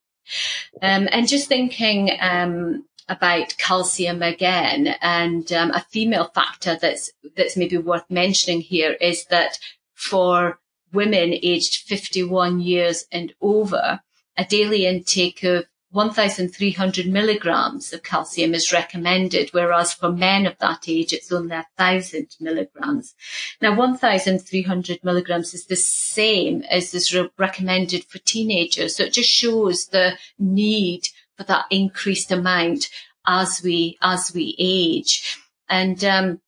Um, 0.82 1.07
and 1.11 1.28
just 1.28 1.47
thinking 1.47 2.11
um, 2.20 2.86
about 3.10 3.58
calcium 3.58 4.22
again. 4.22 4.95
And 5.01 5.51
um, 5.53 5.72
a 5.72 5.82
female 5.82 6.26
factor 6.34 6.78
that's 6.80 7.12
that's 7.36 7.58
maybe 7.58 7.78
worth 7.78 8.10
mentioning 8.10 8.62
here 8.62 8.93
is 8.93 9.26
that 9.26 9.60
for 9.93 10.60
women 10.93 11.34
aged 11.41 11.88
51 11.88 12.60
years 12.62 13.05
and 13.12 13.34
over, 13.41 14.01
a 14.38 14.45
daily 14.45 14.86
intake 14.86 15.43
of 15.43 15.66
1,300 15.91 17.08
milligrams 17.08 17.93
of 17.93 18.03
calcium 18.03 18.53
is 18.53 18.74
recommended, 18.74 19.49
whereas 19.53 19.93
for 19.93 20.12
men 20.12 20.45
of 20.45 20.58
that 20.60 20.84
age, 20.88 21.14
it's 21.14 21.32
only 21.32 21.55
1,000 21.55 22.36
milligrams. 22.41 23.16
Now, 23.62 23.74
1,300 23.76 25.03
milligrams 25.03 25.53
is 25.53 25.66
the 25.66 25.78
same 25.78 26.62
as 26.70 26.93
is 26.93 27.14
re- 27.14 27.30
recommended 27.38 28.03
for 28.03 28.20
teenagers. 28.20 28.97
So 28.97 29.03
it 29.03 29.14
just 29.14 29.30
shows 29.30 29.88
the 29.88 30.18
need 30.38 31.08
for 31.38 31.43
that 31.45 31.65
increased 31.69 32.31
amount 32.31 32.89
as 33.25 33.61
we 33.63 33.97
as 34.01 34.33
we 34.33 34.55
age. 34.57 35.38
And 35.69 36.03
um, 36.03 36.41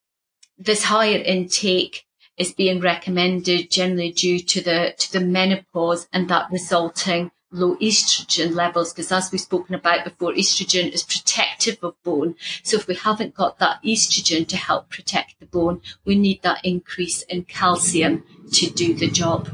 this 0.57 0.83
higher 0.83 1.17
intake 1.17 2.05
is 2.37 2.53
being 2.53 2.79
recommended 2.79 3.69
generally 3.69 4.11
due 4.11 4.39
to 4.39 4.61
the 4.61 4.95
to 4.97 5.11
the 5.11 5.19
menopause 5.19 6.07
and 6.11 6.29
that 6.29 6.49
resulting 6.51 7.31
low 7.51 7.75
estrogen 7.77 8.53
levels 8.53 8.93
because 8.93 9.11
as 9.11 9.31
we've 9.31 9.41
spoken 9.41 9.73
about 9.73 10.03
before 10.03 10.31
estrogen 10.33 10.89
is 10.91 11.03
protective 11.03 11.77
of 11.81 11.95
bone 12.03 12.35
so 12.63 12.77
if 12.77 12.87
we 12.87 12.93
haven't 12.93 13.33
got 13.33 13.57
that 13.57 13.81
estrogen 13.83 14.47
to 14.47 14.55
help 14.55 14.87
protect 14.89 15.39
the 15.39 15.47
bone 15.47 15.81
we 16.05 16.15
need 16.15 16.41
that 16.43 16.63
increase 16.63 17.23
in 17.23 17.43
calcium 17.43 18.23
to 18.51 18.69
do 18.69 18.93
the 18.93 19.09
job 19.09 19.49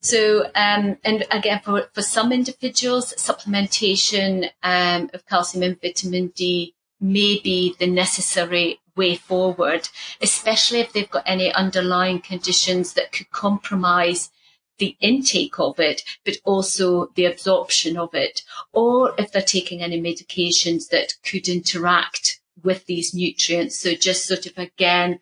so, 0.00 0.44
um, 0.54 0.96
and 1.04 1.26
again, 1.30 1.60
for, 1.64 1.88
for 1.92 2.02
some 2.02 2.32
individuals, 2.32 3.14
supplementation 3.16 4.50
um, 4.62 5.10
of 5.12 5.26
calcium 5.26 5.64
and 5.64 5.80
vitamin 5.80 6.28
D 6.28 6.74
may 7.00 7.40
be 7.42 7.74
the 7.78 7.86
necessary 7.86 8.80
way 8.96 9.16
forward, 9.16 9.88
especially 10.20 10.80
if 10.80 10.92
they've 10.92 11.10
got 11.10 11.22
any 11.26 11.52
underlying 11.52 12.20
conditions 12.20 12.94
that 12.94 13.12
could 13.12 13.30
compromise 13.30 14.30
the 14.78 14.96
intake 15.00 15.58
of 15.58 15.80
it, 15.80 16.02
but 16.24 16.36
also 16.44 17.10
the 17.14 17.24
absorption 17.24 17.96
of 17.96 18.14
it, 18.14 18.42
or 18.72 19.14
if 19.18 19.32
they're 19.32 19.42
taking 19.42 19.82
any 19.82 20.00
medications 20.00 20.88
that 20.88 21.14
could 21.24 21.48
interact 21.48 22.40
with 22.62 22.86
these 22.86 23.14
nutrients. 23.14 23.78
So 23.78 23.94
just 23.94 24.26
sort 24.26 24.46
of 24.46 24.56
again, 24.56 25.20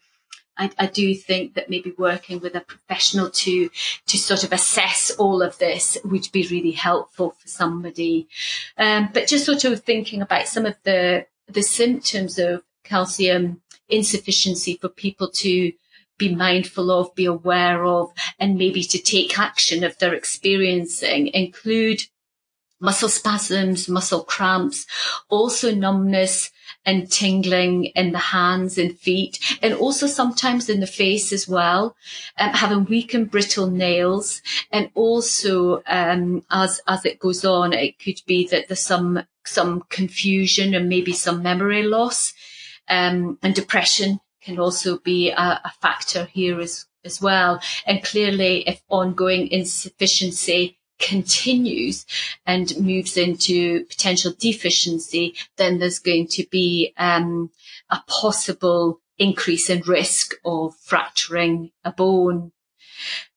I, 0.59 0.71
I, 0.79 0.87
do 0.87 1.15
think 1.15 1.55
that 1.55 1.69
maybe 1.69 1.93
working 1.99 2.41
with 2.41 2.55
a 2.55 2.61
professional 2.61 3.31
to 3.31 3.69
to 4.07 4.19
sort 4.19 4.45
of 4.45 4.53
assess 4.53 5.11
all 5.19 5.43
of 5.43 5.59
this 5.59 5.99
would 6.05 6.29
be 6.33 6.47
really 6.49 6.73
helpful 6.73 7.31
for 7.39 7.49
somebody. 7.49 8.29
Um, 8.79 9.11
but 9.13 9.29
just 9.29 9.47
sort 9.47 9.65
of 9.65 9.85
thinking 9.85 10.23
about 10.23 10.49
some 10.49 10.67
of 10.67 10.77
the 10.85 11.27
the 11.47 11.63
symptoms 11.63 12.39
of 12.39 12.63
calcium 12.85 13.61
insufficiency 13.89 14.79
for 14.81 14.89
people 14.89 15.31
to 15.31 15.73
be 16.19 16.35
mindful 16.35 16.91
of, 16.91 17.15
be 17.15 17.27
aware 17.27 17.85
of, 17.85 18.11
and 18.39 18.57
maybe 18.57 18.83
to 18.83 18.99
take 18.99 19.39
action 19.39 19.85
if 19.85 19.99
they're 19.99 20.15
experiencing 20.15 21.29
include 21.29 22.03
muscle 22.81 23.09
spasms, 23.09 23.89
muscle 23.89 24.25
cramps, 24.25 24.87
also 25.29 25.75
numbness, 25.75 26.51
and 26.87 27.11
tingling 27.11 27.87
in 27.87 28.13
the 28.13 28.19
hands 28.19 28.79
and 28.79 28.97
feet, 28.99 29.39
and 29.61 29.75
also 29.75 30.07
sometimes 30.07 30.71
in 30.71 30.81
the 30.81 30.87
face 30.87 31.33
as 31.33 31.49
well. 31.49 31.97
Um, 32.39 32.51
having 32.51 32.85
weak 32.85 33.13
and 33.13 33.31
brittle 33.31 33.69
nails, 33.69 34.41
and 34.71 34.91
also 34.95 35.83
um, 35.87 36.45
as 36.51 36.81
as 36.87 37.05
it 37.05 37.19
goes 37.19 37.45
on, 37.45 37.73
it 37.73 37.99
could 37.99 38.23
be 38.27 38.47
that 38.49 38.69
there's 38.69 38.81
some 38.81 39.25
some 39.45 39.83
confusion 39.91 40.75
and 40.75 40.89
maybe 40.89 41.13
some 41.13 41.43
memory 41.43 41.83
loss, 41.83 42.33
um, 42.89 43.39
and 43.43 43.55
depression 43.55 44.21
can 44.41 44.59
also 44.61 44.99
be 44.99 45.31
a, 45.31 45.61
a 45.65 45.73
factor 45.83 46.27
here 46.27 46.61
as 46.61 46.87
as 47.05 47.21
well. 47.21 47.61
And 47.85 48.03
clearly, 48.03 48.69
if 48.69 48.81
ongoing 48.89 49.49
insufficiency 49.49 50.79
continues 50.99 52.07
and 52.45 52.79
moves 52.79 53.17
into 53.17 53.85
potential 53.87 54.33
deficiency, 54.39 55.35
then 55.57 55.79
there's 55.79 55.99
going 55.99 56.27
to 56.29 56.47
be 56.51 56.93
um, 56.97 57.51
a 57.91 58.01
possible 58.07 59.01
increase 59.19 59.71
in 59.71 59.81
risk 59.87 60.35
of 60.45 60.77
fracturing 60.77 61.71
a 61.85 61.93
bone. 61.93 62.53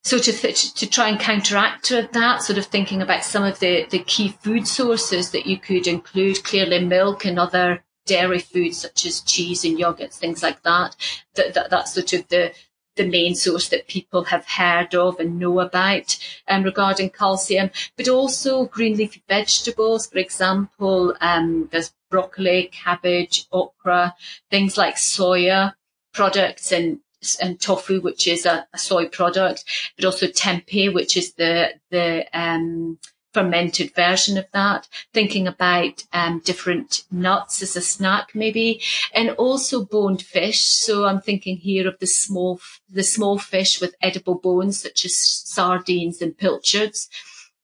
So 0.04 0.18
to, 0.18 0.32
th- 0.32 0.74
to 0.74 0.90
try 0.90 1.10
and 1.10 1.20
counteract 1.20 1.90
that, 1.90 2.42
sort 2.44 2.58
of 2.58 2.66
thinking 2.66 3.02
about 3.02 3.24
some 3.24 3.44
of 3.44 3.60
the, 3.60 3.86
the 3.90 4.00
key 4.00 4.30
food 4.30 4.68
sources 4.68 5.32
that 5.32 5.46
you 5.46 5.58
could 5.58 5.88
include, 5.88 6.44
clearly 6.44 6.84
milk 6.84 7.26
and 7.26 7.38
other 7.38 7.84
dairy 8.06 8.40
foods 8.40 8.80
such 8.80 9.06
as 9.06 9.22
cheese 9.22 9.64
and 9.64 9.78
yogurts, 9.78 10.16
things 10.16 10.42
like 10.42 10.64
that. 10.64 10.96
That, 11.36 11.54
that 11.54 11.70
that's 11.70 11.94
sort 11.94 12.14
of 12.14 12.28
the, 12.30 12.54
the 13.00 13.08
main 13.08 13.34
source 13.34 13.70
that 13.70 13.88
people 13.88 14.26
have 14.26 14.46
heard 14.46 14.94
of 14.94 15.20
and 15.20 15.40
know 15.40 15.62
about 15.62 16.18
um, 16.50 16.64
regarding 16.64 17.10
calcium, 17.10 17.72
but 17.96 18.10
also 18.10 18.66
green 18.66 18.98
leafy 18.98 19.24
vegetables. 19.28 20.08
For 20.08 20.20
example, 20.20 21.16
um, 21.22 21.70
there's 21.72 21.94
broccoli, 22.12 22.70
cabbage, 22.74 23.48
okra, 23.54 24.16
things 24.52 24.78
like 24.78 24.96
soya 24.96 25.74
products 26.14 26.72
and 26.74 27.00
and 27.42 27.60
tofu, 27.60 28.02
which 28.02 28.28
is 28.28 28.46
a, 28.46 28.68
a 28.74 28.78
soy 28.78 29.08
product, 29.08 29.64
but 29.96 30.06
also 30.06 30.28
tempeh, 30.28 30.94
which 30.94 31.16
is 31.16 31.34
the 31.34 31.74
the 31.90 32.26
um, 32.34 33.00
fermented 33.34 33.94
version 33.96 34.38
of 34.38 34.48
that, 34.54 34.88
thinking 35.14 35.48
about 35.48 36.04
um, 36.14 36.42
different 36.44 37.04
nuts 37.12 37.62
as 37.62 37.76
a 37.76 37.82
snack 37.82 38.34
maybe, 38.34 38.82
and 39.14 39.32
also 39.32 39.86
boned 39.86 40.22
fish. 40.22 40.62
So 40.62 41.06
I'm 41.06 41.22
thinking 41.22 41.58
here 41.58 41.88
of 41.88 42.00
the 42.00 42.08
small, 42.08 42.60
the 42.90 43.04
small 43.04 43.38
fish 43.38 43.80
with 43.80 43.96
edible 44.02 44.36
bones 44.36 44.82
such 44.82 45.06
as 45.06 45.16
sardines 45.16 46.22
and 46.22 46.38
pilchards. 46.38 47.10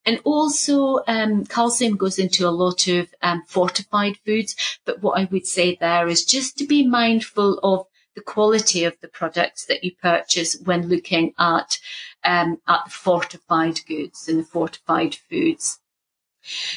And 0.07 0.19
also, 0.23 0.99
um, 1.07 1.45
calcium 1.45 1.97
goes 1.97 2.19
into 2.19 2.47
a 2.47 2.51
lot 2.51 2.87
of 2.87 3.07
um, 3.23 3.41
fortified 3.47 4.17
foods. 4.23 4.55
But 4.85 5.01
what 5.01 5.19
I 5.19 5.27
would 5.31 5.47
say 5.47 5.75
there 5.75 6.07
is 6.07 6.23
just 6.25 6.59
to 6.59 6.67
be 6.67 6.85
mindful 6.85 7.59
of 7.63 7.87
the 8.15 8.21
quality 8.21 8.83
of 8.83 8.99
the 9.01 9.07
products 9.07 9.65
that 9.65 9.83
you 9.83 9.91
purchase 10.01 10.57
when 10.63 10.87
looking 10.87 11.33
at 11.37 11.79
um, 12.23 12.59
at 12.67 12.91
fortified 12.91 13.79
goods 13.87 14.27
and 14.27 14.39
the 14.39 14.43
fortified 14.43 15.15
foods. 15.15 15.79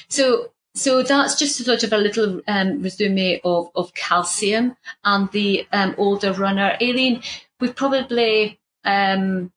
So 0.09 0.53
so 0.75 1.03
that's 1.03 1.35
just 1.35 1.57
sort 1.57 1.83
of 1.83 1.93
a 1.93 1.99
little 1.99 2.41
um, 2.47 2.83
resume 2.83 3.41
of, 3.43 3.71
of 3.75 3.95
calcium 3.95 4.77
and 5.03 5.31
the 5.33 5.67
um, 5.73 5.95
older 5.99 6.33
runner. 6.33 6.77
Aileen, 6.81 7.23
we've 7.59 7.75
probably 7.75 8.61
um, 8.85 9.51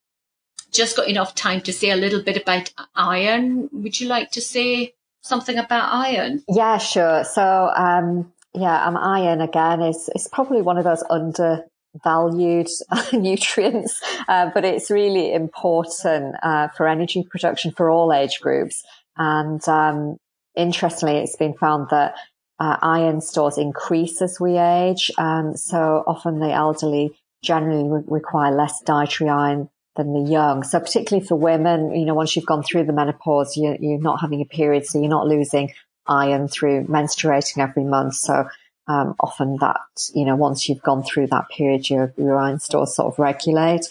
just 0.72 0.96
got 0.96 1.08
enough 1.08 1.36
time 1.36 1.62
to 1.62 1.74
say 1.74 1.92
a 1.92 1.96
little 1.96 2.24
bit 2.24 2.38
about 2.38 2.74
iron. 2.96 3.70
Would 3.72 4.00
you 4.00 4.08
like 4.08 4.32
to 4.32 4.42
say 4.42 4.96
something 5.22 5.58
about 5.58 5.94
iron? 5.94 6.44
Yeah, 6.50 6.80
sure. 6.80 7.24
So, 7.24 7.72
um, 7.76 8.34
yeah, 8.56 8.86
um, 8.86 8.98
iron 8.98 9.42
again 9.42 9.82
is, 9.82 10.10
is 10.16 10.28
probably 10.32 10.62
one 10.62 10.78
of 10.78 10.84
those 10.86 11.04
under 11.10 11.66
valued 12.04 12.68
nutrients, 13.14 14.02
uh, 14.28 14.50
but 14.54 14.66
it's 14.66 14.90
really 14.90 15.34
important 15.34 16.36
uh, 16.44 16.70
for 16.70 16.88
energy 16.88 17.26
production 17.30 17.72
for 17.72 17.90
all 17.90 18.14
age 18.14 18.40
groups. 18.42 18.84
And 19.18 19.66
um, 19.68 20.18
interestingly, 20.56 21.18
it's 21.18 21.36
been 21.36 21.54
found 21.54 21.88
that 21.92 22.16
uh, 22.60 22.78
iron 22.82 23.22
stores 23.22 23.58
increase 23.58 24.22
as 24.22 24.40
we 24.40 24.58
age. 24.58 25.12
Um, 25.18 25.58
so 25.58 26.04
often 26.06 26.40
the 26.40 26.52
elderly 26.52 27.18
generally 27.44 27.90
re- 27.90 28.04
require 28.08 28.52
less 28.52 28.82
dietary 28.82 29.30
iron 29.30 29.70
than 29.96 30.14
the 30.14 30.30
young. 30.30 30.64
So 30.64 30.80
particularly 30.80 31.26
for 31.26 31.36
women, 31.36 31.96
you 31.96 32.06
know, 32.06 32.14
once 32.14 32.36
you've 32.36 32.46
gone 32.46 32.64
through 32.64 32.86
the 32.86 32.94
menopause, 32.94 33.58
you, 33.58 33.76
you're 33.80 34.00
not 34.00 34.22
having 34.22 34.42
a 34.42 34.46
period, 34.46 34.86
so 34.86 35.00
you're 35.00 35.10
not 35.10 35.28
losing 35.28 35.74
iron 36.08 36.48
through 36.48 36.86
menstruating 36.86 37.58
every 37.58 37.84
month. 37.84 38.16
So 38.16 38.48
um, 38.88 39.16
often 39.20 39.58
that, 39.62 39.80
you 40.14 40.26
know, 40.26 40.36
once 40.36 40.68
you've 40.68 40.82
gone 40.82 41.04
through 41.04 41.28
that 41.28 41.50
period, 41.50 41.90
your, 41.90 42.14
iron 42.18 42.60
stores 42.60 42.96
sort 42.96 43.14
of 43.14 43.20
regulate. 43.20 43.88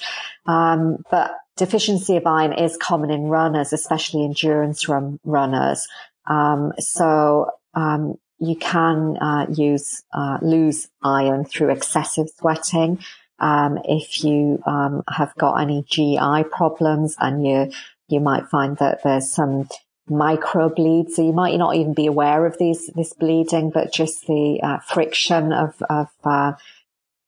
Um, 0.46 1.04
but 1.10 1.32
deficiency 1.56 2.16
of 2.16 2.26
iron 2.26 2.52
is 2.52 2.76
common 2.76 3.10
in 3.10 3.24
runners, 3.24 3.72
especially 3.72 4.24
endurance 4.24 4.88
run 4.88 5.20
runners. 5.24 5.86
Um, 6.26 6.72
so, 6.78 7.50
um, 7.74 8.16
you 8.38 8.56
can, 8.56 9.16
uh, 9.18 9.46
use, 9.50 10.02
uh, 10.12 10.38
lose 10.40 10.88
iron 11.02 11.44
through 11.44 11.70
excessive 11.70 12.28
sweating. 12.38 12.98
Um, 13.38 13.78
if 13.84 14.24
you, 14.24 14.62
um, 14.66 15.02
have 15.08 15.34
got 15.36 15.60
any 15.60 15.84
GI 15.88 16.44
problems 16.50 17.16
and 17.18 17.46
you, 17.46 17.70
you 18.08 18.20
might 18.20 18.48
find 18.48 18.76
that 18.78 19.02
there's 19.02 19.30
some 19.30 19.68
microbleed. 20.10 21.10
So 21.10 21.24
you 21.24 21.32
might 21.32 21.56
not 21.56 21.76
even 21.76 21.94
be 21.94 22.06
aware 22.06 22.44
of 22.46 22.58
these, 22.58 22.88
this 22.88 23.12
bleeding, 23.12 23.70
but 23.70 23.92
just 23.92 24.26
the 24.26 24.60
uh, 24.62 24.78
friction 24.80 25.52
of, 25.52 25.80
of 25.88 26.08
uh, 26.24 26.52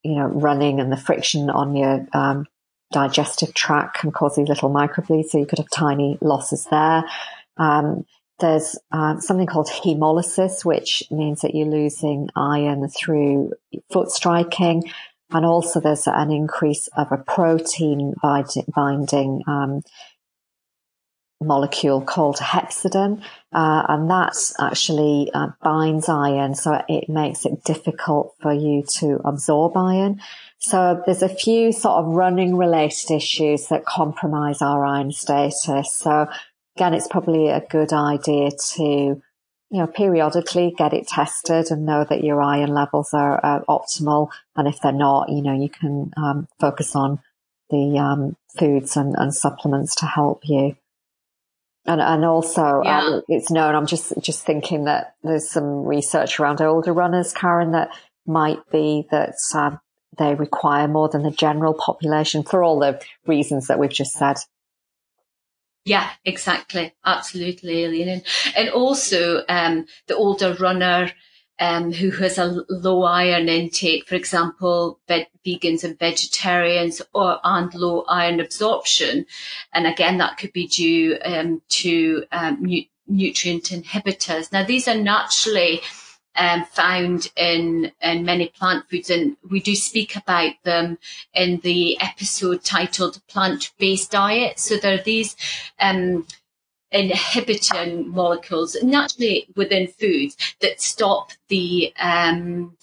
you 0.02 0.16
know, 0.16 0.26
running 0.26 0.80
and 0.80 0.92
the 0.92 0.96
friction 0.96 1.48
on 1.48 1.76
your 1.76 2.06
um, 2.12 2.46
digestive 2.92 3.54
tract 3.54 3.98
can 4.00 4.10
cause 4.12 4.36
these 4.36 4.48
little 4.48 4.70
microbleeds. 4.70 5.30
So 5.30 5.38
you 5.38 5.46
could 5.46 5.58
have 5.58 5.70
tiny 5.70 6.18
losses 6.20 6.66
there. 6.70 7.04
Um, 7.56 8.04
there's 8.40 8.76
uh, 8.90 9.20
something 9.20 9.46
called 9.46 9.68
hemolysis, 9.68 10.64
which 10.64 11.04
means 11.10 11.42
that 11.42 11.54
you're 11.54 11.68
losing 11.68 12.28
iron 12.34 12.88
through 12.88 13.52
foot 13.90 14.10
striking. 14.10 14.82
And 15.30 15.46
also 15.46 15.80
there's 15.80 16.06
an 16.06 16.30
increase 16.30 16.88
of 16.96 17.10
a 17.10 17.16
protein 17.16 18.14
binding, 18.22 19.42
um, 19.46 19.82
molecule 21.44 22.00
called 22.00 22.36
hepcidin, 22.36 23.22
uh, 23.52 23.82
and 23.88 24.10
that 24.10 24.36
actually 24.58 25.30
uh, 25.34 25.48
binds 25.62 26.08
iron, 26.08 26.54
so 26.54 26.82
it 26.88 27.08
makes 27.08 27.44
it 27.44 27.64
difficult 27.64 28.34
for 28.40 28.52
you 28.52 28.84
to 28.98 29.20
absorb 29.24 29.76
iron. 29.76 30.20
So 30.58 31.02
there's 31.04 31.22
a 31.22 31.28
few 31.28 31.72
sort 31.72 32.04
of 32.04 32.14
running 32.14 32.56
related 32.56 33.10
issues 33.10 33.66
that 33.66 33.84
compromise 33.84 34.62
our 34.62 34.84
iron 34.84 35.10
status. 35.10 35.92
So 35.92 36.28
again, 36.76 36.94
it's 36.94 37.08
probably 37.08 37.48
a 37.48 37.66
good 37.68 37.92
idea 37.92 38.50
to, 38.76 38.82
you 38.84 39.20
know, 39.70 39.88
periodically 39.88 40.72
get 40.78 40.92
it 40.92 41.08
tested 41.08 41.72
and 41.72 41.84
know 41.84 42.04
that 42.08 42.22
your 42.22 42.40
iron 42.40 42.72
levels 42.72 43.12
are 43.12 43.44
uh, 43.44 43.60
optimal. 43.68 44.28
And 44.54 44.68
if 44.68 44.80
they're 44.80 44.92
not, 44.92 45.30
you 45.30 45.42
know, 45.42 45.54
you 45.54 45.68
can 45.68 46.12
um, 46.16 46.46
focus 46.60 46.94
on 46.94 47.18
the 47.70 47.98
um, 47.98 48.36
foods 48.56 48.96
and, 48.96 49.16
and 49.18 49.34
supplements 49.34 49.96
to 49.96 50.06
help 50.06 50.42
you. 50.44 50.76
And, 51.84 52.00
and 52.00 52.24
also, 52.24 52.82
yeah. 52.84 53.00
uh, 53.00 53.20
it's 53.28 53.50
known, 53.50 53.74
I'm 53.74 53.86
just, 53.86 54.12
just 54.20 54.46
thinking 54.46 54.84
that 54.84 55.16
there's 55.24 55.50
some 55.50 55.84
research 55.84 56.38
around 56.38 56.60
older 56.60 56.92
runners, 56.92 57.32
Karen, 57.32 57.72
that 57.72 57.90
might 58.24 58.58
be 58.70 59.06
that 59.10 59.34
uh, 59.54 59.76
they 60.16 60.34
require 60.34 60.86
more 60.86 61.08
than 61.08 61.24
the 61.24 61.32
general 61.32 61.74
population 61.74 62.44
for 62.44 62.62
all 62.62 62.78
the 62.78 63.02
reasons 63.26 63.66
that 63.66 63.80
we've 63.80 63.90
just 63.90 64.12
said. 64.12 64.36
Yeah, 65.84 66.08
exactly. 66.24 66.94
Absolutely, 67.04 67.84
Aileen. 67.84 68.08
And, 68.08 68.22
and 68.56 68.68
also, 68.68 69.42
um, 69.48 69.86
the 70.06 70.14
older 70.14 70.54
runner, 70.54 71.10
um, 71.58 71.92
who 71.92 72.10
has 72.10 72.38
a 72.38 72.64
low 72.68 73.02
iron 73.04 73.48
intake, 73.48 74.06
for 74.06 74.14
example, 74.14 74.98
ve- 75.08 75.28
vegans 75.46 75.84
and 75.84 75.98
vegetarians, 75.98 77.02
or 77.12 77.38
and 77.44 77.74
low 77.74 78.04
iron 78.08 78.40
absorption, 78.40 79.26
and 79.72 79.86
again 79.86 80.18
that 80.18 80.38
could 80.38 80.52
be 80.52 80.66
due 80.66 81.18
um, 81.24 81.62
to 81.68 82.24
um, 82.32 82.58
nu- 82.60 82.84
nutrient 83.06 83.64
inhibitors. 83.64 84.52
Now 84.52 84.64
these 84.64 84.88
are 84.88 84.96
naturally 84.96 85.82
um, 86.34 86.64
found 86.64 87.30
in 87.36 87.92
in 88.00 88.24
many 88.24 88.48
plant 88.48 88.88
foods, 88.88 89.10
and 89.10 89.36
we 89.48 89.60
do 89.60 89.74
speak 89.74 90.16
about 90.16 90.54
them 90.64 90.98
in 91.34 91.58
the 91.58 92.00
episode 92.00 92.64
titled 92.64 93.20
"Plant 93.28 93.72
Based 93.78 94.10
Diet." 94.10 94.58
So 94.58 94.76
there 94.76 94.98
are 94.98 95.02
these 95.02 95.36
inhibiting 96.92 98.08
molecules 98.10 98.76
naturally 98.82 99.46
within 99.56 99.86
foods 99.88 100.36
that 100.60 100.80
stop 100.80 101.32
the 101.48 101.92
um, 101.98 102.76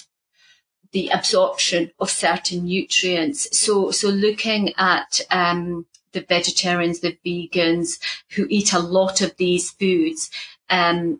the 0.91 1.10
absorption 1.10 1.91
of 1.99 2.10
certain 2.10 2.66
nutrients. 2.66 3.57
So, 3.57 3.91
so 3.91 4.10
looking 4.10 4.74
at 4.78 5.22
um, 5.30 5.86
the 6.14 6.22
vegetarians, 6.22 6.99
the 6.99 7.18
vegans 7.24 7.99
who 8.36 8.47
eat 8.49 8.74
a 8.74 8.80
lot 8.80 9.22
of 9.22 9.38
these 9.38 9.72
foods, 9.72 10.32
um, 10.70 11.20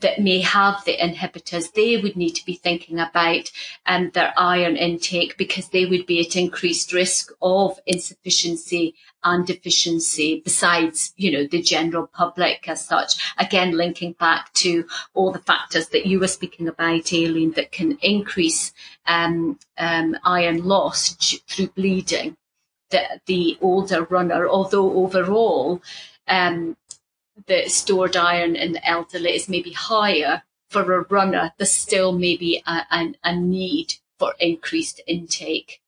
that 0.00 0.20
may 0.20 0.40
have 0.40 0.84
the 0.84 0.96
inhibitors, 0.96 1.72
they 1.72 1.96
would 1.96 2.16
need 2.16 2.32
to 2.32 2.44
be 2.44 2.54
thinking 2.54 2.98
about 2.98 3.50
um, 3.86 4.10
their 4.14 4.32
iron 4.36 4.76
intake 4.76 5.36
because 5.36 5.68
they 5.68 5.86
would 5.86 6.06
be 6.06 6.20
at 6.20 6.36
increased 6.36 6.92
risk 6.92 7.32
of 7.40 7.78
insufficiency 7.86 8.94
and 9.24 9.46
deficiency 9.46 10.40
besides, 10.44 11.12
you 11.16 11.30
know, 11.32 11.46
the 11.46 11.62
general 11.62 12.06
public 12.06 12.68
as 12.68 12.86
such. 12.86 13.14
Again, 13.38 13.72
linking 13.72 14.12
back 14.12 14.52
to 14.54 14.86
all 15.14 15.32
the 15.32 15.38
factors 15.40 15.88
that 15.88 16.06
you 16.06 16.20
were 16.20 16.28
speaking 16.28 16.68
about, 16.68 17.12
Aileen, 17.12 17.52
that 17.52 17.72
can 17.72 17.98
increase 18.02 18.72
um, 19.06 19.58
um, 19.78 20.16
iron 20.24 20.64
loss 20.64 21.12
through 21.48 21.68
bleeding. 21.68 22.36
The, 22.90 23.20
the 23.26 23.58
older 23.60 24.04
runner, 24.04 24.48
although 24.48 24.92
overall, 24.92 25.82
um, 26.28 26.76
the 27.46 27.68
stored 27.68 28.16
iron 28.16 28.56
in 28.56 28.72
the 28.72 28.88
elderly 28.88 29.34
is 29.34 29.48
maybe 29.48 29.72
higher 29.72 30.42
for 30.70 30.92
a 30.92 31.06
runner, 31.08 31.52
there's 31.58 31.72
still 31.72 32.12
maybe 32.12 32.62
a, 32.66 32.82
a, 32.90 33.14
a 33.24 33.36
need 33.36 33.94
for 34.18 34.34
increased 34.40 35.00
intake. 35.06 35.80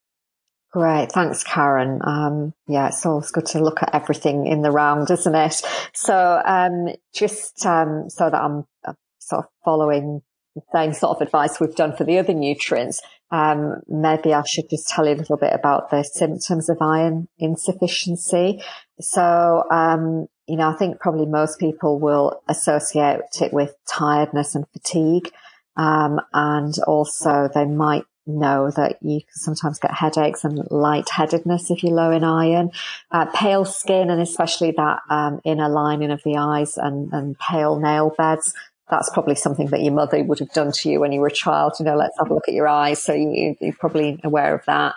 Great. 0.71 1.11
Thanks, 1.13 1.43
Karen. 1.43 2.01
Um, 2.05 2.53
yeah, 2.69 2.89
it's 2.89 3.05
always 3.07 3.31
good 3.31 3.47
to 3.47 3.61
look 3.61 3.83
at 3.83 3.95
everything 3.95 4.47
in 4.47 4.61
the 4.61 4.71
round, 4.71 5.11
isn't 5.11 5.35
it? 5.35 5.63
So, 5.95 6.43
um, 6.45 6.89
just, 7.15 7.65
um, 7.65 8.11
so 8.11 8.29
that 8.29 8.41
I'm 8.41 8.65
uh, 8.87 8.93
sort 9.19 9.47
of 9.47 9.51
following 9.65 10.21
the 10.55 10.63
same 10.73 10.93
sort 10.93 11.17
of 11.17 11.27
advice 11.27 11.59
we've 11.59 11.75
done 11.75 11.97
for 11.97 12.05
the 12.05 12.19
other 12.19 12.35
nutrients, 12.35 13.01
um, 13.31 13.77
maybe 13.89 14.35
I 14.35 14.43
should 14.47 14.69
just 14.71 14.89
tell 14.89 15.07
you 15.07 15.15
a 15.15 15.17
little 15.17 15.37
bit 15.37 15.53
about 15.53 15.91
the 15.91 16.03
symptoms 16.03 16.69
of 16.69 16.79
iron 16.81 17.29
insufficiency. 17.39 18.63
So, 19.01 19.65
um, 19.71 20.27
you 20.49 20.57
know, 20.57 20.71
I 20.71 20.75
think 20.75 20.99
probably 20.99 21.27
most 21.27 21.59
people 21.59 21.99
will 21.99 22.43
associate 22.49 23.21
it 23.41 23.53
with 23.53 23.75
tiredness 23.87 24.55
and 24.55 24.67
fatigue. 24.73 25.31
Um, 25.77 26.21
and 26.33 26.75
also 26.87 27.49
they 27.55 27.67
might 27.67 28.05
know 28.27 28.71
that 28.71 28.99
you 29.01 29.21
can 29.21 29.35
sometimes 29.35 29.79
get 29.79 29.93
headaches 29.93 30.45
and 30.45 30.59
lightheadedness 30.71 31.71
if 31.71 31.83
you're 31.83 31.95
low 31.95 32.11
in 32.11 32.25
iron. 32.25 32.71
Uh, 33.11 33.27
pale 33.27 33.65
skin 33.65 34.11
and 34.11 34.21
especially 34.21 34.73
that 34.73 35.01
um, 35.11 35.41
inner 35.45 35.69
lining 35.69 36.11
of 36.11 36.23
the 36.25 36.37
eyes 36.37 36.77
and, 36.77 37.13
and 37.13 37.39
pale 37.39 37.79
nail 37.79 38.13
beds 38.17 38.55
that's 38.91 39.11
probably 39.11 39.35
something 39.35 39.67
that 39.67 39.83
your 39.83 39.93
mother 39.93 40.23
would 40.23 40.39
have 40.39 40.53
done 40.53 40.73
to 40.73 40.91
you 40.91 41.01
when 41.01 41.13
you 41.13 41.21
were 41.21 41.27
a 41.27 41.33
child. 41.33 41.75
You 41.79 41.85
know, 41.85 41.97
let's 41.97 42.19
have 42.19 42.31
a 42.31 42.35
look 42.35 42.49
at 42.49 42.55
your 42.55 42.69
eyes. 42.69 43.03
So 43.03 43.13
you, 43.13 43.55
are 43.61 43.73
probably 43.79 44.19
aware 44.25 44.55
of 44.55 44.65
that. 44.67 44.95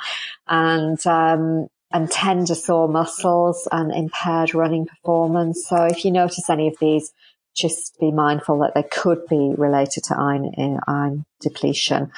And, 0.48 1.06
um, 1.06 1.68
and 1.94 2.10
tender 2.10 2.56
sore 2.56 2.88
muscles 2.88 3.68
and 3.72 3.94
impaired 3.94 4.54
running 4.54 4.86
performance. 4.86 5.66
So 5.68 5.84
if 5.84 6.06
you 6.06 6.12
notice 6.12 6.50
any 6.50 6.68
of 6.68 6.76
these, 6.80 7.12
just 7.56 7.98
be 8.00 8.12
mindful 8.12 8.60
that 8.60 8.74
they 8.76 8.84
could 8.84 9.26
be 9.30 9.54
related 9.58 10.04
to 10.06 10.16
iron, 10.18 10.80
iron 10.88 11.26
depletion. 11.42 12.12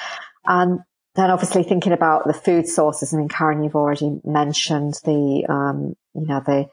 And 0.45 0.81
then 1.15 1.31
obviously 1.31 1.63
thinking 1.63 1.91
about 1.91 2.25
the 2.25 2.33
food 2.33 2.67
sources. 2.67 3.13
I 3.13 3.17
mean, 3.17 3.29
Karen, 3.29 3.63
you've 3.63 3.75
already 3.75 4.19
mentioned 4.23 4.95
the, 5.03 5.45
um, 5.49 5.95
you 6.13 6.27
know, 6.27 6.41
the, 6.45 6.67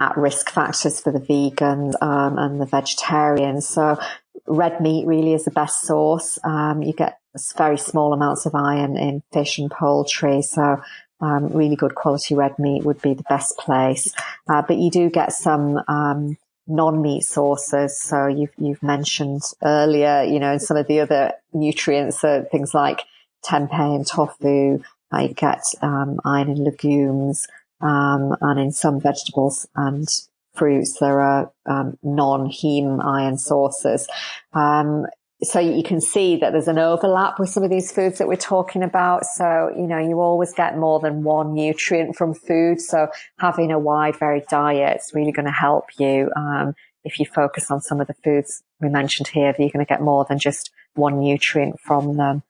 at 0.00 0.16
risk 0.16 0.50
factors 0.50 1.00
for 1.00 1.12
the 1.12 1.18
vegan 1.18 1.92
um, 2.00 2.38
and 2.38 2.60
the 2.60 2.66
vegetarian. 2.66 3.60
So 3.60 3.98
red 4.46 4.80
meat 4.80 5.06
really 5.06 5.34
is 5.34 5.44
the 5.44 5.50
best 5.50 5.82
source. 5.82 6.38
Um, 6.42 6.82
you 6.82 6.94
get 6.94 7.18
very 7.56 7.76
small 7.76 8.12
amounts 8.14 8.46
of 8.46 8.54
iron 8.54 8.96
in 8.96 9.22
fish 9.32 9.58
and 9.58 9.70
poultry. 9.70 10.40
So 10.42 10.80
um, 11.20 11.48
really 11.48 11.76
good 11.76 11.94
quality 11.94 12.34
red 12.34 12.58
meat 12.58 12.84
would 12.84 13.00
be 13.02 13.14
the 13.14 13.24
best 13.24 13.56
place. 13.58 14.12
Uh, 14.48 14.62
but 14.62 14.78
you 14.78 14.90
do 14.90 15.10
get 15.10 15.32
some 15.32 15.80
um, 15.88 16.36
non-meat 16.66 17.24
sources. 17.24 18.00
So 18.00 18.26
you've, 18.26 18.54
you've 18.58 18.82
mentioned 18.82 19.42
earlier, 19.62 20.22
you 20.22 20.38
know, 20.38 20.58
some 20.58 20.76
of 20.76 20.86
the 20.86 21.00
other 21.00 21.32
nutrients, 21.52 22.20
so 22.20 22.46
things 22.50 22.74
like 22.74 23.02
tempeh 23.44 23.96
and 23.96 24.06
tofu. 24.06 24.82
I 25.12 25.28
get 25.28 25.62
um, 25.82 26.20
iron 26.24 26.50
in 26.50 26.64
legumes. 26.64 27.46
Um, 27.80 28.36
and 28.40 28.60
in 28.60 28.72
some 28.72 29.00
vegetables 29.00 29.66
and 29.74 30.06
fruits, 30.54 30.98
there 30.98 31.20
are 31.20 31.50
um, 31.66 31.98
non-heme 32.02 33.04
iron 33.04 33.38
sources. 33.38 34.06
Um, 34.52 35.06
so 35.42 35.58
you 35.58 35.82
can 35.82 36.00
see 36.00 36.36
that 36.36 36.52
there's 36.52 36.68
an 36.68 36.78
overlap 36.78 37.38
with 37.38 37.48
some 37.48 37.62
of 37.62 37.70
these 37.70 37.90
foods 37.90 38.18
that 38.18 38.28
we're 38.28 38.36
talking 38.36 38.82
about. 38.82 39.24
So, 39.24 39.72
you 39.74 39.86
know, 39.86 39.98
you 39.98 40.20
always 40.20 40.52
get 40.52 40.76
more 40.76 41.00
than 41.00 41.22
one 41.22 41.54
nutrient 41.54 42.16
from 42.16 42.34
food. 42.34 42.80
So 42.80 43.08
having 43.38 43.72
a 43.72 43.78
wide, 43.78 44.18
varied 44.18 44.44
diet 44.50 44.98
is 45.00 45.12
really 45.14 45.32
going 45.32 45.46
to 45.46 45.52
help 45.52 45.86
you. 45.98 46.30
Um, 46.36 46.74
if 47.04 47.18
you 47.18 47.24
focus 47.24 47.70
on 47.70 47.80
some 47.80 48.00
of 48.00 48.06
the 48.06 48.14
foods 48.22 48.62
we 48.80 48.90
mentioned 48.90 49.28
here, 49.28 49.54
you're 49.58 49.70
going 49.70 49.84
to 49.84 49.88
get 49.88 50.02
more 50.02 50.26
than 50.28 50.38
just 50.38 50.70
one 50.94 51.20
nutrient 51.20 51.80
from 51.80 52.16
them. 52.16 52.42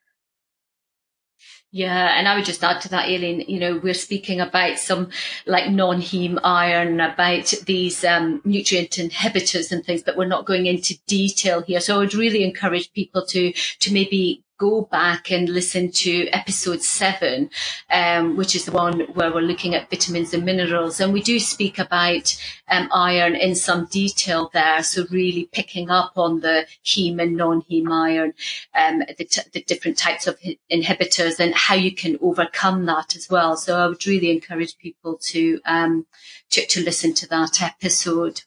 Yeah, 1.73 2.19
and 2.19 2.27
I 2.27 2.35
would 2.35 2.45
just 2.45 2.65
add 2.65 2.81
to 2.81 2.89
that, 2.89 3.09
Aileen, 3.09 3.45
you 3.47 3.61
know, 3.61 3.79
we're 3.81 3.95
speaking 3.95 4.41
about 4.41 4.81
some 4.81 5.11
like 5.47 5.71
non-heme 5.71 6.41
iron, 6.43 6.99
about 7.01 7.55
these 7.65 8.03
um, 8.05 8.41
nutrient 8.45 8.91
inhibitors 8.91 9.71
and 9.71 9.85
things, 9.85 10.03
but 10.03 10.17
we're 10.17 10.25
not 10.27 10.47
going 10.47 10.67
into 10.67 10.99
detail 11.07 11.63
here. 11.63 11.79
So 11.79 11.95
I 11.95 11.99
would 11.99 12.15
really 12.15 12.43
encourage 12.43 12.93
people 12.93 13.25
to, 13.27 13.53
to 13.53 13.93
maybe 13.93 14.43
go 14.61 14.83
back 14.83 15.33
and 15.33 15.49
listen 15.49 15.91
to 15.91 16.29
episode 16.29 16.83
seven, 16.83 17.49
um, 17.91 18.37
which 18.37 18.55
is 18.55 18.67
the 18.67 18.73
one 18.73 19.01
where 19.15 19.33
we're 19.33 19.41
looking 19.41 19.75
at 19.75 19.89
vitamins 19.89 20.35
and 20.35 20.45
minerals. 20.45 21.01
And 21.01 21.13
we 21.15 21.23
do 21.23 21.41
speak 21.41 21.79
about 21.79 22.37
um, 22.69 22.89
iron 22.93 23.35
in 23.35 23.55
some 23.55 23.87
detail 23.87 24.51
there. 24.53 24.83
So 24.83 25.07
really 25.11 25.49
picking 25.51 25.91
up 25.91 26.13
on 26.17 26.41
the 26.41 26.67
heme 26.85 27.23
and 27.23 27.37
non-heme 27.37 27.91
iron, 27.91 28.35
um, 28.75 28.99
the, 29.19 29.25
t- 29.25 29.51
the 29.53 29.63
different 29.63 29.97
types 29.97 30.27
of 30.27 30.39
inhibitors 30.71 31.41
and 31.41 31.55
how 31.55 31.75
you 31.75 31.93
can 31.93 32.19
overcome 32.21 32.85
that 32.85 33.17
as 33.17 33.29
well. 33.31 33.57
So 33.57 33.79
I 33.79 33.87
would 33.87 34.07
really 34.07 34.31
encourage 34.31 34.77
people 34.77 35.19
to, 35.31 35.61
um, 35.65 36.07
to, 36.51 36.67
to 36.67 36.85
listen 36.85 37.15
to 37.15 37.29
that 37.29 37.63
episode. 37.63 38.43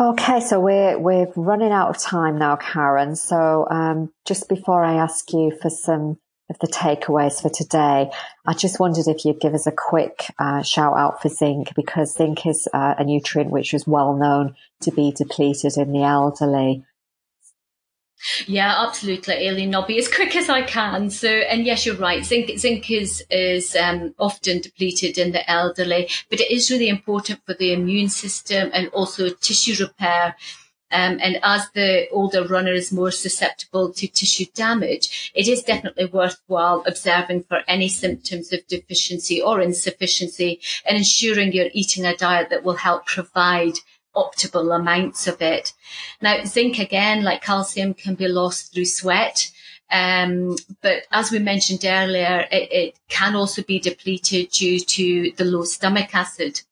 Okay, 0.00 0.40
so 0.40 0.58
we're 0.58 0.98
we're 0.98 1.30
running 1.36 1.70
out 1.70 1.88
of 1.88 1.98
time 1.98 2.38
now, 2.38 2.56
Karen. 2.56 3.14
So 3.14 3.66
um, 3.70 4.12
just 4.24 4.48
before 4.48 4.84
I 4.84 4.94
ask 4.94 5.32
you 5.32 5.52
for 5.62 5.70
some 5.70 6.18
of 6.50 6.58
the 6.58 6.66
takeaways 6.66 7.40
for 7.40 7.48
today, 7.48 8.10
I 8.44 8.54
just 8.54 8.80
wondered 8.80 9.06
if 9.06 9.24
you'd 9.24 9.40
give 9.40 9.54
us 9.54 9.66
a 9.66 9.72
quick 9.72 10.26
uh, 10.38 10.62
shout 10.62 10.96
out 10.96 11.22
for 11.22 11.28
zinc 11.28 11.74
because 11.76 12.14
zinc 12.16 12.44
is 12.46 12.68
uh, 12.74 12.94
a 12.98 13.04
nutrient 13.04 13.50
which 13.50 13.72
is 13.72 13.86
well 13.86 14.14
known 14.14 14.56
to 14.82 14.90
be 14.90 15.12
depleted 15.12 15.76
in 15.76 15.92
the 15.92 16.02
elderly. 16.02 16.84
Yeah, 18.46 18.74
absolutely, 18.86 19.34
Aileen. 19.48 19.74
I'll 19.74 19.86
be 19.86 19.98
as 19.98 20.08
quick 20.08 20.34
as 20.34 20.48
I 20.48 20.62
can. 20.62 21.10
So, 21.10 21.28
and 21.28 21.66
yes, 21.66 21.84
you're 21.84 21.96
right. 21.96 22.24
Zinc, 22.24 22.58
zinc 22.58 22.90
is 22.90 23.24
is 23.30 23.76
um, 23.76 24.14
often 24.18 24.60
depleted 24.60 25.18
in 25.18 25.32
the 25.32 25.48
elderly, 25.50 26.08
but 26.30 26.40
it 26.40 26.50
is 26.50 26.70
really 26.70 26.88
important 26.88 27.40
for 27.44 27.54
the 27.54 27.72
immune 27.72 28.08
system 28.08 28.70
and 28.72 28.88
also 28.88 29.28
tissue 29.28 29.84
repair. 29.84 30.36
Um, 30.90 31.18
and 31.20 31.40
as 31.42 31.68
the 31.74 32.08
older 32.10 32.46
runner 32.46 32.72
is 32.72 32.92
more 32.92 33.10
susceptible 33.10 33.92
to 33.94 34.06
tissue 34.06 34.44
damage, 34.54 35.32
it 35.34 35.48
is 35.48 35.62
definitely 35.62 36.06
worthwhile 36.06 36.84
observing 36.86 37.42
for 37.44 37.62
any 37.66 37.88
symptoms 37.88 38.52
of 38.52 38.66
deficiency 38.68 39.42
or 39.42 39.60
insufficiency 39.60 40.60
and 40.86 40.96
ensuring 40.96 41.52
you're 41.52 41.70
eating 41.72 42.04
a 42.04 42.16
diet 42.16 42.48
that 42.50 42.62
will 42.62 42.76
help 42.76 43.06
provide 43.06 43.74
optimal 44.16 44.74
amounts 44.74 45.26
of 45.26 45.40
it. 45.42 45.72
Now, 46.20 46.44
zinc 46.44 46.78
again, 46.78 47.22
like 47.22 47.42
calcium, 47.42 47.94
can 47.94 48.14
be 48.14 48.28
lost 48.28 48.72
through 48.72 48.86
sweat. 48.86 49.50
Um, 49.90 50.56
but 50.80 51.02
as 51.12 51.30
we 51.30 51.38
mentioned 51.38 51.84
earlier, 51.84 52.46
it, 52.50 52.72
it, 52.72 52.98
can 53.08 53.36
also 53.36 53.62
be 53.62 53.78
depleted 53.78 54.50
due 54.50 54.80
to 54.80 55.32
the 55.36 55.44
low 55.44 55.64
stomach 55.64 56.14
acid 56.14 56.62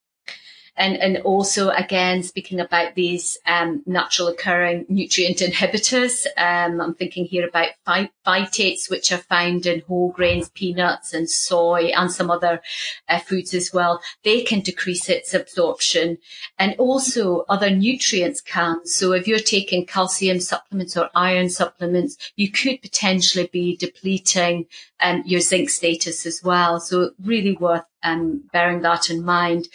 and 0.77 0.97
and 0.97 1.19
also 1.19 1.69
again 1.71 2.23
speaking 2.23 2.61
about 2.61 2.95
these 2.95 3.39
um, 3.47 3.83
natural 3.87 4.29
occurring 4.29 4.87
nutrient 4.89 5.39
inhibitors. 5.39 6.27
Um, 6.37 6.81
I'm 6.81 6.95
thinking 6.95 7.27
here 7.27 7.47
about 7.47 7.69
phytates, 7.87 8.91
which 8.91 9.13
are 9.13 9.19
found 9.19 9.67
in 9.67 9.81
whole 9.81 10.11
grains, 10.13 10.49
peanuts, 10.51 11.13
and 11.13 11.29
soy, 11.29 11.93
and 11.95 12.11
some 12.11 12.31
other 12.31 12.63
uh, 13.09 13.19
foods 13.19 13.55
as 13.55 13.73
well. 13.73 14.01
They 14.25 14.43
can 14.43 14.61
decrease 14.61 15.09
its 15.09 15.35
absorption, 15.35 16.19
and 16.59 16.75
also 16.79 17.45
other 17.49 17.71
nutrients 17.71 18.41
can. 18.41 18.87
So 18.87 19.13
if 19.13 19.29
you're 19.29 19.39
taking 19.39 19.87
calcium 19.87 20.41
supplements 20.41 20.97
or 20.97 21.11
iron 21.15 21.51
supplements, 21.51 22.17
you 22.37 22.51
could 22.51 22.81
potentially 22.81 23.49
be 23.53 23.77
depleting 23.77 24.67
um, 25.01 25.23
your 25.27 25.41
zinc 25.41 25.69
status 25.69 26.25
as 26.25 26.43
well. 26.43 26.81
So 26.81 27.11
really 27.23 27.53
worth 27.53 27.85
um, 28.03 28.45
bearing 28.53 28.83
that 28.83 29.11
in 29.11 29.25
mind. 29.25 29.69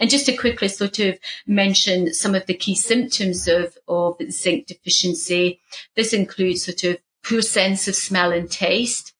And 0.00 0.08
just 0.08 0.26
to 0.26 0.36
quickly 0.36 0.68
sort 0.68 0.98
of 0.98 1.18
mention 1.46 2.14
some 2.14 2.34
of 2.34 2.46
the 2.46 2.54
key 2.54 2.74
symptoms 2.74 3.46
of, 3.46 3.76
of 3.86 4.16
zinc 4.30 4.66
deficiency, 4.66 5.60
this 5.94 6.14
includes 6.14 6.64
sort 6.64 6.82
of 6.84 6.98
poor 7.22 7.42
sense 7.42 7.86
of 7.86 7.94
smell 7.94 8.32
and 8.32 8.50
taste, 8.50 9.12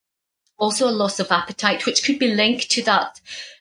also 0.59 0.89
a 0.89 0.91
loss 0.91 1.21
of 1.21 1.31
appetite, 1.31 1.85
which 1.85 2.03
could 2.03 2.19
be 2.19 2.35
linked 2.35 2.71
to 2.71 2.83
that 2.83 3.21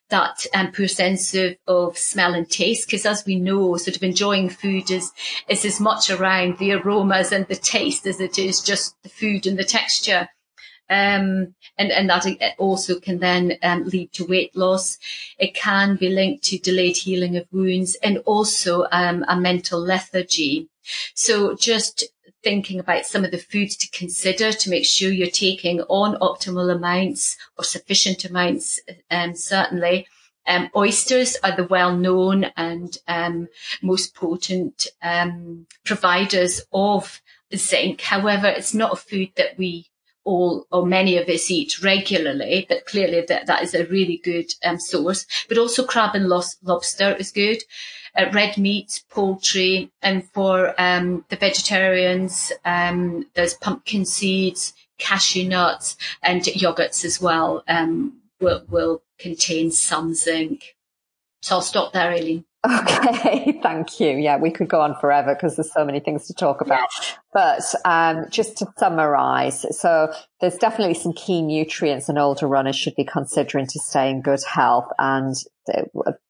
that 0.10 0.48
um, 0.56 0.72
poor 0.72 0.88
sense 0.88 1.36
of, 1.36 1.56
of 1.68 1.96
smell 1.96 2.34
and 2.34 2.50
taste. 2.50 2.88
Because 2.88 3.06
as 3.06 3.26
we 3.28 3.36
know, 3.36 3.78
sort 3.78 3.96
of 3.96 4.02
enjoying 4.02 4.50
food 4.50 4.90
is, 4.90 5.12
is 5.48 5.64
as 5.66 5.80
much 5.80 6.10
around 6.10 6.58
the 6.58 6.72
aromas 6.72 7.32
and 7.32 7.48
the 7.48 7.56
taste 7.56 8.08
as 8.08 8.20
it 8.20 8.40
is 8.40 8.60
just 8.62 8.96
the 9.04 9.10
food 9.10 9.46
and 9.46 9.58
the 9.58 9.64
texture. 9.64 10.28
Um, 10.90 11.54
and, 11.78 11.92
and 11.92 12.10
that 12.10 12.56
also 12.58 13.00
can 13.00 13.20
then 13.20 13.58
um, 13.62 13.86
lead 13.86 14.12
to 14.14 14.26
weight 14.26 14.56
loss. 14.56 14.98
It 15.38 15.54
can 15.54 15.96
be 15.96 16.10
linked 16.10 16.44
to 16.46 16.58
delayed 16.58 16.98
healing 16.98 17.38
of 17.38 17.46
wounds 17.52 17.96
and 18.02 18.18
also 18.26 18.88
um, 18.92 19.24
a 19.28 19.40
mental 19.40 19.80
lethargy. 19.80 20.68
So 21.14 21.56
just 21.56 22.06
thinking 22.44 22.80
about 22.80 23.06
some 23.06 23.26
of 23.26 23.32
the 23.32 23.38
foods 23.38 23.76
to 23.78 23.90
consider 23.92 24.52
to 24.52 24.70
make 24.70 24.86
sure 24.86 25.12
you're 25.12 25.30
taking 25.30 25.82
on 25.82 26.16
optimal 26.20 26.74
amounts 26.74 27.38
or 27.58 27.64
sufficient 27.64 28.26
amounts, 28.26 28.80
um, 29.12 29.36
certainly. 29.36 30.08
Um, 30.48 30.70
oysters 30.76 31.38
are 31.44 31.56
the 31.56 31.66
well-known 31.66 32.46
and 32.58 32.98
um, 33.08 33.50
most 33.84 34.16
potent 34.16 34.88
um, 35.04 35.68
providers 35.86 36.62
of 36.74 37.22
zinc. 37.56 38.02
However, 38.02 38.48
it's 38.48 38.74
not 38.74 38.94
a 38.94 38.96
food 38.96 39.30
that 39.36 39.58
we 39.58 39.89
all 40.30 40.68
or 40.72 40.86
many 40.86 41.18
of 41.18 41.28
us 41.28 41.50
eat 41.50 41.82
regularly, 41.82 42.66
but 42.70 42.86
clearly 42.86 43.22
that, 43.28 43.48
that 43.48 43.64
is 43.64 43.74
a 43.74 43.86
really 43.86 44.18
good 44.18 44.50
um, 44.64 44.80
source. 44.80 45.26
But 45.48 45.58
also 45.58 45.86
crab 45.86 46.16
and 46.16 46.28
lobster 46.30 47.16
is 47.20 47.32
good 47.32 47.62
uh, 48.16 48.30
red 48.34 48.58
meat, 48.58 49.04
poultry, 49.10 49.92
and 50.02 50.28
for 50.32 50.74
um, 50.82 51.26
the 51.30 51.36
vegetarians, 51.36 52.52
um, 52.66 53.26
there's 53.34 53.54
pumpkin 53.54 54.06
seeds, 54.06 54.74
cashew 54.98 55.48
nuts, 55.48 55.98
and 56.22 56.42
yogurts 56.44 57.06
as 57.06 57.22
well. 57.22 57.64
Um, 57.68 58.22
will 58.40 58.64
will 58.70 59.04
contain 59.18 59.72
some 59.72 60.14
zinc. 60.14 60.76
So 61.42 61.56
I'll 61.56 61.62
stop 61.62 61.94
there, 61.94 62.12
Aileen. 62.12 62.46
Okay, 62.68 63.58
thank 63.64 64.00
you. 64.00 64.18
Yeah, 64.18 64.38
we 64.38 64.52
could 64.52 64.68
go 64.68 64.82
on 64.82 64.96
forever 65.00 65.34
because 65.34 65.56
there's 65.56 65.72
so 65.72 65.86
many 65.86 66.00
things 66.00 66.28
to 66.28 66.34
talk 66.34 66.60
about. 66.60 66.90
But 67.32 67.62
um, 67.86 68.26
just 68.30 68.58
to 68.58 68.68
summarize, 68.78 69.66
so 69.78 70.12
there's 70.42 70.58
definitely 70.58 70.96
some 70.96 71.14
key 71.14 71.42
nutrients 71.42 72.10
an 72.10 72.18
older 72.18 72.48
runner 72.48 72.74
should 72.74 72.96
be 72.96 73.06
considering 73.06 73.68
to 73.68 73.80
stay 73.80 74.10
in 74.10 74.22
good 74.22 74.44
health. 74.44 74.90
And 75.00 75.36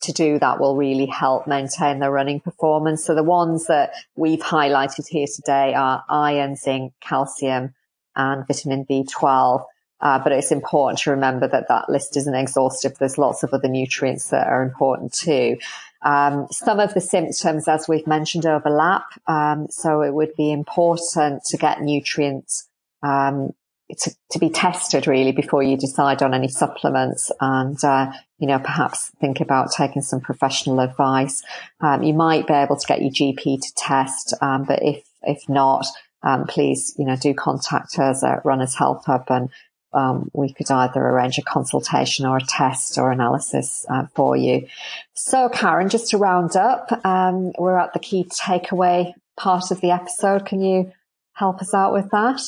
to 0.01 0.11
do 0.11 0.37
that 0.39 0.59
will 0.59 0.75
really 0.75 1.05
help 1.05 1.47
maintain 1.47 1.99
their 1.99 2.11
running 2.11 2.39
performance. 2.39 3.05
So 3.05 3.15
the 3.15 3.23
ones 3.23 3.67
that 3.67 3.93
we've 4.15 4.41
highlighted 4.41 5.07
here 5.07 5.27
today 5.33 5.73
are 5.73 6.03
iron, 6.09 6.55
zinc, 6.55 6.93
calcium, 7.01 7.73
and 8.15 8.45
vitamin 8.47 8.85
B12. 8.85 9.63
Uh, 10.01 10.19
but 10.19 10.31
it's 10.31 10.51
important 10.51 10.99
to 10.99 11.11
remember 11.11 11.47
that 11.47 11.67
that 11.67 11.89
list 11.89 12.15
isn't 12.15 12.35
exhaustive. 12.35 12.93
There's 12.97 13.17
lots 13.17 13.43
of 13.43 13.53
other 13.53 13.67
nutrients 13.67 14.29
that 14.29 14.47
are 14.47 14.63
important 14.63 15.13
too. 15.13 15.57
Um, 16.01 16.47
some 16.51 16.79
of 16.79 16.93
the 16.93 17.01
symptoms, 17.01 17.67
as 17.67 17.87
we've 17.87 18.07
mentioned, 18.07 18.45
overlap. 18.45 19.05
Um, 19.27 19.67
so 19.69 20.01
it 20.01 20.13
would 20.13 20.35
be 20.37 20.51
important 20.51 21.43
to 21.45 21.57
get 21.57 21.81
nutrients 21.81 22.67
um, 23.03 23.53
to, 23.97 24.15
to, 24.31 24.39
be 24.39 24.49
tested 24.49 25.07
really 25.07 25.31
before 25.31 25.63
you 25.63 25.75
decide 25.75 26.21
on 26.21 26.33
any 26.33 26.47
supplements 26.47 27.31
and 27.41 27.83
uh, 27.83 28.11
you 28.37 28.47
know 28.47 28.59
perhaps 28.59 29.11
think 29.19 29.41
about 29.41 29.71
taking 29.71 30.01
some 30.01 30.21
professional 30.21 30.79
advice 30.79 31.43
um, 31.81 32.03
you 32.03 32.13
might 32.13 32.45
be 32.45 32.53
able 32.53 32.75
to 32.75 32.87
get 32.87 33.01
your 33.01 33.09
gp 33.09 33.59
to 33.59 33.73
test 33.75 34.33
um, 34.41 34.63
but 34.63 34.79
if 34.83 35.03
if 35.23 35.47
not 35.49 35.85
um, 36.21 36.45
please 36.45 36.93
you 36.99 37.05
know 37.05 37.15
do 37.15 37.33
contact 37.33 37.97
us 37.97 38.23
at 38.23 38.45
runners 38.45 38.75
health 38.75 39.03
hub 39.05 39.25
and 39.29 39.49
um, 39.93 40.29
we 40.33 40.53
could 40.53 40.69
either 40.69 40.99
arrange 40.99 41.37
a 41.37 41.41
consultation 41.41 42.25
or 42.25 42.37
a 42.37 42.41
test 42.41 42.97
or 42.97 43.11
analysis 43.11 43.85
uh, 43.89 44.05
for 44.15 44.35
you. 44.35 44.67
So, 45.13 45.49
Karen, 45.49 45.89
just 45.89 46.09
to 46.11 46.17
round 46.17 46.55
up, 46.55 47.05
um, 47.05 47.51
we're 47.57 47.77
at 47.77 47.93
the 47.93 47.99
key 47.99 48.25
takeaway 48.25 49.13
part 49.37 49.71
of 49.71 49.81
the 49.81 49.91
episode. 49.91 50.45
Can 50.45 50.61
you 50.61 50.91
help 51.33 51.61
us 51.61 51.73
out 51.73 51.93
with 51.93 52.09
that? 52.11 52.41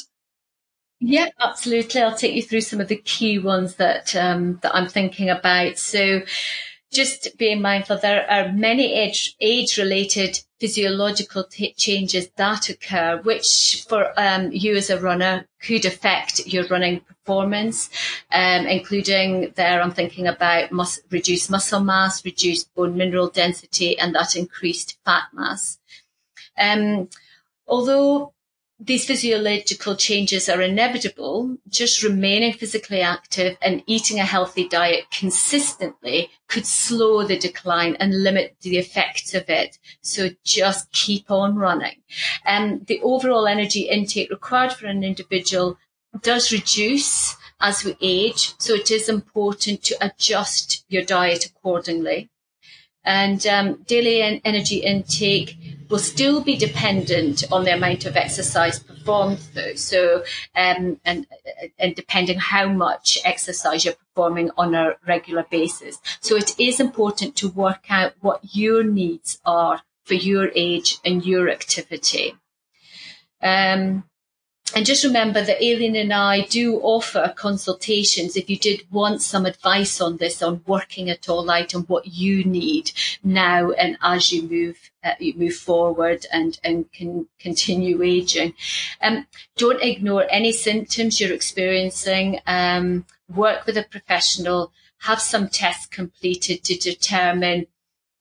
Yeah, 1.00 1.30
absolutely. 1.40 2.02
I'll 2.02 2.16
take 2.16 2.36
you 2.36 2.44
through 2.44 2.62
some 2.62 2.80
of 2.80 2.88
the 2.88 2.96
key 2.96 3.40
ones 3.40 3.76
that 3.76 4.16
um, 4.16 4.60
that 4.62 4.76
I'm 4.76 4.88
thinking 4.88 5.30
about. 5.30 5.80
So, 5.80 6.22
just 6.92 7.38
being 7.38 7.62
mindful, 7.62 7.98
there 7.98 8.30
are 8.30 8.52
many 8.52 8.94
age, 8.94 9.36
age 9.40 9.78
related 9.78 10.40
physiological 10.60 11.44
t- 11.46 11.74
changes 11.74 12.30
that 12.36 12.70
occur, 12.70 13.20
which 13.24 13.86
for 13.88 14.14
um, 14.18 14.52
you 14.52 14.76
as 14.76 14.90
a 14.90 15.00
runner 15.00 15.48
could 15.62 15.86
affect 15.86 16.46
your 16.46 16.68
running 16.68 17.00
performance, 17.00 17.90
um, 18.32 18.68
including 18.68 19.54
there 19.56 19.82
I'm 19.82 19.92
thinking 19.92 20.28
about 20.28 20.72
mus- 20.72 21.02
reduced 21.10 21.50
muscle 21.50 21.80
mass, 21.80 22.24
reduced 22.26 22.74
bone 22.76 22.98
mineral 22.98 23.30
density, 23.30 23.98
and 23.98 24.14
that 24.14 24.36
increased 24.36 24.98
fat 25.06 25.24
mass. 25.34 25.80
Um, 26.58 27.10
although 27.68 28.34
these 28.84 29.06
physiological 29.06 29.96
changes 29.96 30.50
are 30.50 30.62
inevitable, 30.62 31.56
just 31.70 32.02
remaining 32.02 32.52
physically 32.52 33.02
active 33.02 33.56
and 33.62 33.84
eating 33.86 34.20
a 34.20 34.26
healthy 34.26 34.68
diet 34.68 35.06
consistently 35.12 36.32
could 36.48 36.66
slow 36.66 37.24
the 37.24 37.38
decline 37.38 37.96
and 38.00 38.24
limit 38.24 38.56
the 38.62 38.78
effects 38.78 39.36
of 39.36 39.48
it. 39.50 39.78
So 40.02 40.30
just 40.44 40.92
keep 40.94 41.30
on 41.30 41.58
running. 41.58 42.02
And 42.44 42.88
the 42.88 43.00
overall 43.02 43.46
energy 43.46 43.82
intake 43.82 44.32
required 44.32 44.74
for 44.74 44.88
an 44.88 45.04
individual 45.04 45.78
does 46.24 46.52
reduce 46.52 47.38
as 47.60 47.86
we 47.86 47.96
age. 48.02 48.56
So 48.58 48.74
it 48.74 48.90
is 48.90 49.08
important 49.08 49.84
to 49.84 49.98
adjust 50.04 50.84
your 50.90 51.04
diet 51.04 51.46
accordingly. 51.46 52.32
And 53.04 53.46
um, 53.46 53.84
daily 53.84 54.42
energy 54.44 54.78
intake 54.78 55.56
will 55.92 56.00
still 56.00 56.42
be 56.42 56.56
dependent 56.56 57.44
on 57.52 57.66
the 57.66 57.74
amount 57.74 58.06
of 58.06 58.16
exercise 58.16 58.80
performed 58.80 59.40
though. 59.54 59.76
So, 59.76 60.24
um, 60.56 61.00
and, 61.04 61.28
and 61.78 61.94
depending 61.96 62.40
how 62.40 62.70
much 62.70 63.20
exercise 63.26 63.84
you're 63.84 63.94
performing 63.94 64.50
on 64.58 64.74
a 64.74 64.96
regular 65.06 65.46
basis. 65.52 66.00
So 66.22 66.36
it 66.38 66.58
is 66.58 66.80
important 66.80 67.36
to 67.38 67.50
work 67.50 67.86
out 67.90 68.14
what 68.22 68.40
your 68.56 68.84
needs 68.84 69.40
are 69.46 69.82
for 70.06 70.14
your 70.14 70.50
age 70.56 70.98
and 71.04 71.26
your 71.26 71.50
activity. 71.50 72.36
Um, 73.42 74.06
and 74.76 74.86
just 74.86 75.04
remember 75.04 75.44
that 75.44 75.62
Aileen 75.62 75.96
and 75.96 76.14
I 76.14 76.42
do 76.42 76.80
offer 76.80 77.34
consultations 77.36 78.36
if 78.36 78.50
you 78.50 78.58
did 78.58 78.86
want 78.92 79.22
some 79.22 79.46
advice 79.46 80.00
on 80.00 80.18
this, 80.18 80.42
on 80.42 80.62
working 80.66 81.08
it 81.08 81.30
all 81.30 81.50
out 81.50 81.74
and 81.74 81.88
what 81.90 82.08
you 82.08 82.44
need 82.44 82.92
now 83.24 83.72
and 83.72 83.98
as 84.02 84.32
you 84.32 84.44
move 84.44 84.92
uh, 85.04 85.14
you 85.20 85.34
move 85.36 85.56
forward 85.56 86.26
and 86.32 86.60
and 86.64 86.92
can 86.92 87.28
continue 87.40 88.04
aging. 88.04 88.54
Um, 89.02 89.26
don't 89.58 89.82
ignore 89.82 90.28
any 90.30 90.52
symptoms 90.52 91.20
you're 91.20 91.34
experiencing. 91.34 92.40
Um, 92.46 93.06
work 93.28 93.66
with 93.66 93.78
a 93.78 93.84
professional. 93.84 94.72
Have 95.00 95.20
some 95.20 95.50
tests 95.50 95.88
completed 95.88 96.64
to 96.66 96.76
determine 96.78 97.66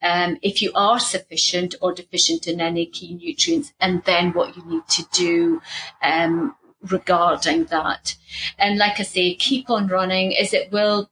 um, 0.02 0.38
if 0.42 0.62
you 0.62 0.72
are 0.74 0.98
sufficient 0.98 1.74
or 1.80 1.92
deficient 1.92 2.46
in 2.46 2.60
any 2.60 2.86
key 2.86 3.14
nutrients, 3.14 3.72
and 3.80 4.02
then 4.04 4.32
what 4.32 4.56
you 4.56 4.64
need 4.64 4.86
to 4.88 5.04
do 5.12 5.60
um, 6.02 6.54
regarding 6.88 7.64
that. 7.66 8.16
And 8.58 8.78
like 8.78 8.98
I 9.00 9.02
say, 9.02 9.34
keep 9.34 9.68
on 9.70 9.88
running 9.88 10.36
as 10.36 10.54
it 10.54 10.72
will 10.72 11.10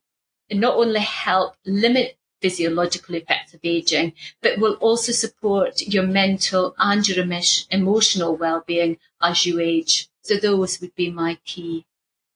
not 0.50 0.76
only 0.76 1.00
help 1.00 1.54
limit 1.66 2.16
physiological 2.40 3.16
effects 3.16 3.52
of 3.52 3.60
aging, 3.64 4.12
but 4.40 4.58
will 4.58 4.74
also 4.74 5.12
support 5.12 5.82
your 5.82 6.04
mental 6.04 6.74
and 6.78 7.06
your 7.06 7.24
emotional 7.70 8.36
well-being 8.36 8.96
as 9.20 9.44
you 9.44 9.58
age. 9.60 10.08
So 10.22 10.36
those 10.36 10.80
would 10.80 10.94
be 10.94 11.10
my 11.10 11.38
key 11.44 11.84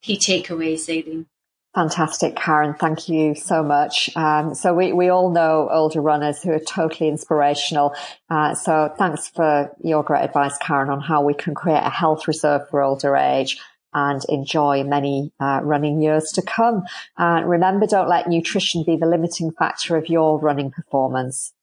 key 0.03 0.18
takeaways, 0.18 0.88
Aileen. 0.88 1.26
Fantastic, 1.74 2.36
Karen. 2.36 2.74
Thank 2.74 3.08
you 3.08 3.34
so 3.34 3.62
much. 3.62 4.14
Um, 4.14 4.54
so 4.54 4.74
we, 4.74 4.92
we 4.92 5.08
all 5.08 5.30
know 5.30 5.70
older 5.72 6.02
runners 6.02 6.42
who 6.42 6.50
are 6.50 6.60
totally 6.60 7.08
inspirational. 7.08 7.94
Uh, 8.28 8.54
so 8.54 8.92
thanks 8.98 9.28
for 9.28 9.74
your 9.82 10.02
great 10.02 10.22
advice, 10.22 10.58
Karen, 10.58 10.90
on 10.90 11.00
how 11.00 11.22
we 11.22 11.32
can 11.32 11.54
create 11.54 11.82
a 11.82 11.88
health 11.88 12.28
reserve 12.28 12.68
for 12.68 12.82
older 12.82 13.16
age 13.16 13.58
and 13.94 14.22
enjoy 14.28 14.84
many 14.84 15.32
uh, 15.40 15.60
running 15.62 16.02
years 16.02 16.32
to 16.32 16.42
come. 16.42 16.84
Uh, 17.16 17.42
remember, 17.44 17.86
don't 17.86 18.08
let 18.08 18.28
nutrition 18.28 18.84
be 18.84 18.96
the 18.96 19.06
limiting 19.06 19.50
factor 19.50 19.96
of 19.96 20.10
your 20.10 20.38
running 20.38 20.70
performance. 20.70 21.55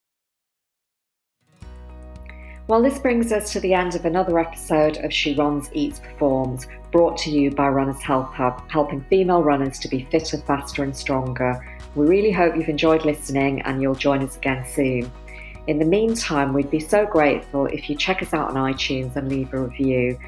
Well, 2.69 2.83
this 2.83 2.99
brings 2.99 3.31
us 3.31 3.51
to 3.53 3.59
the 3.59 3.73
end 3.73 3.95
of 3.95 4.05
another 4.05 4.37
episode 4.37 4.97
of 4.97 5.11
She 5.11 5.33
Runs, 5.33 5.71
Eats, 5.73 6.01
Performs, 6.01 6.67
brought 6.91 7.17
to 7.17 7.31
you 7.31 7.49
by 7.49 7.67
Runners 7.67 7.99
Health 7.99 8.31
Hub, 8.35 8.61
helping 8.69 9.01
female 9.09 9.41
runners 9.41 9.79
to 9.79 9.87
be 9.87 10.07
fitter, 10.11 10.37
faster, 10.37 10.83
and 10.83 10.95
stronger. 10.95 11.65
We 11.95 12.05
really 12.05 12.29
hope 12.29 12.55
you've 12.55 12.69
enjoyed 12.69 13.05
listening 13.05 13.63
and 13.63 13.81
you'll 13.81 13.95
join 13.95 14.21
us 14.21 14.37
again 14.37 14.63
soon. 14.67 15.11
In 15.65 15.79
the 15.79 15.85
meantime, 15.85 16.53
we'd 16.53 16.69
be 16.69 16.79
so 16.79 17.07
grateful 17.07 17.65
if 17.65 17.89
you 17.89 17.95
check 17.95 18.21
us 18.21 18.35
out 18.35 18.51
on 18.51 18.71
iTunes 18.71 19.15
and 19.15 19.29
leave 19.29 19.51
a 19.51 19.61
review. 19.63 20.19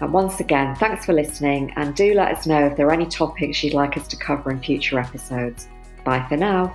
And 0.00 0.10
once 0.10 0.40
again, 0.40 0.74
thanks 0.76 1.04
for 1.04 1.12
listening 1.12 1.70
and 1.76 1.94
do 1.94 2.14
let 2.14 2.34
us 2.34 2.46
know 2.46 2.64
if 2.64 2.78
there 2.78 2.86
are 2.86 2.94
any 2.94 3.04
topics 3.04 3.62
you'd 3.62 3.74
like 3.74 3.98
us 3.98 4.08
to 4.08 4.16
cover 4.16 4.50
in 4.50 4.62
future 4.62 4.98
episodes. 4.98 5.68
Bye 6.02 6.24
for 6.30 6.38
now. 6.38 6.74